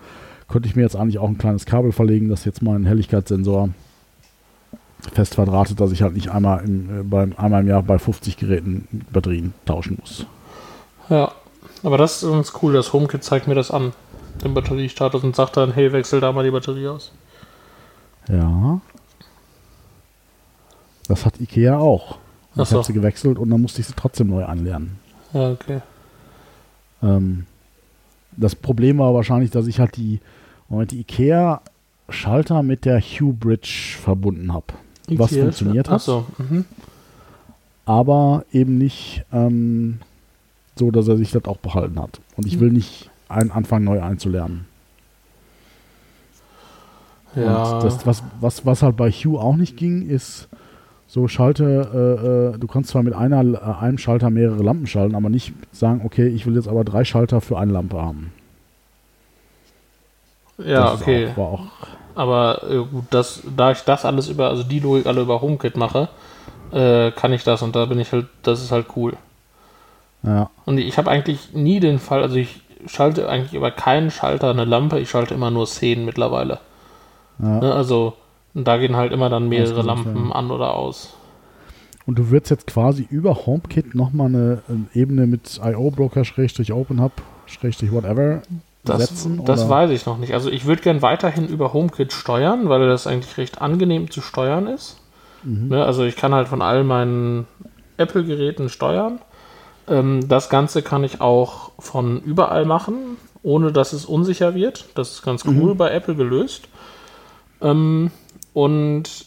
könnte 0.49 0.67
ich 0.67 0.75
mir 0.75 0.81
jetzt 0.81 0.95
eigentlich 0.95 1.19
auch 1.19 1.27
ein 1.29 1.37
kleines 1.37 1.65
Kabel 1.65 1.91
verlegen, 1.91 2.29
das 2.29 2.45
jetzt 2.45 2.61
meinen 2.61 2.85
Helligkeitssensor 2.85 3.69
fest 5.13 5.35
verdrahtet, 5.35 5.79
dass 5.79 5.91
ich 5.91 6.01
halt 6.01 6.13
nicht 6.13 6.29
einmal 6.29 6.63
im, 6.65 6.99
äh, 6.99 7.03
beim, 7.03 7.33
einmal 7.37 7.61
im 7.61 7.67
Jahr 7.67 7.83
bei 7.83 7.97
50 7.97 8.37
Geräten 8.37 9.05
Batterien 9.11 9.53
tauschen 9.65 9.97
muss. 9.99 10.25
Ja. 11.09 11.31
Aber 11.81 11.97
das 11.97 12.23
ist 12.23 12.29
ganz 12.29 12.51
cool, 12.61 12.73
das 12.73 12.91
HomeKit 12.91 13.23
zeigt 13.23 13.47
mir 13.47 13.55
das 13.55 13.71
an, 13.71 13.93
den 14.43 14.53
Batteriestatus 14.53 15.23
und 15.23 15.35
sagt 15.35 15.55
dann, 15.55 15.71
hey, 15.73 15.93
wechsel 15.93 16.19
da 16.19 16.31
mal 16.33 16.43
die 16.43 16.51
Batterie 16.51 16.87
aus. 16.87 17.13
Ja. 18.27 18.81
Das 21.07 21.25
hat 21.25 21.39
Ikea 21.39 21.77
auch. 21.77 22.17
Ach 22.55 22.63
Ich 22.63 22.69
so. 22.69 22.77
habe 22.77 22.85
sie 22.85 22.93
gewechselt 22.93 23.39
und 23.39 23.49
dann 23.49 23.61
musste 23.61 23.79
ich 23.79 23.87
sie 23.87 23.93
trotzdem 23.95 24.27
neu 24.27 24.43
anlernen. 24.43 24.99
Ja, 25.33 25.51
okay. 25.51 25.81
Ähm, 27.01 27.45
das 28.35 28.55
Problem 28.55 28.97
war 28.99 29.13
wahrscheinlich, 29.13 29.51
dass 29.51 29.67
ich 29.67 29.79
halt 29.79 29.95
die, 29.95 30.19
Moment, 30.69 30.91
die 30.91 30.99
Ikea-Schalter 31.01 32.63
mit 32.63 32.85
der 32.85 33.01
Hue 33.01 33.33
Bridge 33.33 33.95
verbunden 34.01 34.53
habe. 34.53 34.67
Was 35.07 35.35
funktioniert 35.35 35.87
hat. 35.87 35.95
Achso. 35.95 36.25
Mhm. 36.37 36.65
Aber 37.85 38.45
eben 38.53 38.77
nicht 38.77 39.25
ähm, 39.33 39.99
so, 40.75 40.91
dass 40.91 41.07
er 41.07 41.17
sich 41.17 41.31
das 41.31 41.45
auch 41.45 41.57
behalten 41.57 41.99
hat. 41.99 42.21
Und 42.37 42.45
ich 42.45 42.59
will 42.59 42.71
nicht 42.71 43.09
einen 43.27 43.51
anfangen, 43.51 43.85
neu 43.85 44.01
einzulernen. 44.01 44.65
Ja. 47.35 47.63
Und 47.63 47.83
das, 47.83 48.05
was, 48.05 48.23
was, 48.39 48.65
was 48.65 48.83
halt 48.83 48.95
bei 48.95 49.11
Hue 49.11 49.39
auch 49.39 49.55
nicht 49.55 49.77
ging, 49.77 50.07
ist 50.07 50.47
so 51.07 51.27
Schalte, 51.27 52.53
äh, 52.53 52.55
äh, 52.55 52.59
du 52.59 52.67
kannst 52.67 52.91
zwar 52.91 53.01
mit 53.01 53.13
einer, 53.13 53.41
äh, 53.41 53.83
einem 53.83 53.97
Schalter 53.97 54.29
mehrere 54.29 54.61
Lampen 54.61 54.85
schalten, 54.85 55.15
aber 55.15 55.29
nicht 55.29 55.53
sagen, 55.71 56.01
okay, 56.03 56.27
ich 56.27 56.45
will 56.45 56.55
jetzt 56.55 56.67
aber 56.67 56.83
drei 56.83 57.03
Schalter 57.03 57.41
für 57.41 57.57
eine 57.57 57.71
Lampe 57.71 57.99
haben. 57.99 58.31
Ja, 60.63 60.91
Das 60.91 61.01
okay. 61.01 61.29
Auch, 61.33 61.37
war 61.37 61.47
auch, 61.47 61.63
Aber 62.15 62.63
äh, 62.69 62.77
gut, 62.77 63.05
das, 63.09 63.41
da 63.55 63.71
ich 63.71 63.81
das 63.81 64.05
alles 64.05 64.29
über, 64.29 64.49
also 64.49 64.63
die 64.63 64.79
Logik 64.79 65.05
alle 65.05 65.21
über 65.21 65.41
HomeKit 65.41 65.77
mache, 65.77 66.09
äh, 66.71 67.11
kann 67.11 67.33
ich 67.33 67.43
das 67.43 67.61
und 67.61 67.75
da 67.75 67.85
bin 67.85 67.99
ich 67.99 68.11
halt, 68.11 68.27
das 68.43 68.61
ist 68.61 68.71
halt 68.71 68.87
cool. 68.95 69.13
ja, 70.23 70.49
Und 70.65 70.77
ich 70.77 70.97
habe 70.97 71.09
eigentlich 71.09 71.53
nie 71.53 71.79
den 71.79 71.99
Fall, 71.99 72.21
also 72.21 72.35
ich 72.35 72.61
schalte 72.85 73.27
eigentlich 73.27 73.53
über 73.53 73.71
keinen 73.71 74.11
Schalter 74.11 74.49
eine 74.49 74.65
Lampe, 74.65 74.99
ich 74.99 75.09
schalte 75.09 75.33
immer 75.33 75.51
nur 75.51 75.67
Szenen 75.67 76.05
mittlerweile. 76.05 76.59
ja. 77.39 77.59
Ne? 77.59 77.73
Also 77.73 78.13
da 78.53 78.77
gehen 78.77 78.95
halt 78.95 79.11
immer 79.11 79.29
dann 79.29 79.49
mehrere 79.49 79.81
Lampen 79.81 80.29
ja. 80.29 80.35
an 80.35 80.51
oder 80.51 80.75
aus. 80.75 81.15
Und 82.05 82.17
du 82.17 82.31
würdest 82.31 82.49
jetzt 82.49 82.67
quasi 82.67 83.07
über 83.09 83.45
HomeKit 83.45 83.93
nochmal 83.93 84.27
eine, 84.27 84.63
eine 84.67 84.87
Ebene 84.95 85.27
mit 85.27 85.59
IO-Broker, 85.63 86.25
Das, 88.83 89.09
setzen? 89.09 89.43
das 89.45 89.61
oder? 89.61 89.69
weiß 89.69 89.91
ich 89.91 90.05
noch 90.05 90.17
nicht. 90.17 90.33
Also 90.33 90.49
ich 90.49 90.65
würde 90.65 90.81
gern 90.81 91.01
weiterhin 91.01 91.47
über 91.47 91.73
HomeKit 91.73 92.13
steuern, 92.13 92.69
weil 92.69 92.87
das 92.87 93.07
eigentlich 93.07 93.37
recht 93.37 93.61
angenehm 93.61 94.09
zu 94.09 94.21
steuern 94.21 94.67
ist. 94.67 94.97
Mhm. 95.43 95.67
Ne? 95.69 95.83
Also 95.85 96.03
ich 96.03 96.15
kann 96.15 96.33
halt 96.33 96.47
von 96.47 96.61
all 96.61 96.83
meinen 96.83 97.45
Apple-Geräten 97.97 98.69
steuern. 98.69 99.19
Ähm, 99.87 100.27
das 100.27 100.49
Ganze 100.49 100.81
kann 100.81 101.03
ich 101.03 101.19
auch 101.21 101.71
von 101.79 102.21
überall 102.21 102.65
machen, 102.65 103.17
ohne 103.43 103.71
dass 103.71 103.93
es 103.93 104.05
unsicher 104.05 104.55
wird. 104.55 104.85
Das 104.95 105.11
ist 105.11 105.23
ganz 105.23 105.43
cool 105.45 105.73
Mhm. 105.73 105.77
bei 105.77 105.91
Apple 105.91 106.15
gelöst. 106.15 106.67
Ähm, 107.61 108.11
und 108.53 109.25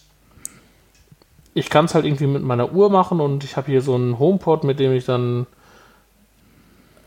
ich 1.55 1.69
kann 1.69 1.85
es 1.85 1.95
halt 1.95 2.07
irgendwie 2.07 2.27
mit 2.27 2.43
meiner 2.43 2.73
Uhr 2.73 2.88
machen 2.91 3.21
und 3.21 3.45
ich 3.45 3.57
habe 3.59 3.71
hier 3.71 3.83
so 3.83 3.95
einen 3.95 4.19
HomePod, 4.19 4.65
mit 4.65 4.81
dem 4.81 4.93
ich 4.93 5.05
dann 5.05 5.47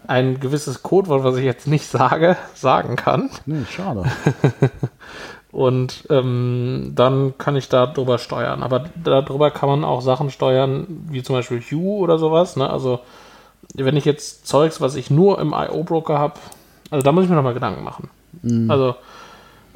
ein 0.07 0.39
gewisses 0.39 0.83
Codewort, 0.83 1.23
was 1.23 1.37
ich 1.37 1.45
jetzt 1.45 1.67
nicht 1.67 1.87
sage, 1.87 2.37
sagen 2.53 2.95
kann. 2.95 3.29
Nee, 3.45 3.65
schade. 3.69 4.03
Und 5.51 6.03
ähm, 6.09 6.91
dann 6.95 7.37
kann 7.37 7.55
ich 7.55 7.69
darüber 7.69 8.17
steuern. 8.17 8.61
Aber 8.61 8.89
darüber 9.01 9.51
kann 9.51 9.69
man 9.69 9.83
auch 9.85 10.01
Sachen 10.01 10.29
steuern, 10.29 10.85
wie 11.09 11.23
zum 11.23 11.35
Beispiel 11.35 11.61
Hue 11.61 11.99
oder 11.99 12.17
sowas. 12.17 12.57
Ne? 12.57 12.69
Also, 12.69 12.99
wenn 13.73 13.95
ich 13.95 14.03
jetzt 14.03 14.47
Zeugs, 14.47 14.81
was 14.81 14.95
ich 14.95 15.09
nur 15.09 15.39
im 15.39 15.53
IO-Broker 15.53 16.19
habe, 16.19 16.33
also 16.91 17.03
da 17.03 17.13
muss 17.13 17.23
ich 17.23 17.29
mir 17.29 17.37
nochmal 17.37 17.53
Gedanken 17.53 17.85
machen. 17.85 18.09
Mhm. 18.41 18.69
Also, 18.69 18.95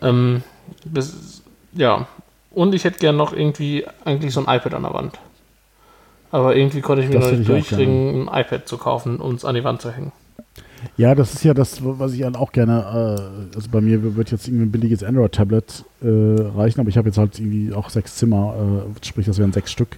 ähm, 0.02 0.44
bis, 0.84 1.44
ja. 1.72 2.08
Und 2.52 2.76
ich 2.76 2.84
hätte 2.84 3.00
gern 3.00 3.16
noch 3.16 3.32
irgendwie 3.32 3.86
eigentlich 4.04 4.34
so 4.34 4.44
ein 4.46 4.54
iPad 4.54 4.74
an 4.74 4.84
der 4.84 4.94
Wand. 4.94 5.18
Aber 6.32 6.56
irgendwie 6.56 6.82
konnte 6.82 7.04
ich 7.04 7.10
mir 7.10 7.20
Das 7.20 7.32
noch 7.32 7.38
nicht 7.38 7.50
durchkriegen, 7.50 8.28
ein 8.28 8.42
iPad 8.42 8.68
zu 8.68 8.78
kaufen 8.78 9.18
und 9.18 9.36
es 9.36 9.46
an 9.46 9.56
die 9.56 9.64
Wand 9.64 9.82
zu 9.82 9.92
hängen. 9.92 10.12
Ja, 10.98 11.16
das 11.16 11.34
ist 11.34 11.44
ja 11.44 11.54
das, 11.54 11.80
was 11.82 12.14
ich 12.14 12.24
halt 12.24 12.36
auch 12.36 12.52
gerne, 12.52 12.80
äh, 13.52 13.56
also 13.56 13.70
bei 13.72 13.82
mir 13.82 14.16
wird 14.16 14.32
jetzt 14.32 14.48
irgendwie 14.48 14.66
ein 14.66 14.72
billiges 14.72 15.04
Android-Tablet 15.04 15.86
äh, 16.02 16.08
reichen, 16.08 16.80
aber 16.80 16.90
ich 16.90 16.98
habe 16.98 17.10
jetzt 17.10 17.18
halt 17.18 17.40
irgendwie 17.40 17.74
auch 17.74 17.90
sechs 17.90 18.16
Zimmer, 18.16 18.86
äh, 18.88 19.06
sprich, 19.06 19.26
das 19.26 19.38
wären 19.38 19.54
sechs 19.54 19.72
Stück. 19.72 19.98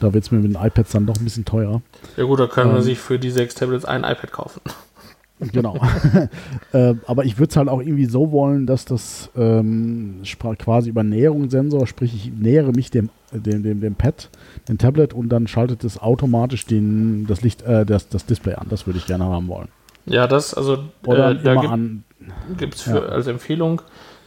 Da 0.00 0.12
wird 0.12 0.24
es 0.24 0.30
mir 0.30 0.38
mit 0.38 0.54
den 0.54 0.62
iPads 0.62 0.92
dann 0.92 1.06
doch 1.06 1.16
ein 1.16 1.24
bisschen 1.24 1.44
teurer. 1.44 1.82
Ja 2.16 2.24
gut, 2.24 2.40
da 2.40 2.46
können 2.46 2.70
wir 2.70 2.78
Ähm. 2.78 2.82
sich 2.82 2.98
für 2.98 3.18
die 3.18 3.30
sechs 3.30 3.54
Tablets 3.54 3.84
ein 3.84 4.02
iPad 4.02 4.32
kaufen. 4.32 4.60
Genau. 5.52 5.76
äh, 6.72 6.94
aber 7.06 7.24
ich 7.24 7.38
würde 7.38 7.50
es 7.50 7.56
halt 7.56 7.68
auch 7.68 7.80
irgendwie 7.80 8.04
so 8.04 8.30
wollen, 8.30 8.66
dass 8.66 8.84
das 8.84 9.30
ähm, 9.36 10.20
quasi 10.58 10.90
über 10.90 11.02
Näherungssensor, 11.02 11.86
sprich, 11.86 12.14
ich 12.14 12.32
nähere 12.32 12.72
mich 12.72 12.90
dem, 12.90 13.08
dem, 13.32 13.62
dem, 13.62 13.80
dem 13.80 13.94
Pad, 13.94 14.28
dem 14.68 14.76
Tablet 14.76 15.14
und 15.14 15.30
dann 15.30 15.46
schaltet 15.46 15.82
es 15.84 15.98
automatisch 15.98 16.66
den, 16.66 17.26
das 17.26 17.40
Licht, 17.40 17.62
äh, 17.62 17.86
das, 17.86 18.08
das 18.08 18.26
Display 18.26 18.54
an. 18.54 18.66
Das 18.68 18.86
würde 18.86 18.98
ich 18.98 19.06
gerne 19.06 19.24
haben 19.24 19.48
wollen. 19.48 19.68
Ja, 20.10 20.26
das, 20.26 20.54
also 20.54 20.78
Oder 21.06 21.30
äh, 21.30 21.38
da 21.42 21.78
gibt 22.58 22.74
es 22.74 22.82
für 22.82 22.96
Ja. 23.06 23.08
als 23.10 23.28
Empfehlung 23.28 23.80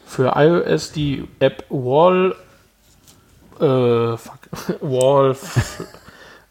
für 0.06 0.34
iOS 0.36 0.94
die 0.94 1.28
App 1.40 1.66
Wall 1.70 2.36
äh, 3.60 4.18
fuck, 4.18 4.40
Wall 4.82 5.36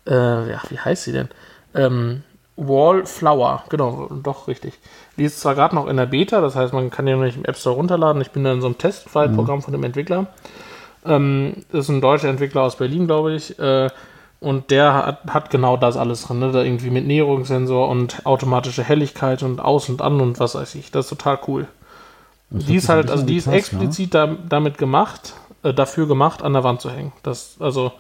äh, 0.07 0.51
ja, 0.51 0.61
wie 0.68 0.79
heißt 0.79 1.05
sie 1.05 1.12
denn? 1.12 1.29
Ähm, 1.75 2.23
Wallflower, 2.57 3.64
genau, 3.71 4.11
doch 4.23 4.49
richtig. 4.49 4.75
Die 5.16 5.25
ist 5.25 5.40
zwar 5.40 5.55
gerade 5.55 5.75
noch 5.75 5.87
in 5.87 5.97
der 5.97 6.07
Beta, 6.07 6.42
das 6.42 6.55
heißt, 6.55 6.75
man 6.75 6.90
kann 6.90 7.07
die 7.07 7.12
noch 7.12 7.23
nicht 7.23 7.38
im 7.38 7.47
App 7.47 7.57
Store 7.57 7.75
runterladen. 7.77 8.21
Ich 8.21 8.31
bin 8.33 8.45
da 8.45 8.53
in 8.53 8.61
so 8.61 8.66
einem 8.66 8.77
Testflight-Programm 8.77 9.62
von 9.62 9.73
dem 9.73 9.83
Entwickler. 9.83 10.27
Ähm, 11.07 11.64
das 11.73 11.87
ist 11.87 11.88
ein 11.88 12.03
deutscher 12.03 12.29
Entwickler 12.29 12.62
aus 12.62 12.77
Berlin, 12.77 13.07
glaube 13.07 13.33
ich. 13.33 13.59
Äh, 13.59 13.88
und 14.42 14.72
der 14.72 14.92
hat, 14.92 15.18
hat 15.28 15.50
genau 15.50 15.76
das 15.76 15.96
alles 15.96 16.24
drin, 16.26 16.40
ne? 16.40 16.50
Da 16.50 16.62
irgendwie 16.62 16.90
mit 16.90 17.07
Näherungssensor 17.07 17.88
und 17.88 18.26
automatische 18.26 18.83
Helligkeit 18.83 19.44
und 19.44 19.61
aus 19.61 19.88
und 19.88 20.02
an 20.02 20.20
und 20.20 20.40
was 20.40 20.57
weiß 20.57 20.74
ich. 20.74 20.90
Das 20.90 21.07
ist 21.07 21.11
total 21.11 21.38
cool. 21.46 21.68
Das 22.50 22.66
Die 22.66 22.74
ist 22.74 22.88
halt, 22.88 23.09
also 23.09 23.24
die 23.24 23.37
ist 23.37 23.44
Task, 23.44 23.57
explizit 23.57 24.14
da, 24.14 24.26
damit 24.48 24.78
gemacht, 24.78 25.35
äh, 25.62 25.72
dafür 25.72 26.09
gemacht, 26.09 26.42
an 26.42 26.55
der 26.55 26.64
Wand 26.64 26.81
zu 26.81 26.90
hängen. 26.90 27.12
Das, 27.22 27.55
also, 27.61 27.92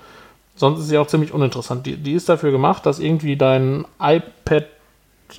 sonst 0.56 0.80
ist 0.80 0.88
sie 0.88 0.98
auch 0.98 1.06
ziemlich 1.06 1.32
uninteressant. 1.32 1.86
Die, 1.86 1.96
die 1.96 2.12
ist 2.12 2.28
dafür 2.28 2.50
gemacht, 2.50 2.86
dass 2.86 2.98
irgendwie 2.98 3.36
dein 3.36 3.86
iPad 4.00 4.66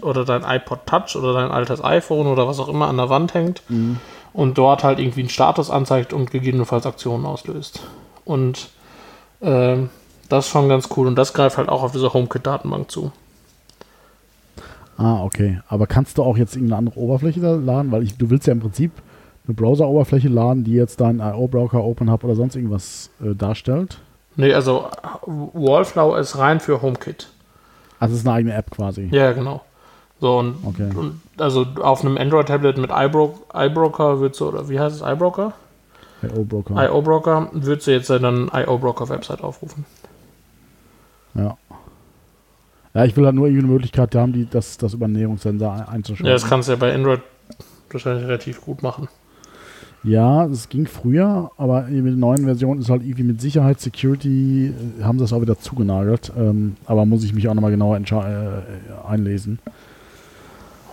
oder 0.01 0.23
dein 0.23 0.43
iPod 0.43 0.85
Touch 0.85 1.17
oder 1.17 1.33
dein 1.33 1.51
altes 1.51 1.83
iPhone 1.83 2.27
oder 2.27 2.47
was 2.47 2.59
auch 2.59 2.69
immer 2.69 2.87
an 2.87 2.95
der 2.97 3.09
Wand 3.09 3.33
hängt 3.33 3.61
Mhm. 3.67 3.99
und 4.31 4.57
dort 4.57 4.85
halt 4.85 4.99
irgendwie 4.99 5.19
einen 5.19 5.29
Status 5.29 5.69
anzeigt 5.69 6.13
und 6.13 6.31
gegebenenfalls 6.31 6.85
Aktionen 6.85 7.25
auslöst. 7.25 7.81
Und 8.23 8.69
ähm, 9.41 9.89
das 10.33 10.45
ist 10.45 10.51
schon 10.51 10.67
ganz 10.69 10.89
cool. 10.97 11.07
Und 11.07 11.15
das 11.15 11.33
greift 11.33 11.57
halt 11.57 11.69
auch 11.69 11.83
auf 11.83 11.91
diese 11.91 12.13
HomeKit-Datenbank 12.13 12.89
zu. 12.91 13.11
Ah, 14.97 15.23
okay. 15.23 15.59
Aber 15.67 15.87
kannst 15.87 16.17
du 16.17 16.23
auch 16.23 16.37
jetzt 16.37 16.55
irgendeine 16.55 16.79
andere 16.79 16.99
Oberfläche 16.99 17.39
da 17.39 17.55
laden? 17.55 17.91
Weil 17.91 18.03
ich, 18.03 18.17
du 18.17 18.29
willst 18.29 18.47
ja 18.47 18.53
im 18.53 18.59
Prinzip 18.59 18.91
eine 19.47 19.55
Browser-Oberfläche 19.55 20.29
laden, 20.29 20.63
die 20.63 20.73
jetzt 20.73 21.01
deinen 21.01 21.19
IO-Broker, 21.19 21.83
OpenHub 21.83 22.23
oder 22.23 22.35
sonst 22.35 22.55
irgendwas 22.55 23.09
äh, 23.21 23.33
darstellt. 23.35 23.99
Nee, 24.35 24.53
also 24.53 24.85
Wallflower 25.25 26.17
ist 26.19 26.37
rein 26.37 26.59
für 26.59 26.81
HomeKit. 26.81 27.29
Also 27.99 28.13
es 28.13 28.21
ist 28.21 28.27
eine 28.27 28.35
eigene 28.37 28.53
App 28.55 28.71
quasi. 28.71 29.09
Ja, 29.11 29.31
genau. 29.31 29.61
So, 30.19 30.37
und, 30.39 30.55
Okay. 30.65 30.89
und 30.95 31.19
also 31.37 31.65
auf 31.81 32.03
einem 32.05 32.17
Android-Tablet 32.17 32.77
mit 32.77 32.91
iBro 32.93 33.39
iBroker 33.53 34.19
würdest 34.19 34.39
du, 34.41 34.47
oder 34.47 34.69
wie 34.69 34.79
heißt 34.79 34.95
es, 34.95 35.01
iBroker? 35.01 35.53
IO-Broker. 36.23 36.89
IO-Broker, 36.89 37.49
würdest 37.51 37.87
du 37.87 37.91
jetzt 37.91 38.09
dann 38.09 38.49
IO-Broker-Website 38.53 39.43
aufrufen. 39.43 39.85
Ja. 41.35 41.57
Ja, 42.93 43.05
ich 43.05 43.17
will 43.17 43.25
halt 43.25 43.35
nur 43.35 43.47
irgendwie 43.47 43.63
eine 43.63 43.73
Möglichkeit 43.73 44.13
haben, 44.15 44.33
die, 44.33 44.47
das, 44.49 44.77
das 44.77 44.93
über 44.93 45.05
einen 45.05 45.15
Näherungssensor 45.15 45.87
einzuschalten. 45.89 46.27
Ja, 46.27 46.33
das 46.33 46.47
kannst 46.47 46.67
du 46.67 46.73
ja 46.73 46.77
bei 46.77 46.93
Android 46.93 47.21
wahrscheinlich 47.89 48.25
relativ 48.25 48.61
gut 48.61 48.83
machen. 48.83 49.07
Ja, 50.03 50.45
es 50.45 50.67
ging 50.67 50.85
früher, 50.85 51.49
aber 51.57 51.83
mit 51.83 52.05
der 52.05 52.13
neuen 52.13 52.43
Version 52.43 52.77
ist 52.79 52.89
halt 52.89 53.03
irgendwie 53.03 53.23
mit 53.23 53.39
Sicherheit, 53.39 53.79
Security, 53.79 54.73
äh, 54.99 55.03
haben 55.03 55.17
sie 55.17 55.23
das 55.23 55.31
auch 55.31 55.41
wieder 55.41 55.57
zugenagelt. 55.57 56.31
Ähm, 56.37 56.75
aber 56.85 57.05
muss 57.05 57.23
ich 57.23 57.33
mich 57.33 57.47
auch 57.47 57.53
nochmal 57.53 57.71
genauer 57.71 57.97
äh, 57.97 59.07
einlesen. 59.07 59.59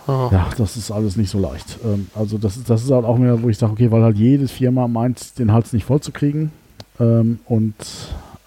Oh. 0.07 0.29
Ja, 0.31 0.49
das 0.57 0.77
ist 0.77 0.91
alles 0.91 1.17
nicht 1.17 1.29
so 1.29 1.39
leicht. 1.39 1.77
Ähm, 1.83 2.07
also 2.15 2.37
das, 2.37 2.55
ist, 2.55 2.69
das 2.69 2.83
ist 2.83 2.91
halt 2.91 3.05
auch 3.05 3.17
mehr, 3.17 3.41
wo 3.43 3.49
ich 3.49 3.57
sage, 3.57 3.73
okay, 3.73 3.91
weil 3.91 4.01
halt 4.01 4.17
jede 4.17 4.47
Firma 4.47 4.87
meint, 4.87 5.37
den 5.37 5.51
Hals 5.51 5.73
nicht 5.73 5.85
voll 5.85 5.99
zu 5.99 6.11
kriegen 6.11 6.51
ähm, 6.99 7.39
und 7.45 7.75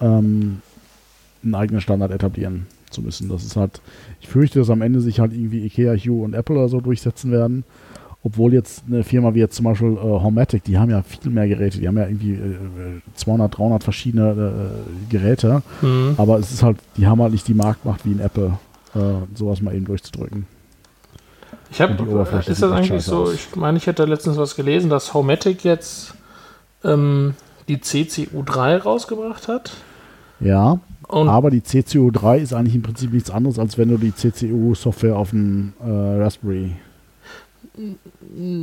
ähm, 0.01 0.63
einen 1.45 1.55
eigenen 1.55 1.81
Standard 1.81 2.11
etablieren 2.11 2.67
zu 2.91 3.03
müssen. 3.03 3.29
Das 3.29 3.45
ist 3.45 3.57
halt, 3.57 3.81
ich 4.21 4.29
fürchte, 4.29 4.59
dass 4.59 4.71
am 4.71 4.83
Ende 4.83 5.01
sich 5.01 5.21
halt 5.21 5.33
irgendwie 5.33 5.65
Ikea, 5.65 5.95
Hue 5.95 6.23
und 6.25 6.35
Apple 6.35 6.57
oder 6.57 6.69
so 6.69 6.81
durchsetzen 6.81 7.31
werden. 7.31 7.65
Obwohl 8.27 8.55
jetzt 8.55 8.85
eine 8.87 9.05
Firma 9.05 9.35
wie 9.35 9.41
jetzt 9.41 9.55
zum 9.55 9.67
Beispiel 9.67 9.93
äh, 9.93 10.01
Homematic, 10.01 10.65
die 10.65 10.79
haben 10.79 10.91
ja 10.91 11.03
viel 11.03 11.31
mehr 11.31 11.47
Geräte, 11.47 11.79
die 11.79 11.87
haben 11.87 11.99
ja 11.99 12.07
irgendwie 12.07 12.33
äh, 12.33 13.01
200, 13.17 13.59
300 13.59 13.85
verschiedene 13.85 14.31
äh, 14.31 15.11
Geräte, 15.11 15.63
mhm. 15.83 16.15
aber 16.17 16.39
es 16.39 16.51
ist 16.51 16.63
halt, 16.63 16.79
die 16.97 17.07
haben 17.07 17.21
halt 17.21 17.33
nicht 17.33 17.47
die 17.47 17.53
Marktmacht 17.53 18.07
wie 18.07 18.13
in 18.13 18.21
Apple, 18.21 18.59
äh, 18.95 18.99
sowas 19.35 19.61
mal 19.61 19.75
eben 19.75 19.85
durchzudrücken. 19.85 20.47
Ich 21.71 21.83
habe, 21.83 21.93
ist 22.47 22.63
das 22.63 22.73
eigentlich 22.73 23.03
so, 23.03 23.25
aus. 23.25 23.35
ich 23.35 23.57
meine, 23.57 23.77
ich 23.77 23.87
hätte 23.87 24.05
letztens 24.07 24.39
was 24.39 24.57
gelesen, 24.57 24.89
dass 24.89 25.13
Homematic 25.13 25.63
jetzt 25.63 26.15
ähm, 26.83 27.35
die 27.69 27.79
CCU3 27.79 28.79
rausgebracht 28.79 29.49
hat. 29.49 29.73
Ja, 30.41 30.79
und 31.09 31.29
aber 31.29 31.51
die 31.51 31.61
CCU3 31.61 32.39
ist 32.39 32.53
eigentlich 32.53 32.75
im 32.75 32.83
Prinzip 32.83 33.13
nichts 33.13 33.31
anderes, 33.31 33.59
als 33.59 33.79
wenn 33.79 33.89
du 33.89 33.99
die 33.99 34.15
CCU-Software 34.15 35.17
auf 35.17 35.31
dem 35.31 35.73
äh, 35.81 36.23
Raspberry 36.23 36.77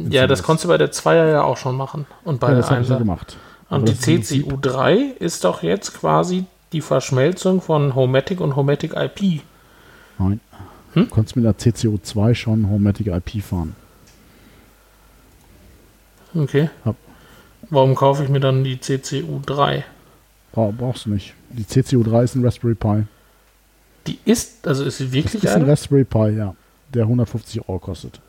ja, 0.09 0.27
das 0.27 0.43
konntest 0.43 0.65
du 0.65 0.69
bei 0.69 0.77
der 0.77 0.91
Zweier 0.91 1.27
ja 1.27 1.43
auch 1.43 1.57
schon 1.57 1.75
machen. 1.75 2.05
Und 2.23 2.39
bei 2.39 2.53
ja, 2.53 2.79
ich 2.79 2.89
ja 2.89 2.97
gemacht. 2.97 3.37
Und 3.69 3.87
die 3.87 3.93
CCU3 3.93 5.15
ist 5.17 5.43
doch 5.43 5.63
jetzt 5.63 5.93
quasi 5.93 6.45
die 6.71 6.81
Verschmelzung 6.81 7.61
von 7.61 7.95
Homematic 7.95 8.39
und 8.39 8.55
Homematic 8.55 8.93
IP. 8.95 9.41
Nein. 10.17 10.39
Hm? 10.93 11.03
Du 11.03 11.09
konntest 11.09 11.35
mit 11.35 11.45
der 11.45 11.57
CCU2 11.57 12.35
schon 12.35 12.69
Homematic 12.69 13.07
IP 13.07 13.43
fahren. 13.43 13.75
Okay. 16.33 16.69
Hab. 16.85 16.95
Warum 17.69 17.95
kaufe 17.95 18.23
ich 18.23 18.29
mir 18.29 18.39
dann 18.39 18.63
die 18.63 18.77
CCU3? 18.77 19.83
Bra 20.51 20.71
brauchst 20.77 21.05
du 21.05 21.11
nicht. 21.11 21.33
Die 21.49 21.63
CCU3 21.63 22.23
ist 22.23 22.35
ein 22.35 22.43
Raspberry 22.43 22.75
Pi. 22.75 23.03
Die 24.07 24.19
ist, 24.25 24.67
also 24.67 24.83
ist 24.83 24.97
sie 24.97 25.11
wirklich 25.11 25.41
das 25.41 25.51
ist 25.51 25.57
ein 25.57 25.69
Raspberry 25.69 26.03
Pi, 26.03 26.29
ja. 26.37 26.55
Der 26.93 27.03
150 27.03 27.67
Euro 27.69 27.79
kostet. 27.79 28.19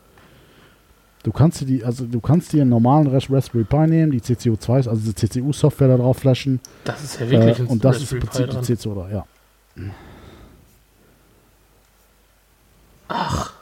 Du 1.23 1.31
kannst 1.31 1.61
dir 1.61 1.65
die, 1.65 1.83
also 1.83 2.05
du 2.05 2.19
kannst 2.19 2.51
dir 2.53 2.61
einen 2.61 2.69
normalen 2.69 3.07
Raspberry 3.07 3.63
Pi 3.63 3.87
nehmen, 3.87 4.11
die 4.11 4.21
CCU2 4.21 4.79
ist, 4.79 4.87
also 4.87 5.01
diese 5.01 5.15
CCU-Software 5.15 5.87
da 5.87 5.97
drauf 5.97 6.17
flashen. 6.17 6.59
Das 6.83 7.03
ist 7.03 7.19
ja 7.19 7.29
wirklich 7.29 7.59
äh, 7.59 7.61
ein 7.61 7.67
Und 7.67 7.83
das 7.83 8.01
Raspberry 8.01 8.23
ist 8.23 8.39
im 8.39 8.47
Prinzip 8.49 8.77
die 8.77 8.89
CCU3, 8.89 9.11
ja. 9.11 9.25
Ach. 13.07 13.53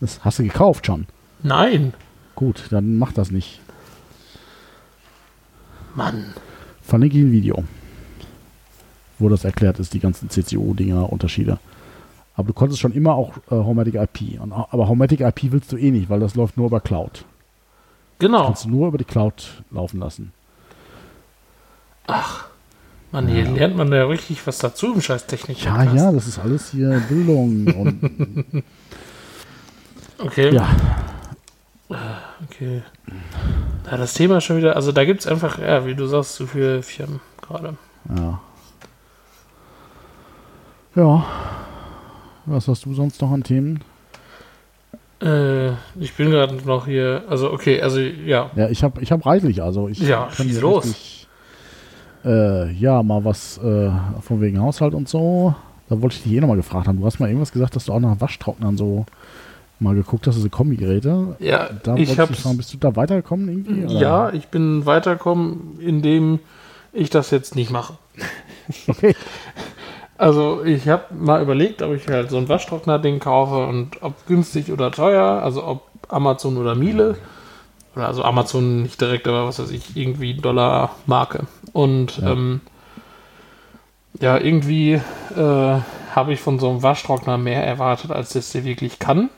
Das 0.00 0.24
hast 0.24 0.38
du 0.38 0.42
gekauft 0.44 0.86
schon? 0.86 1.06
Nein. 1.42 1.92
Gut, 2.34 2.64
dann 2.70 2.96
mach 2.96 3.12
das 3.12 3.30
nicht. 3.30 3.60
Mann. 5.94 6.34
Verlinke 6.88 7.18
ich 7.18 7.24
ein 7.24 7.32
Video, 7.32 7.64
wo 9.18 9.28
das 9.28 9.44
erklärt 9.44 9.78
ist, 9.78 9.92
die 9.92 10.00
ganzen 10.00 10.30
CCU-Dinger, 10.30 11.12
Unterschiede. 11.12 11.58
Aber 12.34 12.48
du 12.48 12.54
konntest 12.54 12.80
schon 12.80 12.92
immer 12.92 13.14
auch 13.14 13.36
äh, 13.50 13.50
Homematic 13.50 13.96
IP. 13.96 14.40
Und, 14.40 14.54
aber 14.54 14.88
Homematic 14.88 15.20
IP 15.20 15.52
willst 15.52 15.70
du 15.70 15.76
eh 15.76 15.90
nicht, 15.90 16.08
weil 16.08 16.18
das 16.18 16.34
läuft 16.34 16.56
nur 16.56 16.68
über 16.68 16.80
Cloud. 16.80 17.26
Genau. 18.18 18.38
Das 18.38 18.46
kannst 18.46 18.64
du 18.64 18.68
nur 18.70 18.88
über 18.88 18.96
die 18.96 19.04
Cloud 19.04 19.62
laufen 19.70 20.00
lassen. 20.00 20.32
Ach. 22.06 22.46
Man, 23.12 23.28
hier 23.28 23.44
ja. 23.44 23.50
lernt 23.50 23.76
man 23.76 23.92
ja 23.92 24.06
richtig 24.06 24.46
was 24.46 24.56
dazu 24.56 24.94
im 24.94 25.02
Scheiß 25.02 25.26
Technik. 25.26 25.62
Ja, 25.62 25.82
ja, 25.82 26.10
das 26.10 26.26
ist 26.26 26.38
alles 26.38 26.70
hier 26.70 27.02
Bildung 27.06 27.66
und. 27.66 28.64
okay. 30.18 30.54
Ja. 30.54 30.68
Okay. 31.88 32.82
Ja, 33.90 33.96
das 33.96 34.14
Thema 34.14 34.38
ist 34.38 34.44
schon 34.44 34.58
wieder, 34.58 34.76
also 34.76 34.92
da 34.92 35.04
gibt 35.04 35.20
es 35.20 35.26
einfach, 35.26 35.58
ja, 35.58 35.86
wie 35.86 35.94
du 35.94 36.06
sagst, 36.06 36.34
zu 36.34 36.46
viele 36.46 36.82
Firmen 36.82 37.20
gerade. 37.40 37.76
Ja. 38.14 38.40
Ja. 40.94 41.26
Was 42.46 42.68
hast 42.68 42.84
du 42.84 42.94
sonst 42.94 43.20
noch 43.20 43.30
an 43.30 43.42
Themen? 43.42 43.82
Äh, 45.20 45.70
ich 45.98 46.14
bin 46.16 46.30
gerade 46.30 46.54
noch 46.54 46.86
hier, 46.86 47.24
also 47.28 47.52
okay, 47.52 47.80
also 47.80 48.00
ja. 48.00 48.50
Ja, 48.54 48.68
ich 48.68 48.84
habe 48.84 49.02
ich 49.02 49.10
hab 49.10 49.24
reichlich, 49.26 49.62
also 49.62 49.88
ich 49.88 49.98
ja, 49.98 50.28
kann 50.34 50.46
hier 50.46 50.60
los. 50.60 50.84
Richtig, 50.84 51.28
äh, 52.24 52.70
ja, 52.72 53.02
mal 53.02 53.24
was 53.24 53.58
äh, 53.58 53.90
von 54.20 54.40
wegen 54.40 54.60
Haushalt 54.60 54.94
und 54.94 55.08
so. 55.08 55.54
Da 55.88 56.00
wollte 56.00 56.16
ich 56.16 56.22
dich 56.22 56.32
eh 56.32 56.40
nochmal 56.40 56.56
gefragt 56.56 56.86
haben. 56.86 57.00
Du 57.00 57.06
hast 57.06 57.18
mal 57.18 57.28
irgendwas 57.28 57.52
gesagt, 57.52 57.74
dass 57.74 57.86
du 57.86 57.92
auch 57.92 58.00
nach 58.00 58.20
Waschtrocknern 58.20 58.76
so 58.76 59.06
mal 59.80 59.94
geguckt 59.94 60.26
hast, 60.26 60.36
diese 60.36 60.50
Kombigeräte. 60.50 61.36
Ja, 61.38 61.70
da 61.82 61.96
ich 61.96 62.18
habe. 62.18 62.32
Bist 62.32 62.72
du 62.72 62.78
da 62.78 62.96
weitergekommen 62.96 63.48
irgendwie? 63.48 63.84
Oder? 63.84 64.00
Ja, 64.00 64.32
ich 64.32 64.48
bin 64.48 64.86
weitergekommen, 64.86 65.78
indem 65.80 66.40
ich 66.92 67.10
das 67.10 67.30
jetzt 67.30 67.54
nicht 67.54 67.70
mache. 67.70 67.98
Okay. 68.86 69.14
Also 70.18 70.64
ich 70.64 70.88
habe 70.88 71.14
mal 71.14 71.40
überlegt, 71.40 71.80
ob 71.80 71.94
ich 71.94 72.06
halt 72.08 72.28
so 72.28 72.36
ein 72.36 72.48
Waschtrockner-Ding 72.48 73.20
kaufe 73.20 73.66
und 73.66 74.02
ob 74.02 74.26
günstig 74.26 74.70
oder 74.72 74.90
teuer, 74.90 75.24
also 75.24 75.64
ob 75.64 75.88
Amazon 76.08 76.56
oder 76.58 76.74
Miele. 76.74 77.16
Oder 77.94 78.08
also 78.08 78.24
Amazon 78.24 78.82
nicht 78.82 79.00
direkt, 79.00 79.28
aber 79.28 79.46
was 79.46 79.60
weiß 79.60 79.70
ich, 79.70 79.96
irgendwie 79.96 80.34
Dollar 80.34 80.96
Marke. 81.06 81.46
Und 81.72 82.18
ja, 82.18 82.32
ähm, 82.32 82.60
ja 84.20 84.36
irgendwie 84.38 84.94
äh, 84.94 85.80
habe 86.14 86.32
ich 86.32 86.40
von 86.40 86.58
so 86.58 86.68
einem 86.68 86.82
Waschtrockner 86.82 87.38
mehr 87.38 87.64
erwartet, 87.64 88.10
als 88.10 88.30
das 88.30 88.50
der 88.50 88.64
wirklich 88.64 88.98
kann. 88.98 89.30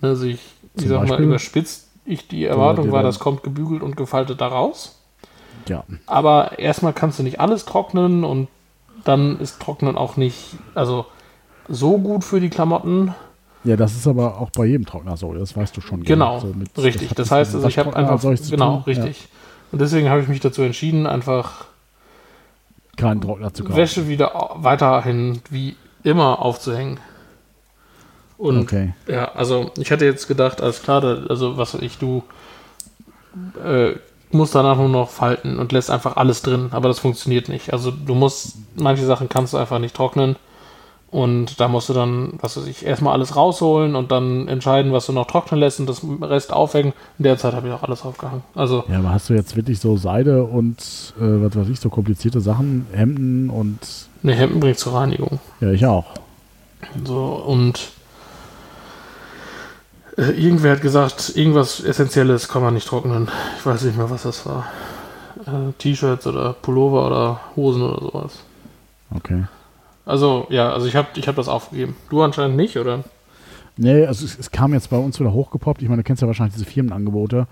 Also 0.00 0.26
ich, 0.26 0.40
ich 0.74 0.88
sag 0.88 1.08
mal, 1.08 1.20
überspitzt, 1.20 1.88
ich, 2.04 2.28
die 2.28 2.44
Erwartung 2.44 2.92
war, 2.92 3.02
das 3.02 3.18
kommt 3.18 3.42
gebügelt 3.42 3.82
und 3.82 3.96
gefaltet 3.96 4.40
da 4.40 4.48
raus. 4.48 5.00
Ja. 5.68 5.84
Aber 6.06 6.58
erstmal 6.58 6.92
kannst 6.92 7.18
du 7.18 7.22
nicht 7.22 7.40
alles 7.40 7.64
trocknen 7.64 8.24
und 8.24 8.48
dann 9.04 9.38
ist 9.40 9.60
Trocknen 9.60 9.96
auch 9.96 10.16
nicht, 10.16 10.56
also 10.74 11.06
so 11.68 11.98
gut 11.98 12.24
für 12.24 12.40
die 12.40 12.50
Klamotten. 12.50 13.14
Ja, 13.64 13.76
das 13.76 13.94
ist 13.94 14.06
aber 14.06 14.40
auch 14.40 14.50
bei 14.50 14.66
jedem 14.66 14.86
Trockner 14.86 15.16
so, 15.16 15.34
das 15.34 15.56
weißt 15.56 15.76
du 15.76 15.80
schon. 15.80 16.04
Genau, 16.04 16.38
so 16.38 16.48
mit, 16.48 16.76
richtig. 16.78 17.08
Das, 17.08 17.16
das 17.16 17.30
heißt, 17.30 17.54
also 17.54 17.66
ich 17.66 17.78
habe 17.78 17.96
einfach, 17.96 18.20
genau, 18.50 18.84
richtig. 18.86 19.20
Ja. 19.20 19.26
Und 19.72 19.80
deswegen 19.80 20.08
habe 20.08 20.20
ich 20.20 20.28
mich 20.28 20.40
dazu 20.40 20.62
entschieden, 20.62 21.06
einfach 21.06 21.66
keinen 22.96 23.20
Trockner 23.20 23.52
zu 23.52 23.64
kaufen. 23.64 23.76
Wäsche 23.76 24.08
wieder 24.08 24.50
weiterhin 24.54 25.40
wie 25.50 25.76
immer 26.02 26.40
aufzuhängen. 26.40 27.00
Und 28.38 28.60
okay. 28.60 28.94
ja, 29.08 29.32
also 29.32 29.70
ich 29.78 29.90
hatte 29.90 30.04
jetzt 30.04 30.28
gedacht, 30.28 30.60
alles 30.60 30.82
klar, 30.82 31.02
also 31.28 31.56
was 31.56 31.74
ich, 31.74 31.98
du 31.98 32.22
äh, 33.64 33.94
musst 34.30 34.54
danach 34.54 34.76
nur 34.76 34.88
noch 34.88 35.10
falten 35.10 35.58
und 35.58 35.72
lässt 35.72 35.90
einfach 35.90 36.16
alles 36.16 36.42
drin, 36.42 36.68
aber 36.72 36.88
das 36.88 36.98
funktioniert 36.98 37.48
nicht. 37.48 37.72
Also 37.72 37.90
du 37.90 38.14
musst, 38.14 38.56
manche 38.74 39.04
Sachen 39.06 39.28
kannst 39.28 39.52
du 39.52 39.56
einfach 39.56 39.78
nicht 39.78 39.94
trocknen 39.94 40.36
und 41.10 41.60
da 41.60 41.68
musst 41.68 41.88
du 41.88 41.92
dann, 41.92 42.34
was 42.40 42.56
weiß 42.56 42.66
ich, 42.66 42.84
erstmal 42.84 43.14
alles 43.14 43.36
rausholen 43.36 43.94
und 43.94 44.10
dann 44.10 44.48
entscheiden, 44.48 44.92
was 44.92 45.06
du 45.06 45.12
noch 45.12 45.26
trocknen 45.26 45.60
lässt 45.60 45.80
und 45.80 45.88
das 45.88 46.02
Rest 46.20 46.52
aufhängen. 46.52 46.92
In 47.18 47.22
der 47.22 47.38
Zeit 47.38 47.54
habe 47.54 47.68
ich 47.68 47.72
auch 47.72 47.84
alles 47.84 48.04
aufgehangen. 48.04 48.42
Also 48.54 48.84
ja, 48.88 48.98
aber 48.98 49.12
hast 49.12 49.30
du 49.30 49.34
jetzt 49.34 49.56
wirklich 49.56 49.78
so 49.78 49.96
Seide 49.96 50.44
und 50.44 51.14
äh, 51.18 51.22
was 51.22 51.56
weiß 51.56 51.68
ich, 51.68 51.80
so 51.80 51.88
komplizierte 51.88 52.40
Sachen, 52.40 52.86
Hemden 52.92 53.48
und. 53.48 53.78
Ne, 54.22 54.34
Hemden 54.34 54.60
bringt 54.60 54.78
zur 54.78 54.94
Reinigung. 54.94 55.38
Ja, 55.60 55.70
ich 55.70 55.86
auch. 55.86 56.06
So, 57.04 57.24
und 57.46 57.92
äh, 60.16 60.30
irgendwer 60.30 60.72
hat 60.72 60.82
gesagt, 60.82 61.32
irgendwas 61.36 61.80
Essentielles 61.80 62.48
kann 62.48 62.62
man 62.62 62.74
nicht 62.74 62.88
trocknen. 62.88 63.28
Ich 63.58 63.66
weiß 63.66 63.82
nicht 63.82 63.96
mehr, 63.96 64.10
was 64.10 64.22
das 64.22 64.46
war. 64.46 64.66
Äh, 65.46 65.72
T-Shirts 65.78 66.26
oder 66.26 66.54
Pullover 66.54 67.06
oder 67.06 67.40
Hosen 67.54 67.82
oder 67.82 68.00
sowas. 68.00 68.38
Okay. 69.14 69.44
Also, 70.04 70.46
ja, 70.50 70.72
also 70.72 70.86
ich 70.86 70.96
habe 70.96 71.08
ich 71.16 71.28
hab 71.28 71.36
das 71.36 71.48
aufgegeben. 71.48 71.96
Du 72.10 72.22
anscheinend 72.22 72.56
nicht, 72.56 72.76
oder? 72.76 73.04
Nee, 73.76 74.06
also 74.06 74.24
es, 74.24 74.38
es, 74.38 74.50
kam 74.50 74.72
jetzt 74.72 74.88
bei 74.88 74.96
uns 74.96 75.20
wieder 75.20 75.32
hochgepoppt. 75.32 75.82
Ich 75.82 75.88
meine, 75.88 76.02
du 76.02 76.06
kennst 76.06 76.22
ja 76.22 76.28
wahrscheinlich 76.28 76.54
diese 76.54 76.64
Firmenangebote, 76.64 77.46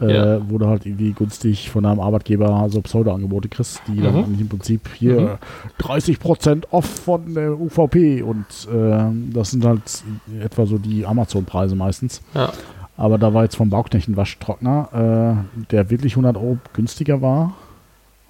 äh, 0.00 0.14
ja. 0.14 0.50
wo 0.50 0.58
du 0.58 0.66
halt 0.66 0.86
irgendwie 0.86 1.12
günstig 1.12 1.70
von 1.70 1.84
deinem 1.84 2.00
Arbeitgeber 2.00 2.66
so 2.70 2.80
Pseudo-Angebote 2.80 3.48
kriegst, 3.48 3.82
die 3.86 4.00
mhm. 4.00 4.02
dann 4.02 4.38
im 4.40 4.48
Prinzip 4.48 4.88
hier 4.94 5.38
mhm. 5.78 5.84
30% 5.84 6.64
off 6.70 6.86
von 6.86 7.34
der 7.34 7.60
UVP 7.60 8.22
und 8.22 8.46
äh, 8.72 9.32
das 9.32 9.50
sind 9.50 9.64
halt 9.64 10.02
etwa 10.42 10.66
so 10.66 10.78
die 10.78 11.06
Amazon-Preise 11.06 11.76
meistens. 11.76 12.22
Ja. 12.34 12.52
Aber 12.96 13.16
da 13.16 13.32
war 13.32 13.44
jetzt 13.44 13.56
vom 13.56 13.70
Bauknecht 13.70 14.08
ein 14.08 14.16
Waschtrockner, 14.16 15.44
äh, 15.56 15.64
der 15.70 15.90
wirklich 15.90 16.12
100 16.12 16.36
Euro 16.36 16.58
günstiger 16.74 17.22
war, 17.22 17.54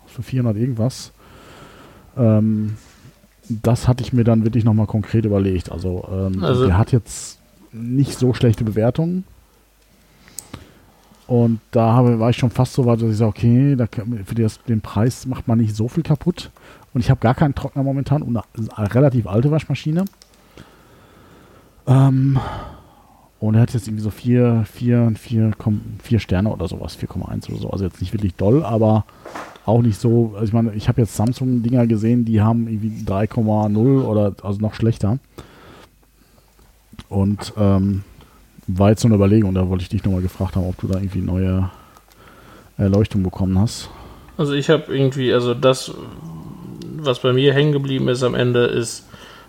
für 0.06 0.22
400 0.22 0.56
irgendwas. 0.56 1.12
Ähm, 2.16 2.76
das 3.48 3.88
hatte 3.88 4.04
ich 4.04 4.12
mir 4.12 4.24
dann 4.24 4.44
wirklich 4.44 4.64
nochmal 4.64 4.86
konkret 4.86 5.24
überlegt. 5.24 5.72
Also, 5.72 6.08
ähm, 6.12 6.42
also 6.44 6.66
der 6.66 6.78
hat 6.78 6.92
jetzt 6.92 7.40
nicht 7.72 8.18
so 8.18 8.32
schlechte 8.32 8.64
Bewertungen. 8.64 9.24
Und 11.30 11.60
da 11.70 11.92
habe, 11.92 12.18
war 12.18 12.30
ich 12.30 12.38
schon 12.38 12.50
fast 12.50 12.72
so 12.72 12.86
weit, 12.86 13.00
dass 13.00 13.08
ich 13.08 13.16
sage, 13.18 13.28
okay, 13.28 13.76
da, 13.76 13.86
für 14.24 14.34
das, 14.34 14.60
den 14.64 14.80
Preis 14.80 15.26
macht 15.26 15.46
man 15.46 15.58
nicht 15.58 15.76
so 15.76 15.86
viel 15.86 16.02
kaputt. 16.02 16.50
Und 16.92 17.02
ich 17.02 17.08
habe 17.08 17.20
gar 17.20 17.36
keinen 17.36 17.54
Trockner 17.54 17.84
momentan 17.84 18.22
und 18.22 18.36
eine 18.36 18.94
relativ 18.94 19.28
alte 19.28 19.48
Waschmaschine. 19.52 20.06
Ähm, 21.86 22.40
und 23.38 23.54
er 23.54 23.60
hat 23.60 23.72
jetzt 23.72 23.86
irgendwie 23.86 24.02
so 24.02 24.10
4, 24.10 24.64
4, 24.72 25.12
4, 25.16 25.52
4 26.02 26.18
Sterne 26.18 26.50
oder 26.50 26.66
sowas, 26.66 26.98
4,1 26.98 27.48
oder 27.48 27.58
so. 27.60 27.70
Also 27.70 27.84
jetzt 27.84 28.00
nicht 28.00 28.12
wirklich 28.12 28.34
doll, 28.34 28.64
aber 28.64 29.04
auch 29.66 29.82
nicht 29.82 30.00
so. 30.00 30.32
Also 30.34 30.46
ich 30.46 30.52
meine, 30.52 30.72
ich 30.74 30.88
habe 30.88 31.00
jetzt 31.00 31.14
Samsung-Dinger 31.14 31.86
gesehen, 31.86 32.24
die 32.24 32.40
haben 32.40 32.66
irgendwie 32.66 33.04
3,0 33.04 34.02
oder 34.02 34.34
also 34.42 34.58
noch 34.58 34.74
schlechter. 34.74 35.20
Und 37.08 37.52
ähm, 37.56 38.02
war 38.78 38.90
jetzt 38.90 39.02
so 39.02 39.08
eine 39.08 39.14
Überlegung, 39.14 39.54
da 39.54 39.68
wollte 39.68 39.82
ich 39.82 39.88
dich 39.88 40.04
nochmal 40.04 40.22
gefragt 40.22 40.56
haben, 40.56 40.66
ob 40.68 40.78
du 40.78 40.86
da 40.86 40.98
irgendwie 40.98 41.20
neue 41.20 41.70
Erleuchtung 42.76 43.22
bekommen 43.22 43.58
hast. 43.58 43.90
Also 44.36 44.54
ich 44.54 44.70
habe 44.70 44.96
irgendwie, 44.96 45.32
also 45.32 45.54
das, 45.54 45.92
was 46.96 47.20
bei 47.20 47.32
mir 47.32 47.52
hängen 47.52 47.72
geblieben 47.72 48.08
ist 48.08 48.22
am 48.22 48.34
Ende, 48.34 48.64
ist, 48.64 49.06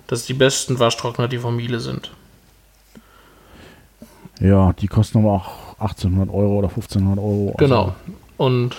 dass 0.07 0.26
die 0.26 0.34
besten 0.34 0.80
Waschtrockner 0.80 1.28
die 1.28 1.38
Miele 1.38 1.80
sind. 1.80 2.11
Ja, 4.41 4.74
die 4.74 4.88
kosten 4.88 5.19
aber 5.19 5.34
auch 5.34 5.80
1800 5.80 6.34
Euro 6.34 6.57
oder 6.57 6.67
1500 6.67 7.19
Euro. 7.24 7.45
Also 7.47 7.57
genau. 7.57 7.95
Und 8.38 8.76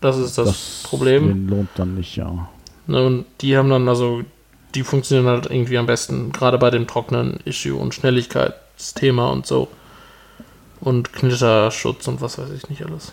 das 0.00 0.18
ist 0.18 0.36
das, 0.36 0.48
das 0.48 0.82
Problem. 0.84 1.28
Den 1.28 1.48
lohnt 1.48 1.68
dann 1.76 1.94
nicht, 1.94 2.16
ja. 2.16 2.48
Ne, 2.86 3.06
und 3.06 3.24
die 3.40 3.56
haben 3.56 3.70
dann 3.70 3.88
also, 3.88 4.22
die 4.74 4.82
funktionieren 4.82 5.28
halt 5.28 5.46
irgendwie 5.46 5.78
am 5.78 5.86
besten, 5.86 6.32
gerade 6.32 6.58
bei 6.58 6.70
dem 6.70 6.86
trockenen 6.86 7.38
Issue 7.44 7.76
und 7.78 7.94
Schnelligkeitsthema 8.76 9.30
und 9.30 9.46
so. 9.46 9.68
Und 10.80 11.12
Knitterschutz 11.12 12.06
und 12.06 12.20
was 12.20 12.38
weiß 12.38 12.50
ich 12.50 12.68
nicht 12.68 12.84
alles. 12.84 13.12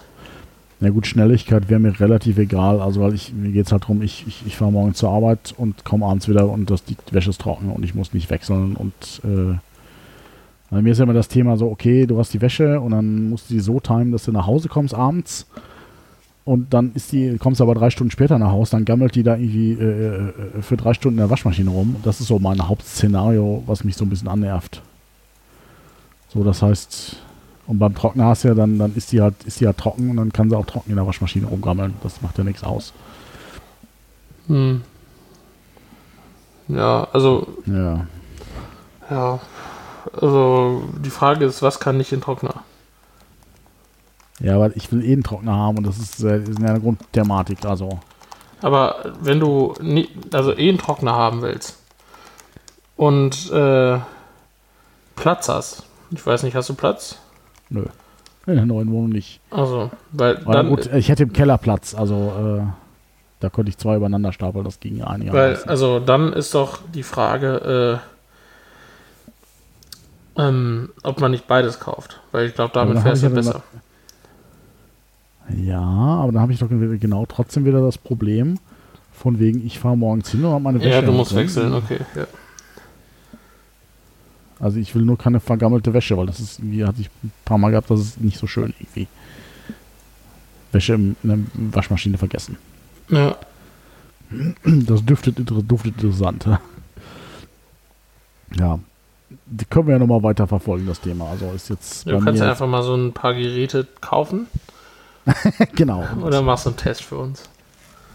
Na 0.80 0.90
gut, 0.90 1.08
Schnelligkeit 1.08 1.70
wäre 1.70 1.80
mir 1.80 1.98
relativ 2.00 2.38
egal, 2.38 2.82
also 2.82 3.00
weil 3.02 3.14
ich, 3.14 3.32
mir 3.34 3.52
geht 3.52 3.68
es 3.68 3.72
halt 3.72 3.84
darum, 3.84 4.02
ich, 4.02 4.26
ich, 4.28 4.44
ich 4.46 4.58
fahre 4.58 4.72
morgen 4.72 4.94
zur 4.94 5.12
Arbeit 5.12 5.54
und 5.58 5.86
komme 5.86 6.06
abends 6.06 6.28
wieder 6.28 6.50
und 6.50 6.70
das, 6.70 6.84
die 6.84 6.98
Wäsche 7.12 7.30
ist 7.30 7.40
trocken 7.40 7.70
und 7.70 7.86
ich 7.86 7.96
muss 7.96 8.14
nicht 8.14 8.30
wechseln 8.30 8.76
und 8.76 8.94
äh, 9.24 9.58
bei 10.70 10.82
mir 10.82 10.92
ist 10.92 10.98
ja 10.98 11.04
immer 11.04 11.14
das 11.14 11.30
Thema 11.30 11.56
so, 11.56 11.70
okay, 11.70 12.06
du 12.06 12.20
hast 12.20 12.34
die 12.34 12.42
Wäsche 12.42 12.82
und 12.82 12.92
dann 12.92 13.30
musst 13.30 13.50
du 13.50 13.54
die 13.54 13.60
so 13.62 13.80
timen, 13.80 14.12
dass 14.12 14.26
du 14.26 14.34
nach 14.34 14.46
Hause 14.46 14.68
kommst 14.68 14.94
abends 14.94 15.48
und 16.44 16.74
dann 16.74 16.92
ist 16.96 17.14
die, 17.14 17.38
kommst 17.38 17.62
du 17.62 17.64
aber 17.64 17.76
drei 17.76 17.90
Stunden 17.90 18.12
später 18.12 18.38
nach 18.38 18.52
Hause, 18.52 18.72
dann 18.72 18.84
gammelt 18.84 19.16
die 19.16 19.24
da 19.24 19.38
irgendwie 19.38 19.74
äh, 19.74 20.18
äh, 20.58 20.62
für 20.62 20.76
drei 20.76 20.94
Stunden 20.94 21.18
in 21.20 21.22
der 21.24 21.30
Waschmaschine 21.30 21.70
rum. 21.70 21.96
Das 22.04 22.20
ist 22.20 22.28
so 22.28 22.40
mein 22.40 22.68
Hauptszenario, 22.68 23.64
was 23.68 23.86
mich 23.86 23.96
so 23.96 24.04
ein 24.04 24.10
bisschen 24.10 24.28
annervt. 24.28 24.82
So, 26.34 26.44
das 26.44 26.62
heißt, 26.62 27.18
und 27.68 27.80
beim 27.80 27.96
Trockner 27.96 28.26
hast 28.26 28.44
du 28.44 28.50
ja 28.50 28.54
dann, 28.54 28.78
dann 28.80 28.96
ist 28.96 29.12
die 29.12 29.22
halt, 29.22 29.44
ist 29.46 29.60
die 29.60 29.68
halt 29.68 29.78
trocken 29.78 30.10
und 30.10 30.18
dann 30.18 30.34
kann 30.34 30.50
sie 30.50 30.58
auch 30.58 30.66
trocken 30.66 30.90
in 30.90 30.96
der 30.96 31.08
Waschmaschine 31.08 31.48
rumgammeln. 31.48 31.94
Das 32.04 32.22
macht 32.22 32.38
ja 32.38 32.44
nichts 32.44 32.64
aus. 32.64 32.94
Hm. 34.48 34.82
Ja, 36.68 37.08
also. 37.14 37.48
Ja. 37.66 38.08
Ja, 39.10 39.40
also 40.20 40.84
die 41.04 41.10
Frage 41.10 41.46
ist, 41.46 41.62
was 41.62 41.80
kann 41.80 41.98
nicht 41.98 42.12
in 42.12 42.22
Trockner? 42.22 42.64
Ja, 44.40 44.60
weil 44.60 44.74
ich 44.76 44.92
will 44.92 45.04
eh 45.04 45.14
einen 45.14 45.24
Trockner 45.24 45.56
haben 45.56 45.78
und 45.78 45.86
das 45.86 45.98
ist, 45.98 46.24
äh, 46.24 46.42
ist 46.42 46.58
eine 46.58 46.80
Grundthematik, 46.80 47.64
also. 47.66 48.00
Aber 48.62 49.14
wenn 49.22 49.40
du 49.40 49.74
nie, 49.82 50.10
also 50.32 50.54
eh 50.54 50.70
einen 50.70 50.78
Trockner 50.78 51.14
haben 51.14 51.42
willst 51.42 51.78
und 52.96 53.52
äh, 53.52 54.00
Platz 55.16 55.50
hast, 55.50 55.84
ich 56.14 56.26
weiß 56.26 56.44
nicht, 56.44 56.56
hast 56.56 56.70
du 56.70 56.74
Platz? 56.74 57.18
Nö. 57.70 57.86
In 58.46 58.56
der 58.56 58.66
neuen 58.66 58.92
Wohnung 58.92 59.10
nicht. 59.10 59.40
Also, 59.52 59.90
weil 60.12 60.38
Aber 60.38 60.54
dann. 60.54 60.70
Gut, 60.70 60.88
ich 60.94 61.10
hätte 61.10 61.24
im 61.24 61.34
Keller 61.34 61.58
Platz, 61.58 61.96
also 61.96 62.60
äh, 62.62 62.66
da 63.40 63.50
konnte 63.50 63.70
ich 63.70 63.78
zwei 63.78 63.96
übereinander 63.96 64.34
stapeln, 64.34 64.66
das 64.66 64.80
ging 64.80 64.98
ja 64.98 65.08
einigermaßen. 65.08 65.66
Weil, 65.66 65.70
also 65.70 66.00
dann 66.00 66.34
ist 66.34 66.54
doch 66.54 66.80
die 66.94 67.04
Frage, 67.04 68.02
äh, 70.36 70.42
ähm, 70.42 70.90
ob 71.04 71.22
man 71.22 71.32
nicht 71.32 71.48
beides 71.48 71.80
kauft. 71.80 72.20
Weil 72.32 72.48
ich 72.48 72.56
glaube, 72.56 72.74
damit 72.74 73.00
fährst 73.00 73.24
du 73.24 73.28
ja 73.28 73.34
besser. 73.34 73.64
Ja, 75.56 75.82
aber 75.82 76.32
dann 76.32 76.42
habe 76.42 76.54
ich 76.54 76.60
doch 76.60 76.70
genau 76.70 77.26
trotzdem 77.28 77.66
wieder 77.66 77.82
das 77.82 77.98
Problem, 77.98 78.60
von 79.14 79.40
wegen, 79.40 79.66
ich 79.66 79.80
fahre 79.80 79.98
morgens 79.98 80.30
hin 80.30 80.44
und 80.44 80.52
habe 80.52 80.64
meine 80.64 80.80
Wäsche. 80.80 80.90
Ja, 80.90 81.02
du 81.02 81.12
musst 81.12 81.36
wechseln, 81.36 81.74
okay, 81.74 82.00
ja. 82.16 82.26
Also 84.64 84.80
ich 84.80 84.96
will 84.96 85.02
nur 85.02 85.18
keine 85.18 85.42
vergammelte 85.42 85.94
Wäsche, 85.94 86.16
weil 86.16 86.26
das 86.26 86.40
ist 86.40 86.60
irgendwie, 86.60 86.86
hatte 86.86 87.02
ich 87.02 87.10
ein 87.22 87.34
paar 87.44 87.58
Mal 87.58 87.72
gehabt, 87.72 87.92
das 87.92 88.00
ist 88.00 88.22
nicht 88.22 88.38
so 88.38 88.48
schön 88.48 88.74
irgendwie. 88.80 89.08
Wäsche 90.72 90.94
in 90.94 91.16
der 91.22 91.40
Waschmaschine 91.54 92.18
vergessen. 92.18 92.58
Ja. 93.10 93.36
Das 94.64 95.04
duftet, 95.04 95.38
duftet 95.38 96.02
interessant. 96.02 96.48
Ja, 98.56 98.80
die 99.46 99.66
können 99.66 99.88
wir 99.88 99.94
ja 99.94 100.00
nochmal 100.00 100.24
weiter 100.24 100.48
verfolgen, 100.48 100.88
das 100.88 101.02
Thema. 101.02 101.30
Also 101.30 101.52
ist 101.52 101.70
jetzt. 101.70 102.08
Du 102.08 102.18
kannst 102.20 102.42
ja 102.42 102.50
einfach 102.50 102.68
mal 102.68 102.84
so 102.84 102.96
ein 102.96 103.12
paar 103.12 103.34
Geräte 103.34 103.86
kaufen. 104.00 104.48
genau. 105.76 106.06
Oder 106.22 106.42
machst 106.42 106.66
du 106.66 106.70
einen 106.70 106.78
Test 106.78 107.04
für 107.04 107.18
uns? 107.18 107.44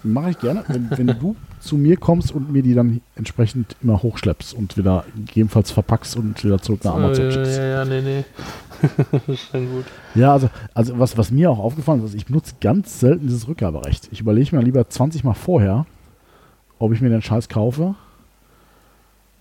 Mache 0.03 0.31
ich 0.31 0.39
gerne. 0.39 0.65
Wenn, 0.69 0.91
wenn 0.97 1.07
du 1.09 1.37
zu 1.69 1.77
mir 1.77 1.97
kommst 1.97 2.33
und 2.33 2.53
mir 2.53 2.63
die 2.63 2.75
dann 2.75 3.01
entsprechend 3.17 3.77
immer 3.83 4.03
hochschleppst 4.03 4.55
und 4.55 4.77
wieder 4.77 5.05
gegebenenfalls 5.15 5.71
verpackst 5.71 6.17
und 6.17 6.43
wieder 6.45 6.61
zurück 6.61 6.85
nach 6.85 6.95
Amazon 6.95 7.31
schickst. 7.31 7.57
Ja, 7.57 7.65
ja, 7.65 7.85
nee, 7.85 8.01
nee. 8.01 8.25
das 9.13 9.29
ist 9.29 9.51
schon 9.51 9.71
gut. 9.71 9.85
Ja, 10.15 10.33
also, 10.33 10.51
also 10.75 10.99
was, 10.99 11.17
was 11.17 11.31
mir 11.31 11.51
auch 11.51 11.59
aufgefallen 11.59 12.05
ist, 12.05 12.15
ich 12.15 12.27
benutze 12.27 12.55
ganz 12.61 13.01
selten 13.01 13.27
dieses 13.27 13.47
Rückgaberecht. 13.49 14.09
Ich 14.11 14.21
überlege 14.21 14.57
mir 14.57 14.63
lieber 14.63 14.89
20 14.89 15.25
Mal 15.25 15.35
vorher, 15.35 15.87
ob 16.79 16.93
ich 16.93 17.01
mir 17.01 17.11
den 17.11 17.23
Scheiß 17.23 17.49
kaufe 17.49 17.95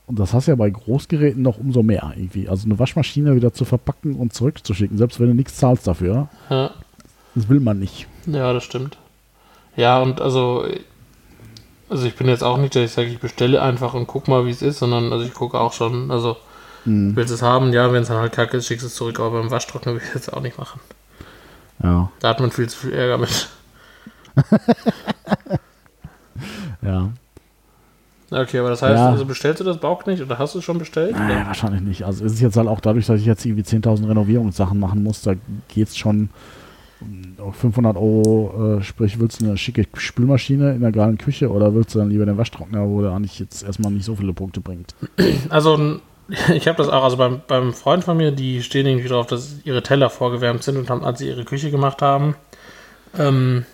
und 0.08 0.18
das 0.20 0.34
hast 0.34 0.48
du 0.48 0.52
ja 0.52 0.56
bei 0.56 0.70
Großgeräten 0.70 1.42
noch 1.42 1.58
umso 1.58 1.84
mehr 1.84 2.14
irgendwie. 2.16 2.48
Also 2.48 2.66
eine 2.66 2.80
Waschmaschine 2.80 3.36
wieder 3.36 3.54
zu 3.54 3.66
verpacken 3.66 4.16
und 4.16 4.34
zurückzuschicken, 4.34 4.98
selbst 4.98 5.20
wenn 5.20 5.28
du 5.28 5.34
nichts 5.34 5.58
zahlst 5.58 5.86
dafür. 5.86 6.30
Ja. 6.50 6.72
Das 7.36 7.50
will 7.50 7.60
man 7.60 7.78
nicht. 7.78 8.08
Ja, 8.26 8.54
das 8.54 8.64
stimmt. 8.64 8.98
Ja, 9.76 10.02
und 10.02 10.22
also, 10.22 10.66
also 11.90 12.06
ich 12.06 12.16
bin 12.16 12.28
jetzt 12.28 12.44
auch 12.44 12.58
nicht, 12.58 12.76
dass 12.76 12.84
ich 12.84 12.92
sage, 12.92 13.08
ich 13.08 13.20
bestelle 13.20 13.62
einfach 13.62 13.94
und 13.94 14.08
guck 14.08 14.28
mal, 14.28 14.46
wie 14.46 14.52
es 14.52 14.62
ist, 14.62 14.80
sondern 14.80 15.12
also 15.14 15.26
ich 15.26 15.34
gucke 15.34 15.60
auch 15.60 15.74
schon, 15.74 16.12
also 16.12 16.38
hm. 16.84 17.16
willst 17.16 17.32
du 17.32 17.36
es 17.36 17.42
haben, 17.42 17.72
ja, 17.74 17.92
wenn 17.92 18.02
es 18.02 18.10
dann 18.10 18.18
halt 18.18 18.34
kacke 18.34 18.58
ist, 18.58 18.68
schickst 18.68 18.84
du 18.84 18.88
es 18.88 18.96
zurück, 18.96 19.20
aber 19.20 19.42
beim 19.42 19.52
Waschtrockner 19.52 19.94
will 19.94 20.02
ich 20.02 20.08
es 20.10 20.14
jetzt 20.14 20.34
auch 20.34 20.42
nicht 20.42 20.58
machen. 20.58 20.80
Ja. 21.84 22.12
Da 22.20 22.30
hat 22.30 22.40
man 22.40 22.52
viel 22.52 22.68
zu 22.68 22.78
viel 22.78 22.94
Ärger 22.94 23.18
mit. 23.18 23.50
ja. 26.82 27.10
Okay, 28.30 28.60
aber 28.60 28.70
das 28.70 28.82
heißt, 28.82 28.98
ja. 28.98 29.10
also 29.10 29.26
bestellst 29.26 29.62
du 29.62 29.64
das 29.64 29.78
Bauch 29.78 30.06
nicht 30.06 30.22
oder 30.22 30.38
hast 30.38 30.54
du 30.54 30.60
es 30.60 30.66
schon 30.66 30.80
bestellt? 30.80 31.16
Naja, 31.16 31.46
wahrscheinlich 31.48 31.82
nicht. 31.82 32.04
Also 32.04 32.26
es 32.26 32.34
ist 32.34 32.42
jetzt 32.42 32.58
halt 32.58 32.68
auch 32.68 32.82
dadurch, 32.82 33.06
dass 33.06 33.22
ich 33.22 33.26
jetzt 33.26 33.46
irgendwie 33.46 33.64
10.000 33.64 34.10
Renovierungssachen 34.10 34.78
machen 34.78 35.02
muss, 35.02 35.22
da 35.22 35.34
geht 35.70 35.88
es 35.88 35.98
schon 35.98 36.30
500 37.52 37.96
Euro, 37.98 38.78
äh, 38.80 38.84
sprich, 38.84 39.20
willst 39.20 39.42
du 39.42 39.46
eine 39.46 39.58
schicke 39.58 39.86
Spülmaschine 39.96 40.74
in 40.74 40.82
der 40.82 40.92
geilen 40.92 41.18
Küche 41.18 41.50
oder 41.52 41.74
willst 41.74 41.96
du 41.96 42.00
dann 42.00 42.10
lieber 42.10 42.26
den 42.26 42.38
Waschtrockner, 42.38 42.88
wo 42.88 43.02
der 43.02 43.12
eigentlich 43.12 43.40
jetzt 43.40 43.64
erstmal 43.64 43.92
nicht 43.92 44.06
so 44.06 44.16
viele 44.16 44.34
Punkte 44.34 44.62
bringt? 44.62 44.96
Also 45.50 46.00
ich 46.54 46.68
habe 46.68 46.78
das 46.78 46.90
auch, 46.90 47.04
also 47.04 47.18
beim, 47.18 47.42
beim 47.48 47.74
Freund 47.74 48.04
von 48.04 48.18
mir, 48.18 48.32
die 48.32 48.62
stehen 48.62 48.86
irgendwie 48.86 49.08
drauf, 49.08 49.28
dass 49.28 49.58
ihre 49.64 49.84
Teller 49.84 50.10
vorgewärmt 50.10 50.64
sind 50.64 50.78
und 50.78 50.90
haben, 50.90 51.04
als 51.04 51.20
sie 51.20 51.28
ihre 51.28 51.46
Küche 51.46 51.72
gemacht 51.72 52.02
haben, 52.02 52.36
ähm, 53.18 53.66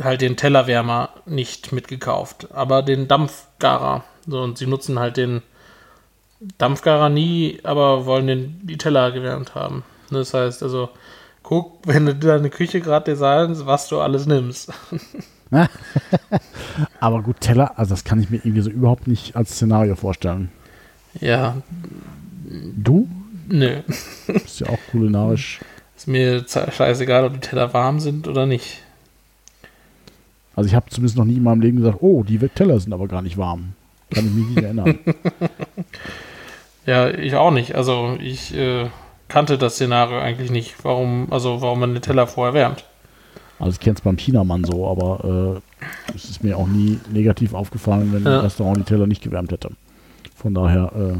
halt 0.00 0.20
den 0.20 0.36
Tellerwärmer 0.36 1.10
nicht 1.26 1.72
mitgekauft, 1.72 2.48
aber 2.52 2.82
den 2.82 3.08
Dampfgarer. 3.08 4.04
So, 4.26 4.40
und 4.40 4.58
sie 4.58 4.66
nutzen 4.66 4.98
halt 4.98 5.16
den 5.16 5.42
Dampfgarer 6.58 7.08
nie, 7.08 7.58
aber 7.64 8.06
wollen 8.06 8.26
den, 8.26 8.60
die 8.62 8.78
Teller 8.78 9.10
gewärmt 9.10 9.54
haben. 9.54 9.82
Das 10.10 10.32
heißt 10.32 10.62
also, 10.62 10.90
guck, 11.50 11.84
wenn 11.84 12.06
du 12.06 12.14
deine 12.14 12.48
Küche 12.48 12.80
gerade 12.80 13.10
designst, 13.10 13.66
was 13.66 13.88
du 13.88 14.00
alles 14.00 14.24
nimmst. 14.24 14.72
aber 17.00 17.22
gut, 17.22 17.40
Teller, 17.40 17.76
also 17.76 17.90
das 17.90 18.04
kann 18.04 18.20
ich 18.20 18.30
mir 18.30 18.36
irgendwie 18.36 18.60
so 18.60 18.70
überhaupt 18.70 19.08
nicht 19.08 19.34
als 19.34 19.50
Szenario 19.50 19.96
vorstellen. 19.96 20.52
Ja. 21.20 21.56
Du? 22.76 23.08
Nö. 23.48 23.80
Ist 24.28 24.60
ja 24.60 24.68
auch 24.68 24.78
kulinarisch. 24.92 25.58
Ist 25.96 26.06
mir 26.06 26.46
scheißegal, 26.46 27.24
ob 27.24 27.32
die 27.32 27.40
Teller 27.40 27.74
warm 27.74 27.98
sind 27.98 28.28
oder 28.28 28.46
nicht. 28.46 28.84
Also 30.54 30.68
ich 30.68 30.76
habe 30.76 30.88
zumindest 30.88 31.18
noch 31.18 31.24
nie 31.24 31.36
in 31.36 31.42
meinem 31.42 31.62
Leben 31.62 31.78
gesagt, 31.78 31.98
oh, 32.00 32.22
die 32.22 32.38
Teller 32.38 32.78
sind 32.78 32.92
aber 32.92 33.08
gar 33.08 33.22
nicht 33.22 33.38
warm. 33.38 33.72
Kann 34.10 34.24
ich 34.24 34.32
mich 34.32 34.46
nicht 34.46 34.62
erinnern. 34.62 35.00
ja, 36.86 37.10
ich 37.10 37.34
auch 37.34 37.50
nicht. 37.50 37.74
Also 37.74 38.16
ich 38.20 38.54
äh, 38.56 38.88
kannte 39.30 39.56
das 39.56 39.76
Szenario 39.76 40.18
eigentlich 40.18 40.50
nicht, 40.50 40.74
warum, 40.82 41.28
also 41.30 41.62
warum 41.62 41.80
man 41.80 41.94
den 41.94 42.02
Teller 42.02 42.26
vorher 42.26 42.52
wärmt. 42.52 42.84
Also 43.58 43.72
ich 43.72 43.80
kenne 43.80 43.94
es 43.94 44.00
beim 44.02 44.18
Chinamann 44.18 44.64
so, 44.64 44.88
aber 44.88 45.60
äh, 45.62 46.14
es 46.14 46.24
ist 46.24 46.44
mir 46.44 46.56
auch 46.56 46.66
nie 46.66 46.98
negativ 47.10 47.54
aufgefallen, 47.54 48.12
wenn 48.12 48.24
ja. 48.24 48.38
ein 48.38 48.44
Restaurant 48.44 48.78
die 48.78 48.84
Teller 48.84 49.06
nicht 49.06 49.22
gewärmt 49.22 49.52
hätte. 49.52 49.70
Von 50.34 50.54
daher, 50.54 50.92
äh, 50.94 51.18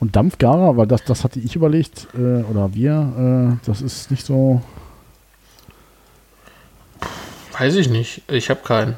Und 0.00 0.16
Dampfgarer, 0.16 0.76
weil 0.76 0.86
das, 0.86 1.04
das 1.04 1.24
hatte 1.24 1.40
ich 1.40 1.56
überlegt, 1.56 2.08
äh, 2.14 2.42
oder 2.42 2.74
wir, 2.74 3.56
äh, 3.62 3.66
das 3.66 3.80
ist 3.80 4.10
nicht 4.10 4.26
so. 4.26 4.60
Weiß 7.58 7.76
ich 7.76 7.88
nicht. 7.88 8.22
Ich 8.28 8.50
habe 8.50 8.60
keinen. 8.64 8.96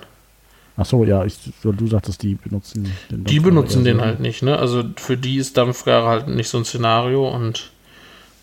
Ach 0.78 0.84
so, 0.84 1.04
ja, 1.04 1.24
ich, 1.24 1.38
du 1.62 1.86
sagtest, 1.86 2.22
die 2.22 2.34
benutzen 2.34 2.92
den 3.10 3.24
Die 3.24 3.40
benutzen 3.40 3.84
den 3.84 4.02
halt 4.02 4.20
nicht, 4.20 4.42
ne? 4.42 4.58
Also 4.58 4.84
für 4.96 5.16
die 5.16 5.36
ist 5.36 5.56
Dampfgarer 5.56 6.08
halt 6.08 6.28
nicht 6.28 6.48
so 6.48 6.58
ein 6.58 6.66
Szenario 6.66 7.28
und 7.28 7.70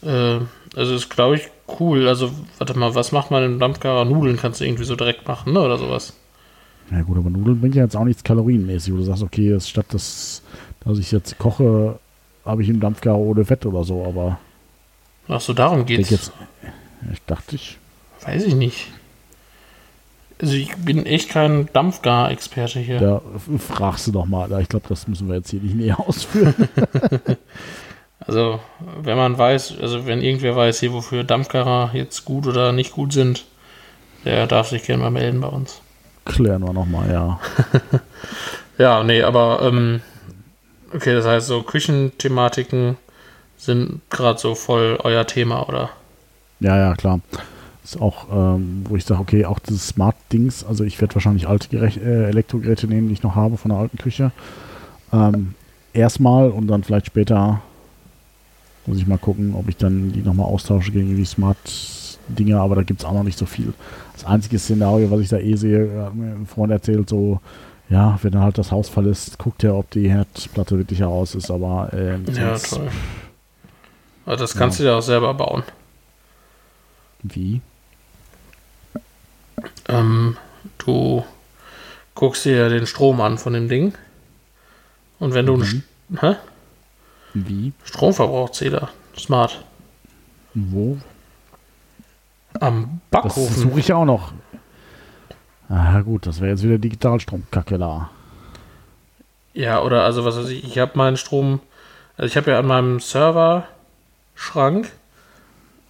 äh, 0.01 0.39
also 0.75 0.95
ist, 0.95 1.09
glaube 1.09 1.35
ich, 1.35 1.49
cool. 1.79 2.07
Also, 2.07 2.31
warte 2.57 2.77
mal, 2.77 2.95
was 2.95 3.11
macht 3.11 3.29
man 3.29 3.43
im 3.43 3.59
Dampfgarer? 3.59 4.05
Nudeln 4.05 4.37
kannst 4.37 4.59
du 4.59 4.65
irgendwie 4.65 4.83
so 4.83 4.95
direkt 4.95 5.27
machen, 5.27 5.53
ne? 5.53 5.61
Oder 5.61 5.77
sowas. 5.77 6.13
Ja 6.91 7.01
gut, 7.01 7.17
aber 7.17 7.29
Nudeln 7.29 7.61
bringt 7.61 7.75
ja 7.75 7.83
jetzt 7.83 7.95
auch 7.95 8.03
nichts 8.03 8.23
kalorienmäßig, 8.23 8.93
wo 8.93 8.97
du 8.97 9.03
sagst, 9.03 9.23
okay, 9.23 9.57
statt 9.59 9.85
das, 9.89 10.41
dass 10.83 10.97
ich 10.97 11.11
jetzt 11.11 11.37
koche, 11.37 11.99
habe 12.45 12.63
ich 12.63 12.69
einen 12.69 12.79
Dampfgarer 12.79 13.17
ohne 13.17 13.45
Fett 13.45 13.65
oder 13.65 13.83
so, 13.83 14.03
aber. 14.03 14.39
Ach 15.27 15.39
so, 15.39 15.53
darum 15.53 15.85
geht's. 15.85 16.09
Jetzt, 16.09 16.31
ich 17.11 17.21
dachte 17.25 17.55
ich. 17.55 17.77
Weiß 18.25 18.43
ich 18.43 18.55
nicht. 18.55 18.87
Also 20.43 20.55
ich 20.55 20.75
bin 20.75 21.05
echt 21.05 21.29
kein 21.29 21.69
Dampfgar-Experte 21.71 22.79
hier. 22.79 22.99
Da 22.99 23.21
fragst 23.59 24.07
du 24.07 24.11
doch 24.11 24.25
mal. 24.25 24.51
Ich 24.59 24.67
glaube, 24.67 24.85
das 24.89 25.07
müssen 25.07 25.29
wir 25.29 25.35
jetzt 25.37 25.51
hier 25.51 25.61
nicht 25.61 25.73
näher 25.73 25.97
ausführen. 26.05 26.67
also, 28.19 28.59
wenn 29.01 29.15
man 29.15 29.37
weiß, 29.37 29.75
also 29.81 30.05
wenn 30.05 30.21
irgendwer 30.21 30.53
weiß 30.57 30.81
hier, 30.81 30.91
wofür 30.91 31.23
Dampfgarer 31.23 31.91
jetzt 31.93 32.25
gut 32.25 32.45
oder 32.45 32.73
nicht 32.73 32.91
gut 32.91 33.13
sind, 33.13 33.45
der 34.25 34.45
darf 34.45 34.67
sich 34.67 34.83
gerne 34.83 35.03
mal 35.03 35.11
melden 35.11 35.39
bei 35.39 35.47
uns. 35.47 35.79
Klären 36.25 36.61
wir 36.61 36.73
nochmal, 36.73 37.09
ja. 37.09 37.39
ja, 38.77 39.01
nee, 39.05 39.23
aber 39.23 39.61
ähm, 39.61 40.01
okay, 40.93 41.13
das 41.13 41.25
heißt, 41.25 41.47
so 41.47 41.63
Küchenthematiken 41.63 42.97
sind 43.55 44.01
gerade 44.09 44.39
so 44.39 44.55
voll 44.55 44.99
euer 45.03 45.25
Thema, 45.25 45.69
oder? 45.69 45.89
Ja, 46.59 46.77
ja, 46.77 46.95
klar. 46.95 47.21
Ist 47.83 47.99
auch, 47.99 48.27
ähm, 48.31 48.85
wo 48.87 48.95
ich 48.95 49.03
sage, 49.03 49.19
okay, 49.19 49.45
auch 49.45 49.59
dieses 49.59 49.89
Smart-Dings, 49.89 50.63
also 50.63 50.85
ich 50.85 51.01
werde 51.01 51.15
wahrscheinlich 51.15 51.47
alte 51.47 51.67
Gerech 51.67 51.97
äh, 51.97 52.25
Elektrogeräte 52.29 52.87
nehmen, 52.87 53.07
die 53.07 53.13
ich 53.13 53.23
noch 53.23 53.35
habe 53.35 53.57
von 53.57 53.69
der 53.69 53.79
alten 53.79 53.97
Küche. 53.97 54.31
Ähm, 55.11 55.53
erstmal 55.91 56.49
und 56.49 56.67
dann 56.67 56.83
vielleicht 56.83 57.07
später 57.07 57.61
muss 58.85 58.97
ich 58.97 59.07
mal 59.07 59.17
gucken, 59.17 59.55
ob 59.55 59.69
ich 59.69 59.77
dann 59.77 60.11
die 60.11 60.21
nochmal 60.21 60.47
austausche 60.47 60.91
gegen 60.91 61.15
die 61.15 61.25
Smart-Dinge, 61.25 62.59
aber 62.59 62.75
da 62.75 62.83
gibt 62.83 63.01
es 63.01 63.05
auch 63.05 63.13
noch 63.13 63.23
nicht 63.23 63.37
so 63.37 63.45
viel. 63.45 63.73
Das 64.13 64.25
einzige 64.25 64.59
Szenario, 64.59 65.09
was 65.09 65.21
ich 65.21 65.29
da 65.29 65.37
eh 65.37 65.55
sehe, 65.55 66.03
hat 66.03 66.15
mir 66.15 66.33
ein 66.33 66.47
Freund 66.47 66.71
erzählt, 66.71 67.09
so, 67.09 67.39
ja, 67.89 68.17
wenn 68.21 68.33
er 68.33 68.41
halt 68.41 68.57
das 68.57 68.71
Haus 68.71 68.89
verlässt, 68.89 69.37
guckt 69.39 69.63
er, 69.63 69.75
ob 69.75 69.89
die 69.91 70.09
Herdplatte 70.09 70.77
wirklich 70.77 70.99
heraus 70.99 71.35
ist, 71.35 71.49
aber 71.49 71.91
äh, 71.93 72.17
Ja, 72.31 72.57
toll. 72.57 72.89
Also 74.25 74.43
das 74.43 74.55
kannst 74.55 74.79
ja. 74.79 74.85
du 74.85 74.91
ja 74.91 74.97
auch 74.97 75.01
selber 75.01 75.33
bauen. 75.33 75.63
Wie? 77.23 77.61
Ähm, 79.87 80.37
du 80.77 81.23
guckst 82.15 82.45
dir 82.45 82.55
ja 82.55 82.69
den 82.69 82.87
Strom 82.87 83.21
an 83.21 83.37
von 83.37 83.53
dem 83.53 83.67
Ding. 83.69 83.93
Und 85.19 85.33
wenn 85.33 85.45
du 85.45 85.55
einen 85.55 85.83
hä? 86.19 86.35
Wie? 87.33 87.73
Stromverbrauchszähler, 87.83 88.89
smart. 89.17 89.63
Wo? 90.53 90.97
Am 92.59 93.01
Backofen. 93.09 93.47
Das 93.47 93.57
suche 93.57 93.79
ich 93.79 93.91
auch 93.93 94.05
noch. 94.05 94.33
Ah, 95.69 96.01
gut, 96.01 96.27
das 96.27 96.39
wäre 96.39 96.51
jetzt 96.51 96.61
wieder 96.63 96.77
Digitalstromkacke 96.77 97.79
da. 97.79 98.11
Ja, 99.53 99.81
oder 99.81 100.03
also 100.03 100.25
was 100.25 100.37
weiß 100.37 100.49
ich, 100.49 100.63
ich 100.63 100.77
habe 100.77 100.91
meinen 100.95 101.17
Strom, 101.17 101.61
also 102.17 102.27
ich 102.27 102.37
habe 102.37 102.51
ja 102.51 102.59
an 102.59 102.67
meinem 102.67 102.99
Server-Schrank, 102.99 104.91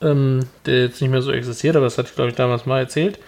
ähm, 0.01 0.47
der 0.65 0.83
jetzt 0.83 1.01
nicht 1.01 1.11
mehr 1.11 1.21
so 1.21 1.31
existiert, 1.31 1.75
aber 1.75 1.85
das 1.85 1.97
hatte 1.97 2.09
ich 2.09 2.15
glaube 2.15 2.29
ich 2.29 2.35
damals 2.35 2.65
mal 2.65 2.79
erzählt, 2.79 3.19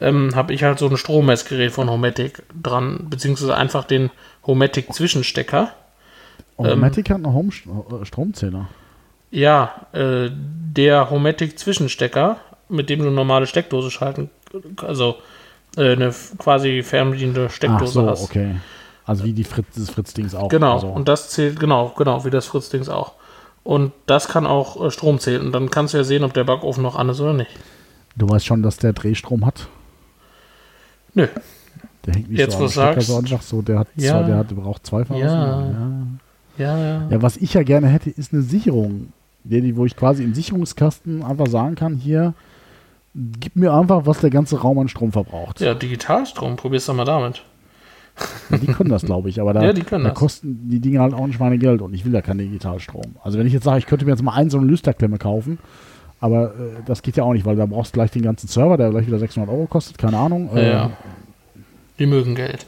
ähm, 0.00 0.34
habe 0.34 0.52
ich 0.52 0.62
halt 0.62 0.78
so 0.78 0.88
ein 0.88 0.96
Strommessgerät 0.96 1.72
von 1.72 1.90
Homatic 1.90 2.42
dran, 2.60 3.06
beziehungsweise 3.10 3.56
einfach 3.56 3.84
den 3.84 4.10
Homatic 4.46 4.92
Zwischenstecker. 4.92 5.70
Homatic 6.58 7.10
ähm, 7.10 7.14
hat 7.14 7.24
einen 7.24 7.34
Home 7.34 7.50
äh, 7.50 8.04
Stromzähler. 8.04 8.68
Ja, 9.30 9.86
äh, 9.92 10.30
der 10.32 11.10
Homatic 11.10 11.58
Zwischenstecker, 11.58 12.38
mit 12.68 12.90
dem 12.90 13.00
du 13.00 13.06
eine 13.06 13.14
normale 13.14 13.46
Steckdose 13.46 13.90
schalten, 13.90 14.30
also 14.78 15.16
äh, 15.76 15.92
eine 15.92 16.14
quasi 16.38 16.82
fernbediente 16.82 17.50
Steckdose 17.50 18.00
Ach 18.00 18.04
so, 18.04 18.10
hast. 18.10 18.22
okay. 18.22 18.56
Also 19.06 19.24
wie 19.24 19.32
die 19.32 19.44
Fritz, 19.44 19.66
das 19.76 19.90
Fritz-Dings 19.90 20.34
auch. 20.34 20.48
Genau, 20.48 20.74
also. 20.74 20.88
und 20.88 21.08
das 21.08 21.30
zählt, 21.30 21.60
genau, 21.60 21.92
genau, 21.96 22.24
wie 22.24 22.30
das 22.30 22.46
Fritz-Dings 22.46 22.88
auch. 22.88 23.12
Und 23.62 23.92
das 24.06 24.28
kann 24.28 24.46
auch 24.46 24.82
äh, 24.82 24.90
Strom 24.90 25.18
zählen. 25.18 25.42
Und 25.42 25.52
dann 25.52 25.70
kannst 25.70 25.94
du 25.94 25.98
ja 25.98 26.04
sehen, 26.04 26.24
ob 26.24 26.32
der 26.32 26.44
Backofen 26.44 26.82
noch 26.82 26.96
an 26.96 27.08
ist 27.08 27.20
oder 27.20 27.32
nicht. 27.32 27.50
Du 28.16 28.28
weißt 28.28 28.46
schon, 28.46 28.62
dass 28.62 28.76
der 28.76 28.92
Drehstrom 28.92 29.44
hat? 29.44 29.68
Nö. 31.14 31.26
Der 32.06 32.14
hängt 32.14 32.30
nicht 32.30 32.38
Jetzt, 32.38 32.58
so 32.58 32.64
am 32.64 32.68
sagst, 32.68 33.08
so 33.08 33.16
einfach 33.16 33.42
so, 33.42 33.62
der 33.62 33.78
hat 33.78 33.88
ja, 33.96 34.12
zwei, 34.12 34.26
der 34.26 34.36
hat, 34.36 34.48
braucht 34.48 34.86
zwei 34.86 35.04
Phasen. 35.04 35.22
Ja. 35.22 35.70
ja. 35.70 36.06
Ja, 36.56 37.08
ja. 37.10 37.22
was 37.22 37.36
ich 37.36 37.54
ja 37.54 37.62
gerne 37.62 37.88
hätte, 37.88 38.10
ist 38.10 38.32
eine 38.32 38.42
Sicherung. 38.42 39.08
Die, 39.42 39.76
wo 39.76 39.84
ich 39.84 39.96
quasi 39.96 40.22
im 40.22 40.34
Sicherungskasten 40.34 41.22
einfach 41.22 41.48
sagen 41.48 41.74
kann, 41.74 41.96
hier, 41.96 42.32
gib 43.14 43.56
mir 43.56 43.72
einfach, 43.74 44.06
was 44.06 44.20
der 44.20 44.30
ganze 44.30 44.60
Raum 44.60 44.78
an 44.78 44.88
Strom 44.88 45.12
verbraucht. 45.12 45.60
Ja, 45.60 45.74
Digitalstrom, 45.74 46.56
probier's 46.56 46.86
doch 46.86 46.94
mal 46.94 47.04
damit. 47.04 47.42
Ja, 48.50 48.58
die 48.58 48.66
können 48.66 48.90
das, 48.90 49.02
glaube 49.02 49.28
ich, 49.28 49.40
aber 49.40 49.52
da, 49.54 49.64
ja, 49.64 49.72
da 49.72 50.10
kosten 50.10 50.68
die 50.68 50.80
Dinge 50.80 51.00
halt 51.00 51.14
auch 51.14 51.24
ein 51.24 51.32
Schweinegeld 51.32 51.82
und 51.82 51.92
ich 51.92 52.04
will 52.04 52.14
ja 52.14 52.22
keinen 52.22 52.38
Digitalstrom. 52.38 53.16
Also 53.22 53.38
wenn 53.38 53.46
ich 53.46 53.52
jetzt 53.52 53.64
sage, 53.64 53.78
ich 53.78 53.86
könnte 53.86 54.04
mir 54.04 54.12
jetzt 54.12 54.22
mal 54.22 54.32
einen 54.32 54.50
so 54.50 54.58
eine 54.58 54.66
Lüsterklemme 54.66 55.18
kaufen, 55.18 55.58
aber 56.24 56.54
äh, 56.54 56.82
das 56.86 57.02
geht 57.02 57.18
ja 57.18 57.24
auch 57.24 57.34
nicht, 57.34 57.44
weil 57.44 57.54
da 57.54 57.66
brauchst 57.66 57.92
du 57.92 57.98
gleich 57.98 58.10
den 58.10 58.22
ganzen 58.22 58.48
Server, 58.48 58.78
der 58.78 58.88
gleich 58.88 59.06
wieder 59.06 59.18
600 59.18 59.50
Euro 59.50 59.66
kostet, 59.66 59.98
keine 59.98 60.16
Ahnung. 60.16 60.48
Äh, 60.56 60.70
ja. 60.70 60.90
Die 61.98 62.06
mögen 62.06 62.34
Geld. 62.34 62.64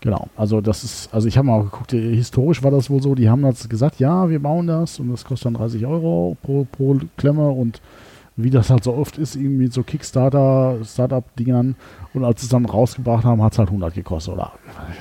Genau, 0.00 0.28
also 0.38 0.62
das 0.62 0.84
ist, 0.84 1.12
also 1.12 1.28
ich 1.28 1.36
habe 1.36 1.48
mal 1.48 1.64
geguckt, 1.64 1.90
historisch 1.90 2.62
war 2.62 2.70
das 2.70 2.88
wohl 2.88 3.02
so, 3.02 3.14
die 3.14 3.28
haben 3.28 3.42
das 3.42 3.68
gesagt, 3.68 4.00
ja, 4.00 4.30
wir 4.30 4.38
bauen 4.38 4.68
das 4.68 4.98
und 4.98 5.10
das 5.10 5.26
kostet 5.26 5.46
dann 5.46 5.54
30 5.54 5.84
Euro 5.84 6.38
pro, 6.42 6.66
pro 6.72 6.98
Klemme 7.18 7.46
und 7.46 7.82
wie 8.36 8.50
das 8.50 8.68
halt 8.68 8.84
so 8.84 8.94
oft 8.94 9.16
ist, 9.16 9.34
irgendwie 9.34 9.68
so 9.68 9.82
Kickstarter, 9.82 10.78
Startup-Dingern. 10.84 11.74
Und 12.12 12.24
als 12.24 12.42
sie 12.42 12.46
es 12.46 12.50
dann 12.50 12.66
rausgebracht 12.66 13.24
haben, 13.24 13.42
hat 13.42 13.52
es 13.52 13.58
halt 13.58 13.68
100 13.68 13.94
gekostet 13.94 14.34
oder 14.34 14.52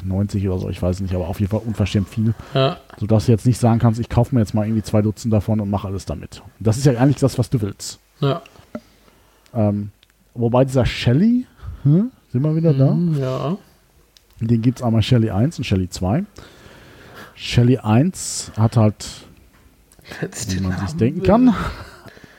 90 0.03 0.47
oder 0.47 0.59
so, 0.59 0.69
ich 0.69 0.81
weiß 0.81 1.01
nicht, 1.01 1.13
aber 1.13 1.27
auf 1.27 1.39
jeden 1.41 1.51
Fall 1.51 1.61
unverschämt 1.65 2.07
viel. 2.07 2.33
Ja. 2.53 2.77
Sodass 2.97 3.25
du 3.25 3.33
jetzt 3.33 3.45
nicht 3.45 3.59
sagen 3.59 3.79
kannst, 3.79 3.99
ich 3.99 4.07
kaufe 4.07 4.33
mir 4.33 4.41
jetzt 4.41 4.53
mal 4.53 4.65
irgendwie 4.65 4.83
zwei 4.83 5.01
Dutzend 5.01 5.33
davon 5.33 5.59
und 5.59 5.69
mache 5.69 5.87
alles 5.87 6.05
damit. 6.05 6.41
Das 6.59 6.77
ist 6.77 6.85
ja 6.85 6.93
eigentlich 6.93 7.17
das, 7.17 7.37
was 7.37 7.49
du 7.49 7.61
willst. 7.61 7.99
Ja. 8.21 8.41
Ähm, 9.53 9.91
wobei 10.33 10.63
dieser 10.63 10.85
Shelly, 10.85 11.45
hm, 11.83 12.11
sind 12.31 12.41
wir 12.41 12.55
wieder 12.55 12.73
da? 12.73 12.93
Mhm, 12.93 13.19
ja. 13.19 13.57
Den 14.39 14.61
gibt 14.61 14.79
es 14.79 14.83
einmal 14.83 15.01
Shelly 15.01 15.29
1 15.29 15.57
und 15.57 15.63
Shelly 15.65 15.89
2. 15.89 16.23
Shelly 17.35 17.77
1 17.79 18.53
hat 18.57 18.77
halt, 18.77 19.05
wie 20.47 20.59
man 20.61 20.77
sich 20.79 20.95
denken 20.95 21.23
kann, 21.23 21.53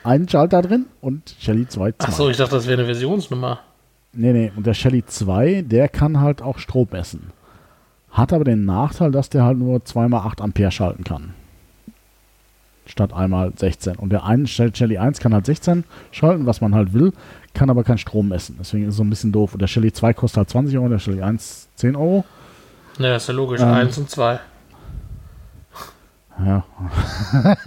einen 0.07 0.27
Schalter 0.27 0.61
drin 0.61 0.85
und 1.01 1.35
Shelly 1.39 1.67
2 1.67 1.91
zwei. 1.93 2.07
Achso, 2.07 2.29
ich 2.29 2.37
dachte, 2.37 2.55
das 2.55 2.67
wäre 2.67 2.79
eine 2.79 2.85
Versionsnummer. 2.85 3.59
Nee, 4.13 4.33
nee, 4.33 4.51
und 4.55 4.65
der 4.65 4.73
Shelly 4.73 5.05
2, 5.05 5.63
der 5.63 5.89
kann 5.89 6.19
halt 6.19 6.41
auch 6.41 6.57
Strom 6.57 6.87
messen. 6.91 7.31
Hat 8.09 8.33
aber 8.33 8.45
den 8.45 8.65
Nachteil, 8.65 9.11
dass 9.11 9.29
der 9.29 9.43
halt 9.43 9.57
nur 9.57 9.79
2x8 9.79 10.41
Ampere 10.41 10.71
schalten 10.71 11.03
kann. 11.03 11.33
Statt 12.85 13.13
einmal 13.13 13.51
16. 13.55 13.97
Und 13.97 14.11
der 14.11 14.23
eine 14.23 14.47
Shelly 14.47 14.97
1 14.97 15.19
kann 15.19 15.33
halt 15.33 15.45
16 15.45 15.83
schalten, 16.11 16.45
was 16.45 16.61
man 16.61 16.73
halt 16.73 16.93
will, 16.93 17.11
kann 17.53 17.69
aber 17.69 17.83
keinen 17.83 17.97
Strom 17.97 18.29
messen. 18.29 18.55
Deswegen 18.59 18.85
ist 18.85 18.91
es 18.91 18.97
so 18.97 19.03
ein 19.03 19.09
bisschen 19.09 19.33
doof. 19.33 19.53
Und 19.53 19.61
der 19.61 19.67
Shelly 19.67 19.91
2 19.91 20.13
kostet 20.13 20.37
halt 20.37 20.49
20 20.49 20.77
Euro, 20.77 20.87
der 20.87 20.99
Shelly 20.99 21.21
1 21.21 21.67
10 21.75 21.95
Euro. 21.97 22.23
Ja, 22.97 23.17
ist 23.17 23.27
ja 23.27 23.33
logisch. 23.33 23.61
Ähm, 23.61 23.67
1 23.67 23.97
und 23.97 24.09
2. 24.09 24.39
Ja. 26.45 26.65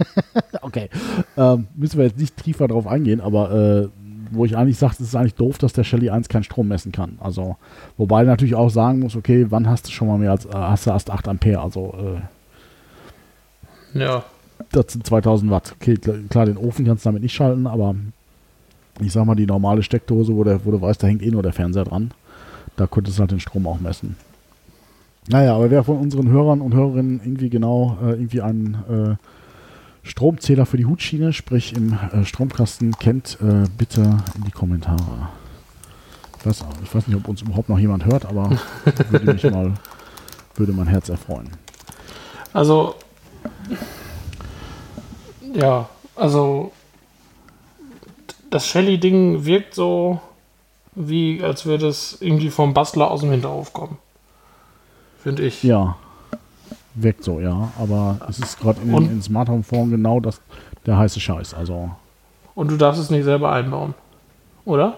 okay. 0.61 0.89
Ähm, 1.37 1.67
müssen 1.75 1.97
wir 1.97 2.05
jetzt 2.05 2.17
nicht 2.17 2.37
tiefer 2.37 2.67
drauf 2.67 2.87
eingehen, 2.87 3.21
aber 3.21 3.51
äh, 3.51 3.87
wo 4.31 4.45
ich 4.45 4.57
eigentlich 4.57 4.77
sage, 4.77 4.93
es 4.93 5.01
ist 5.01 5.15
eigentlich 5.15 5.35
doof, 5.35 5.57
dass 5.57 5.73
der 5.73 5.83
Shelly 5.83 6.09
1 6.09 6.29
keinen 6.29 6.43
Strom 6.43 6.69
messen 6.69 6.91
kann. 6.91 7.17
Also, 7.19 7.57
wobei 7.97 8.23
natürlich 8.23 8.55
auch 8.55 8.69
sagen 8.69 8.99
muss, 8.99 9.15
okay, 9.15 9.47
wann 9.49 9.67
hast 9.67 9.87
du 9.87 9.91
schon 9.91 10.07
mal 10.07 10.17
mehr 10.17 10.31
als, 10.31 10.45
äh, 10.45 10.53
hast 10.53 10.85
du 10.85 10.91
erst 10.91 11.09
8 11.09 11.27
Ampere, 11.27 11.61
also 11.61 11.93
äh, 13.93 13.99
Ja. 13.99 14.23
Das 14.71 14.93
sind 14.93 15.05
2000 15.05 15.51
Watt. 15.51 15.75
Okay, 15.81 15.97
klar, 16.29 16.45
den 16.45 16.55
Ofen 16.57 16.85
kannst 16.85 17.03
du 17.03 17.09
damit 17.09 17.23
nicht 17.23 17.33
schalten, 17.33 17.67
aber 17.67 17.95
ich 19.01 19.11
sag 19.11 19.25
mal, 19.25 19.35
die 19.35 19.47
normale 19.47 19.83
Steckdose, 19.83 20.33
wo, 20.35 20.43
der, 20.43 20.63
wo 20.65 20.71
du 20.71 20.79
weißt, 20.79 21.01
da 21.01 21.07
hängt 21.07 21.23
eh 21.23 21.31
nur 21.31 21.43
der 21.43 21.53
Fernseher 21.53 21.85
dran, 21.85 22.11
da 22.77 22.87
könntest 22.87 23.17
du 23.17 23.21
halt 23.21 23.31
den 23.31 23.39
Strom 23.39 23.67
auch 23.67 23.79
messen. 23.79 24.15
Naja, 25.27 25.55
aber 25.55 25.69
wer 25.69 25.83
von 25.83 25.97
unseren 25.97 26.29
Hörern 26.29 26.61
und 26.61 26.73
Hörerinnen 26.73 27.21
irgendwie 27.23 27.49
genau 27.49 27.97
äh, 28.01 28.11
irgendwie 28.11 28.41
einen 28.41 29.17
äh, 29.21 30.07
Stromzähler 30.07 30.65
für 30.65 30.77
die 30.77 30.85
Hutschiene, 30.85 31.31
sprich 31.31 31.73
im 31.75 31.93
äh, 31.93 32.25
Stromkasten 32.25 32.93
kennt, 32.97 33.37
äh, 33.41 33.65
bitte 33.77 34.01
in 34.35 34.43
die 34.45 34.51
Kommentare. 34.51 35.29
Ich 36.39 36.45
weiß, 36.45 36.65
ich 36.83 36.95
weiß 36.95 37.07
nicht, 37.07 37.17
ob 37.17 37.27
uns 37.27 37.43
überhaupt 37.43 37.69
noch 37.69 37.77
jemand 37.77 38.05
hört, 38.05 38.25
aber 38.25 38.49
würde 39.09 39.33
mich 39.33 39.43
mal, 39.43 39.73
würde 40.55 40.73
mein 40.73 40.87
Herz 40.87 41.07
erfreuen. 41.09 41.49
Also, 42.51 42.95
ja, 45.53 45.87
also 46.15 46.71
das 48.49 48.67
Shelly-Ding 48.67 49.45
wirkt 49.45 49.75
so, 49.75 50.19
wie 50.95 51.41
als 51.43 51.65
würde 51.65 51.87
es 51.87 52.17
irgendwie 52.21 52.49
vom 52.49 52.73
Bastler 52.73 53.11
aus 53.11 53.21
dem 53.21 53.31
Hinterhof 53.31 53.71
kommen. 53.71 53.97
Finde 55.23 55.43
ich. 55.43 55.63
Ja. 55.63 55.95
Wirkt 56.95 57.23
so, 57.23 57.39
ja. 57.39 57.71
Aber 57.79 58.17
es 58.27 58.39
ist 58.39 58.59
gerade 58.59 58.81
in, 58.81 58.93
in 58.93 59.21
Smart 59.21 59.49
Home 59.49 59.63
Form 59.63 59.91
genau 59.91 60.19
das, 60.19 60.41
der 60.85 60.97
heiße 60.97 61.19
Scheiß. 61.19 61.53
Also 61.53 61.91
Und 62.55 62.69
du 62.71 62.77
darfst 62.77 63.01
es 63.01 63.09
nicht 63.09 63.23
selber 63.23 63.51
einbauen. 63.51 63.93
Oder? 64.65 64.97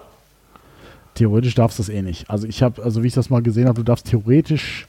theoretisch 1.14 1.54
darfst 1.54 1.78
du 1.78 1.82
das 1.82 1.88
eh 1.88 2.02
nicht. 2.02 2.28
Also 2.28 2.46
ich 2.46 2.62
habe, 2.62 2.82
also 2.82 3.02
wie 3.02 3.06
ich 3.06 3.14
das 3.14 3.30
mal 3.30 3.42
gesehen 3.42 3.66
habe, 3.66 3.76
du 3.76 3.82
darfst 3.82 4.06
theoretisch 4.06 4.86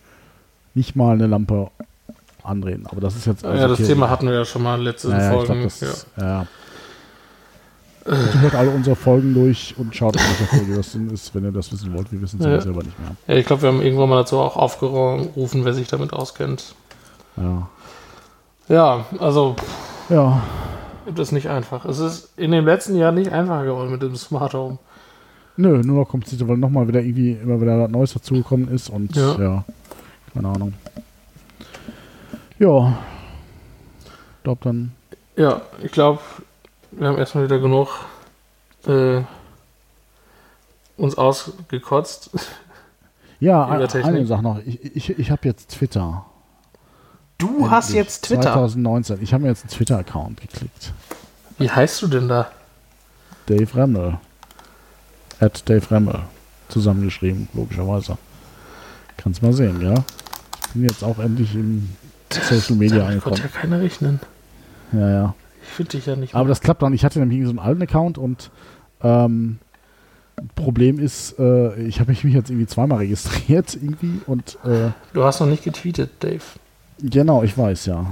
nicht 0.73 0.95
mal 0.95 1.13
eine 1.13 1.27
Lampe 1.27 1.69
andrehen. 2.43 2.85
Aber 2.87 3.01
das 3.01 3.15
ist 3.15 3.25
jetzt. 3.25 3.45
Also 3.45 3.61
ja, 3.61 3.67
das. 3.67 3.77
Thema 3.77 4.09
hatten 4.09 4.27
wir 4.27 4.33
ja 4.33 4.45
schon 4.45 4.63
mal 4.63 4.81
letzte 4.81 5.09
Ja, 5.09 5.19
ja, 5.19 5.27
ich 5.27 5.33
Folgen. 5.33 5.53
glaub, 5.53 5.63
das, 5.63 6.07
ja. 6.17 6.23
ja. 6.23 6.47
Hört 8.05 8.53
alle 8.53 8.69
unsere 8.69 8.95
Folgen 8.95 9.33
durch 9.33 9.73
und 9.77 9.95
schaut, 9.95 10.15
in 10.15 10.21
welcher 10.21 10.45
Folge 10.57 10.75
das 10.75 10.91
denn 10.91 11.09
ist, 11.09 11.33
wenn 11.33 11.43
ihr 11.43 11.51
das 11.51 11.71
wissen 11.71 11.91
wollt. 11.93 12.11
Wir 12.11 12.21
wissen 12.21 12.39
es 12.39 12.45
Ja. 12.45 12.51
ja. 12.53 12.61
selber 12.61 12.83
nicht 12.83 12.99
mehr. 12.99 13.15
ja, 13.27 13.35
ich 13.35 13.45
glaube, 13.47 13.63
wir 13.63 13.69
haben 13.69 13.81
irgendwann 13.81 14.09
mal 14.09 14.17
dazu 14.17 14.37
auch 14.37 14.55
aufgerufen, 14.57 15.65
wer 15.65 15.73
sich 15.73 15.87
damit 15.87 16.13
auskennt. 16.13 16.75
Ja. 17.35 17.67
Ja, 18.67 19.05
also 19.19 19.55
Ja. 20.09 20.43
das 21.07 21.29
ist 21.29 21.31
nicht 21.31 21.49
einfach. 21.49 21.85
Es 21.85 21.97
ist 21.99 22.29
in 22.37 22.51
den 22.51 22.63
letzten 22.65 22.95
Jahren 22.95 23.15
nicht 23.15 23.31
einfacher 23.31 23.65
geworden 23.65 23.91
mit 23.91 24.03
dem 24.03 24.15
Smart 24.15 24.53
Home. 24.53 24.77
Nö, 25.57 25.81
nur 25.83 26.01
noch 26.01 26.09
kompliziert, 26.09 26.47
weil 26.47 26.57
nochmal 26.57 26.87
wieder 26.87 27.01
irgendwie 27.01 27.31
immer 27.31 27.59
wieder 27.59 27.79
was 27.79 27.89
Neues 27.89 28.13
dazugekommen 28.13 28.67
ist 28.69 28.89
und 28.89 29.15
Ja. 29.15 29.39
ja. 29.41 29.63
keine 30.33 30.49
Ahnung. 30.49 30.73
Ja. 32.59 32.97
Ich 34.37 34.43
glaube 34.43 34.59
dann. 34.63 34.91
Ja, 35.37 35.61
ich 35.83 35.91
glaube, 35.91 36.19
wir 36.97 37.07
haben 37.07 37.17
erstmal 37.17 37.45
wieder 37.45 37.59
genug 37.59 37.89
äh, 38.87 39.21
uns 40.97 41.17
ausgekotzt. 41.17 42.31
Ja, 43.39 43.67
eine, 43.67 44.25
Sache 44.25 44.41
noch. 44.41 44.59
Ich, 44.65 44.95
ich, 44.95 45.19
ich 45.19 45.29
habe 45.29 45.41
jetzt 45.43 45.71
Twitter. 45.71 46.25
Du 47.37 47.69
hast 47.69 47.89
Endlich. 47.89 48.05
jetzt 48.05 48.25
Twitter. 48.25 48.53
2019. 48.53 49.21
Ich 49.21 49.33
habe 49.33 49.43
mir 49.43 49.49
jetzt 49.49 49.63
einen 49.63 49.71
Twitter-Account 49.71 50.39
geklickt. 50.39 50.93
Wie 51.57 51.69
heißt 51.69 52.01
du 52.01 52.07
denn 52.07 52.29
da? 52.29 52.49
Dave 53.47 53.75
Remmel. 53.75 54.19
At 55.39 55.67
Dave 55.69 55.91
Remmel. 55.91 56.21
Zusammengeschrieben, 56.69 57.49
logischerweise. 57.53 58.17
Kannst 59.17 59.43
mal 59.43 59.53
sehen, 59.53 59.81
ja. 59.81 59.93
Ich 60.67 60.73
bin 60.73 60.83
jetzt 60.83 61.03
auch 61.03 61.19
endlich 61.19 61.53
im 61.55 61.89
Social 62.31 62.77
Media 62.77 62.99
Damit 62.99 63.21
konnte 63.21 63.41
angekommen. 63.41 63.51
ja 63.53 63.61
keiner 63.61 63.79
rechnen. 63.81 64.19
Ja, 64.93 65.09
ja. 65.09 65.35
Finde 65.75 65.91
dich 65.91 66.05
ja 66.05 66.15
nicht. 66.15 66.33
Aber 66.35 66.47
das 66.49 66.61
klappt 66.61 66.81
dann. 66.81 66.93
Ich 66.93 67.03
hatte 67.05 67.19
nämlich 67.19 67.43
so 67.43 67.49
einen 67.49 67.59
alten 67.59 67.81
Account 67.81 68.17
und 68.17 68.49
ähm, 69.03 69.59
Problem 70.55 70.99
ist, 70.99 71.37
äh, 71.39 71.75
ich 71.83 71.99
habe 71.99 72.11
mich 72.11 72.23
jetzt 72.23 72.49
irgendwie 72.49 72.67
zweimal 72.67 72.99
registriert 72.99 73.73
irgendwie 73.75 74.21
und 74.27 74.57
äh, 74.65 74.89
du 75.13 75.23
hast 75.23 75.39
noch 75.39 75.47
nicht 75.47 75.63
getweetet, 75.63 76.11
Dave. 76.19 76.41
genau, 77.01 77.43
ich 77.43 77.57
weiß, 77.57 77.85
ja. 77.85 78.05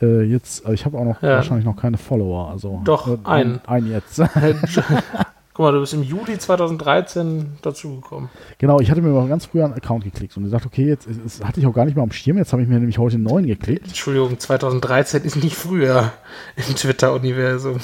Äh, 0.00 0.22
jetzt, 0.22 0.64
äh, 0.66 0.74
ich 0.74 0.84
habe 0.84 0.98
auch 0.98 1.04
noch 1.04 1.22
Ja. 1.22 1.36
wahrscheinlich 1.36 1.64
noch 1.64 1.76
keine 1.76 1.98
Follower, 1.98 2.50
also 2.50 2.80
Doch, 2.84 3.06
äh, 3.08 3.18
einen. 3.24 3.60
Ein 3.66 3.86
jetzt. 3.86 4.18
Guck 5.54 5.64
mal, 5.64 5.72
du 5.72 5.80
bist 5.80 5.92
im 5.92 6.02
Juli 6.02 6.38
2013 6.38 7.58
dazugekommen. 7.60 8.30
genau, 8.56 8.80
ich 8.80 8.90
hatte 8.90 9.02
mir 9.02 9.10
mal 9.10 9.28
ganz 9.28 9.44
früher 9.44 9.66
einen 9.66 9.74
Account 9.74 10.04
geklickt 10.04 10.34
und 10.36 10.44
gesagt, 10.44 10.64
okay, 10.64 10.86
jetzt 10.86 11.06
es 11.06 11.44
hatte 11.44 11.60
ich 11.60 11.66
auch 11.66 11.74
gar 11.74 11.84
nicht 11.84 11.94
mal 11.94 12.02
am 12.02 12.12
Schirm, 12.12 12.38
jetzt 12.38 12.52
habe 12.52 12.62
ich 12.62 12.68
mir 12.68 12.78
nämlich 12.78 12.96
heute 12.96 13.16
einen 13.16 13.24
neuen 13.24 13.46
geklickt. 13.46 13.88
Entschuldigung, 13.88 14.38
2013 14.38 15.24
ist 15.24 15.36
nicht 15.36 15.56
früher 15.56 16.12
im 16.56 16.74
Twitter-Universum. 16.74 17.80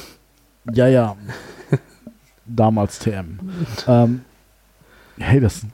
Ja, 0.73 0.87
ja. 0.87 1.17
Damals 2.47 2.99
TM. 2.99 3.39
ähm, 3.87 4.23
hey, 5.19 5.41
das 5.41 5.61
sind 5.61 5.73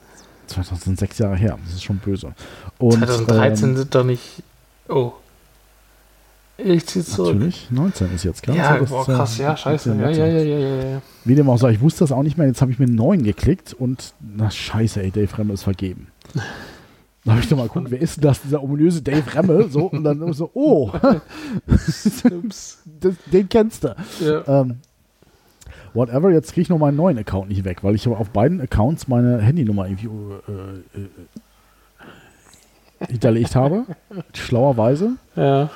2006 0.49 1.19
Jahre 1.19 1.37
her. 1.37 1.59
Das 1.65 1.75
ist 1.75 1.85
schon 1.85 1.99
böse. 1.99 2.35
Und, 2.79 2.99
2013 2.99 3.69
ähm, 3.69 3.77
sind 3.77 3.95
doch 3.95 4.05
nicht. 4.05 4.43
Oh. 4.89 5.13
Ich 6.57 6.87
zieh 6.87 7.03
zurück. 7.03 7.35
Natürlich, 7.35 7.71
19 7.71 8.15
ist 8.15 8.25
jetzt, 8.25 8.43
klar. 8.43 8.57
Ja, 8.57 8.79
das 8.79 8.91
boah, 8.91 9.03
äh, 9.09 9.13
krass, 9.13 9.39
ja, 9.39 9.57
scheiße. 9.57 9.91
19, 9.91 10.03
Ja, 10.03 10.27
ja, 10.27 10.33
19. 10.35 10.49
ja, 10.49 10.59
ja, 10.59 10.91
ja. 10.91 11.03
Wie 11.25 11.35
dem 11.35 11.49
auch 11.49 11.59
sei, 11.59 11.73
ich 11.73 11.81
wusste 11.81 12.01
das 12.05 12.13
auch 12.13 12.23
nicht 12.23 12.39
mehr. 12.39 12.47
Jetzt 12.47 12.61
habe 12.61 12.71
ich 12.71 12.79
mir 12.79 12.87
einen 12.87 12.95
neuen 12.95 13.25
geklickt 13.25 13.75
und 13.75 14.15
na 14.21 14.51
scheiße, 14.51 15.03
ey, 15.03 15.11
Dave 15.11 15.37
Remmel 15.37 15.55
ist 15.55 15.65
vergeben. 15.65 16.09
Da 17.25 17.33
habe 17.33 17.41
ich 17.41 17.49
doch 17.49 17.57
mal 17.57 17.67
geguckt, 17.67 17.91
wer 17.91 18.01
ist 18.01 18.17
denn 18.17 18.23
das, 18.23 18.43
dieser 18.43 18.63
ominöse 18.63 19.03
Dave 19.03 19.35
Remmel? 19.35 19.69
So, 19.71 19.87
und 19.87 20.05
dann 20.05 20.33
so, 20.33 20.51
oh, 20.55 20.93
den 23.33 23.49
kennst 23.49 23.85
du. 23.85 23.97
Ja. 24.21 24.61
Ähm, 24.61 24.77
whatever, 25.95 26.31
jetzt 26.31 26.53
kriege 26.53 26.63
ich 26.63 26.69
noch 26.69 26.79
meinen 26.79 26.97
neuen 26.97 27.19
Account 27.19 27.49
nicht 27.49 27.65
weg, 27.65 27.83
weil 27.83 27.95
ich 27.95 28.07
habe 28.07 28.19
auf 28.19 28.31
beiden 28.31 28.61
Accounts 28.61 29.09
meine 29.09 29.41
Handynummer 29.41 29.89
irgendwie 29.89 30.07
äh, 30.07 31.01
äh, 31.01 31.09
hinterlegt 33.09 33.57
habe. 33.57 33.85
Schlauerweise. 34.35 35.13
ja. 35.35 35.71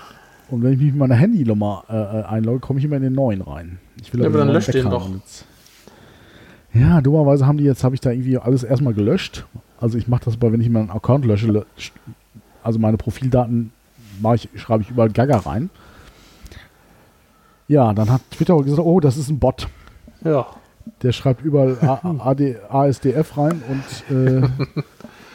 Und 0.50 0.62
wenn 0.62 0.72
ich 0.72 0.78
mich 0.78 0.88
mit 0.88 0.96
meiner 0.96 1.14
Handynummer 1.14 1.84
äh, 1.88 1.94
äh, 2.20 2.24
einlogge, 2.24 2.60
komme 2.60 2.78
ich 2.78 2.84
immer 2.84 2.96
in 2.96 3.02
den 3.02 3.12
neuen 3.12 3.42
rein. 3.42 3.78
Ich 4.00 4.12
will 4.12 4.20
Ja, 4.20 4.26
aber 4.28 4.38
dann 4.38 4.48
neuen 4.48 4.56
lösch 4.56 4.66
den 4.66 4.88
doch. 4.90 5.08
Jetzt. 5.14 5.44
Ja, 6.72 7.00
dummerweise 7.00 7.46
haben 7.46 7.58
die 7.58 7.64
jetzt, 7.64 7.84
habe 7.84 7.94
ich 7.94 8.00
da 8.00 8.10
irgendwie 8.10 8.38
alles 8.38 8.62
erstmal 8.62 8.94
gelöscht. 8.94 9.46
Also 9.80 9.98
ich 9.98 10.08
mache 10.08 10.24
das 10.24 10.34
aber, 10.34 10.52
wenn 10.52 10.60
ich 10.60 10.68
meinen 10.70 10.90
Account 10.90 11.24
lösche, 11.24 11.46
lösch, 11.48 11.92
also 12.62 12.78
meine 12.78 12.96
Profildaten 12.96 13.72
ich, 14.34 14.48
schreibe 14.56 14.82
ich 14.82 14.90
überall 14.90 15.10
Gaga 15.10 15.38
rein. 15.38 15.70
Ja, 17.68 17.92
dann 17.92 18.10
hat 18.10 18.22
Twitter 18.30 18.56
gesagt, 18.62 18.80
oh, 18.80 19.00
das 19.00 19.16
ist 19.16 19.28
ein 19.28 19.38
Bot. 19.38 19.68
Ja. 20.24 20.46
Der 21.02 21.12
schreibt 21.12 21.42
überall 21.44 21.76
AD 22.20 22.56
ASDF 22.70 23.36
rein 23.36 23.62
und 23.68 24.16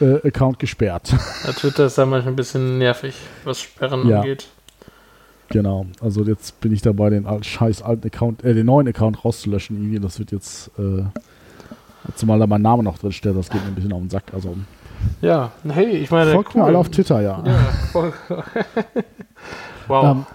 äh, 0.00 0.04
äh, 0.04 0.26
Account 0.28 0.58
gesperrt. 0.58 1.14
ja. 1.44 1.52
Twitter 1.52 1.86
ist 1.86 1.96
da 1.96 2.04
manchmal 2.06 2.32
ein 2.32 2.36
bisschen 2.36 2.78
nervig, 2.78 3.14
was 3.44 3.60
Sperren 3.60 4.08
Ja. 4.08 4.20
angeht. 4.20 4.48
Genau. 5.54 5.86
Also 6.00 6.22
jetzt 6.24 6.60
bin 6.60 6.72
ich 6.72 6.82
dabei, 6.82 7.10
den 7.10 7.26
al- 7.26 7.42
scheiß 7.44 7.80
alten 7.82 8.06
Account, 8.08 8.42
äh, 8.44 8.52
den 8.54 8.66
neuen 8.66 8.88
Account 8.88 9.24
rauszulöschen 9.24 9.76
irgendwie. 9.76 10.00
Das 10.00 10.18
wird 10.18 10.32
jetzt, 10.32 10.70
äh, 10.78 11.04
zumal 12.16 12.38
da 12.40 12.46
mein 12.46 12.60
Name 12.62 12.82
noch 12.82 12.98
drin 12.98 13.12
steht, 13.12 13.36
das 13.36 13.48
geht 13.48 13.62
mir 13.62 13.68
ein 13.68 13.74
bisschen 13.74 13.92
auf 13.92 14.00
den 14.00 14.10
Sack. 14.10 14.24
Also 14.34 14.56
Ja, 15.22 15.52
hey, 15.68 15.96
ich 15.98 16.10
meine. 16.10 16.32
folgt 16.32 16.54
mir 16.56 16.64
alle 16.64 16.76
auf 16.78 16.88
Twitter, 16.88 17.20
ja. 17.22 17.42
Ja, 17.46 17.58
wow. 19.88 20.04
Ähm, 20.04 20.26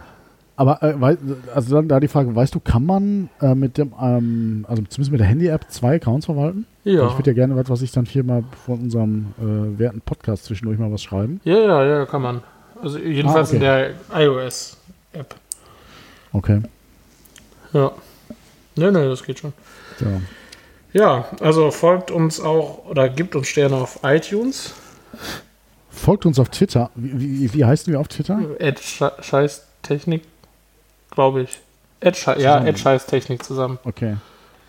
aber 0.55 0.83
äh, 0.83 1.17
also 1.55 1.75
dann 1.75 1.87
da 1.87 1.99
die 1.99 2.07
Frage, 2.09 2.35
weißt 2.35 2.53
du, 2.55 2.59
kann 2.59 2.85
man 2.85 3.29
äh, 3.41 3.55
mit 3.55 3.77
dem, 3.77 3.93
ähm, 4.01 4.65
also 4.67 4.81
zumindest 4.83 5.11
mit 5.11 5.19
der 5.21 5.27
Handy-App 5.27 5.65
zwei 5.69 5.95
Accounts 5.95 6.25
verwalten? 6.25 6.65
ja. 6.83 7.07
Ich 7.07 7.17
würde 7.17 7.31
ja 7.31 7.33
gerne 7.35 7.55
was, 7.55 7.69
was 7.69 7.81
ich 7.81 7.91
dann 7.91 8.05
hier 8.05 8.23
mal 8.23 8.43
von 8.65 8.79
unserem 8.79 9.27
äh, 9.39 9.79
werten 9.79 10.01
Podcast 10.01 10.45
zwischendurch 10.45 10.77
mal 10.79 10.91
was 10.91 11.01
schreiben. 11.03 11.39
ja, 11.43 11.57
ja, 11.59 11.83
ja, 11.85 12.05
kann 12.05 12.21
man. 12.21 12.41
Also 12.81 12.97
jedenfalls 12.99 13.49
Ah, 13.53 13.55
okay. 13.55 13.55
in 13.57 13.61
der 13.61 13.89
iOS-App. 15.13 15.35
Okay. 16.33 16.61
Ja. 17.73 17.91
Ne, 18.75 18.91
ne, 18.91 19.09
das 19.09 19.23
geht 19.23 19.39
schon. 19.39 19.53
Ja. 19.99 20.21
Ja, 20.91 21.25
also 21.39 21.69
folgt 21.71 22.09
uns 22.09 22.39
auch 22.39 22.85
oder 22.85 23.09
gibt 23.09 23.35
uns 23.35 23.47
Sterne 23.47 23.75
auf 23.75 23.99
iTunes. 24.03 24.73
Folgt 25.91 26.25
uns 26.25 26.39
auf 26.39 26.49
Twitter. 26.49 26.89
Wie, 26.95 27.19
wie, 27.41 27.53
wie 27.53 27.65
heißen 27.65 27.91
wir 27.93 27.99
auf 27.99 28.07
Twitter? 28.07 28.39
Ed 28.59 28.79
Sche- 28.79 29.21
Scheiß 29.21 29.65
Technik, 29.83 30.23
glaube 31.11 31.41
ich. 31.43 31.59
Ed 31.99 32.15
Sche 32.17 32.31
ja, 32.31 32.35
Zusammen. 32.53 32.65
Ed 32.67 32.79
Scheiß 32.79 33.05
Technik 33.05 33.43
zusammen. 33.43 33.79
Okay. 33.83 34.17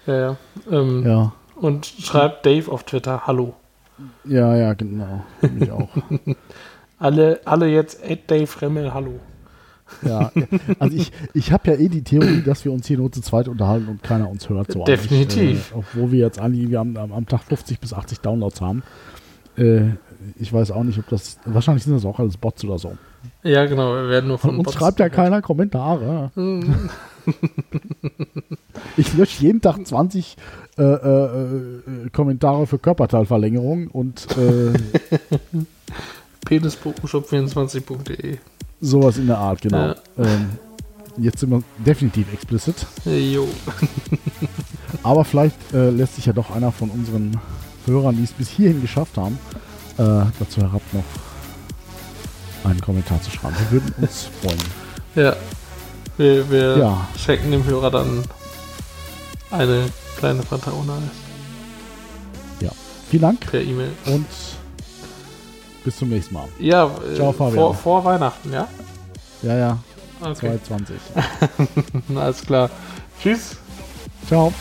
Ja, 0.06 0.14
ja. 0.20 0.36
Ähm, 0.70 1.06
Ja. 1.06 1.32
Und 1.56 1.86
schreibt 1.86 2.44
Dave 2.46 2.70
auf 2.72 2.84
Twitter 2.84 3.26
Hallo. 3.26 3.54
Ja, 4.24 4.56
ja, 4.56 4.72
genau. 4.74 5.24
Ich 5.58 5.70
auch. 5.70 5.88
Alle, 6.98 7.40
alle 7.46 7.66
jetzt 7.68 8.02
Ed 8.02 8.30
Dave 8.30 8.60
Remmel 8.60 8.92
Hallo. 8.92 9.20
Ja, 10.02 10.32
also 10.78 10.96
ich, 10.96 11.12
ich 11.34 11.52
habe 11.52 11.70
ja 11.70 11.76
eh 11.78 11.88
die 11.88 12.02
Theorie, 12.02 12.42
dass 12.42 12.64
wir 12.64 12.72
uns 12.72 12.86
hier 12.86 12.98
nur 12.98 13.12
zu 13.12 13.20
zweit 13.20 13.48
unterhalten 13.48 13.88
und 13.88 14.02
keiner 14.02 14.28
uns 14.28 14.48
hört. 14.48 14.72
So 14.72 14.84
Definitiv. 14.84 15.72
Äh, 15.72 15.74
obwohl 15.76 16.12
wir 16.12 16.20
jetzt 16.20 16.40
eigentlich 16.40 16.76
am, 16.78 16.96
am, 16.96 17.12
am 17.12 17.26
Tag 17.26 17.42
50 17.44 17.80
bis 17.80 17.92
80 17.92 18.20
Downloads 18.20 18.60
haben. 18.60 18.82
Äh, 19.56 19.90
ich 20.38 20.52
weiß 20.52 20.70
auch 20.70 20.84
nicht, 20.84 20.98
ob 20.98 21.08
das. 21.08 21.38
Wahrscheinlich 21.44 21.84
sind 21.84 21.94
das 21.94 22.04
auch 22.04 22.18
alles 22.18 22.36
Bots 22.36 22.64
oder 22.64 22.78
so. 22.78 22.96
Ja, 23.42 23.66
genau, 23.66 23.94
wir 23.94 24.08
werden 24.08 24.28
nur 24.28 24.38
Von 24.38 24.50
von 24.50 24.58
uns 24.58 24.66
Bots 24.66 24.76
schreibt 24.76 25.00
ja 25.00 25.08
keiner 25.08 25.42
Kommentare. 25.42 26.30
Mhm. 26.34 26.90
Ich 28.96 29.14
lösche 29.14 29.42
jeden 29.42 29.60
Tag 29.60 29.86
20 29.86 30.36
äh, 30.78 30.82
äh, 30.82 31.24
äh, 31.24 32.10
Kommentare 32.12 32.66
für 32.66 32.78
Körperteilverlängerung 32.78 33.88
und 33.88 34.26
äh, 34.36 34.72
penis.shop24.de 36.46 38.38
Sowas 38.80 39.18
in 39.18 39.26
der 39.26 39.38
Art, 39.38 39.60
genau. 39.60 39.88
Ja. 39.88 39.96
Ähm, 40.18 40.50
jetzt 41.18 41.40
sind 41.40 41.50
wir 41.50 41.62
definitiv 41.78 42.32
explicit. 42.32 42.86
Jo. 43.04 43.48
Aber 45.02 45.24
vielleicht 45.24 45.56
äh, 45.72 45.90
lässt 45.90 46.16
sich 46.16 46.26
ja 46.26 46.32
doch 46.32 46.50
einer 46.50 46.72
von 46.72 46.90
unseren 46.90 47.38
Hörern, 47.86 48.16
die 48.16 48.24
es 48.24 48.32
bis 48.32 48.48
hierhin 48.48 48.80
geschafft 48.80 49.16
haben, 49.16 49.38
äh, 49.98 50.24
dazu 50.38 50.60
herab 50.60 50.82
noch 50.92 51.04
einen 52.64 52.80
Kommentar 52.80 53.20
zu 53.22 53.30
schreiben. 53.30 53.56
Wir 53.58 53.80
würden 53.80 53.94
uns 54.02 54.28
freuen. 54.42 54.58
Ja. 55.14 55.36
Wir, 56.16 56.50
wir 56.50 56.76
ja. 56.76 57.08
schenken 57.18 57.50
dem 57.50 57.64
Hörer 57.64 57.90
dann 57.90 58.22
eine 59.50 59.86
kleine 60.18 60.42
Fanta 60.42 60.70
Ja. 62.60 62.70
Vielen 63.08 63.22
Dank. 63.22 63.40
Per 63.40 63.62
E-Mail. 63.62 63.92
Und 64.06 64.26
bis 65.84 65.96
zum 65.96 66.08
nächsten 66.10 66.34
Mal. 66.34 66.48
Ja, 66.58 66.90
Ciao, 67.14 67.30
äh, 67.30 67.32
Fabian. 67.32 67.54
Vor, 67.54 67.74
vor 67.74 68.04
Weihnachten, 68.04 68.52
ja? 68.52 68.68
Ja, 69.42 69.56
ja. 69.56 69.78
Okay. 70.20 70.58
22. 70.68 70.96
Alles 72.16 72.42
klar. 72.42 72.70
Tschüss. 73.22 73.56
Ciao. 74.26 74.52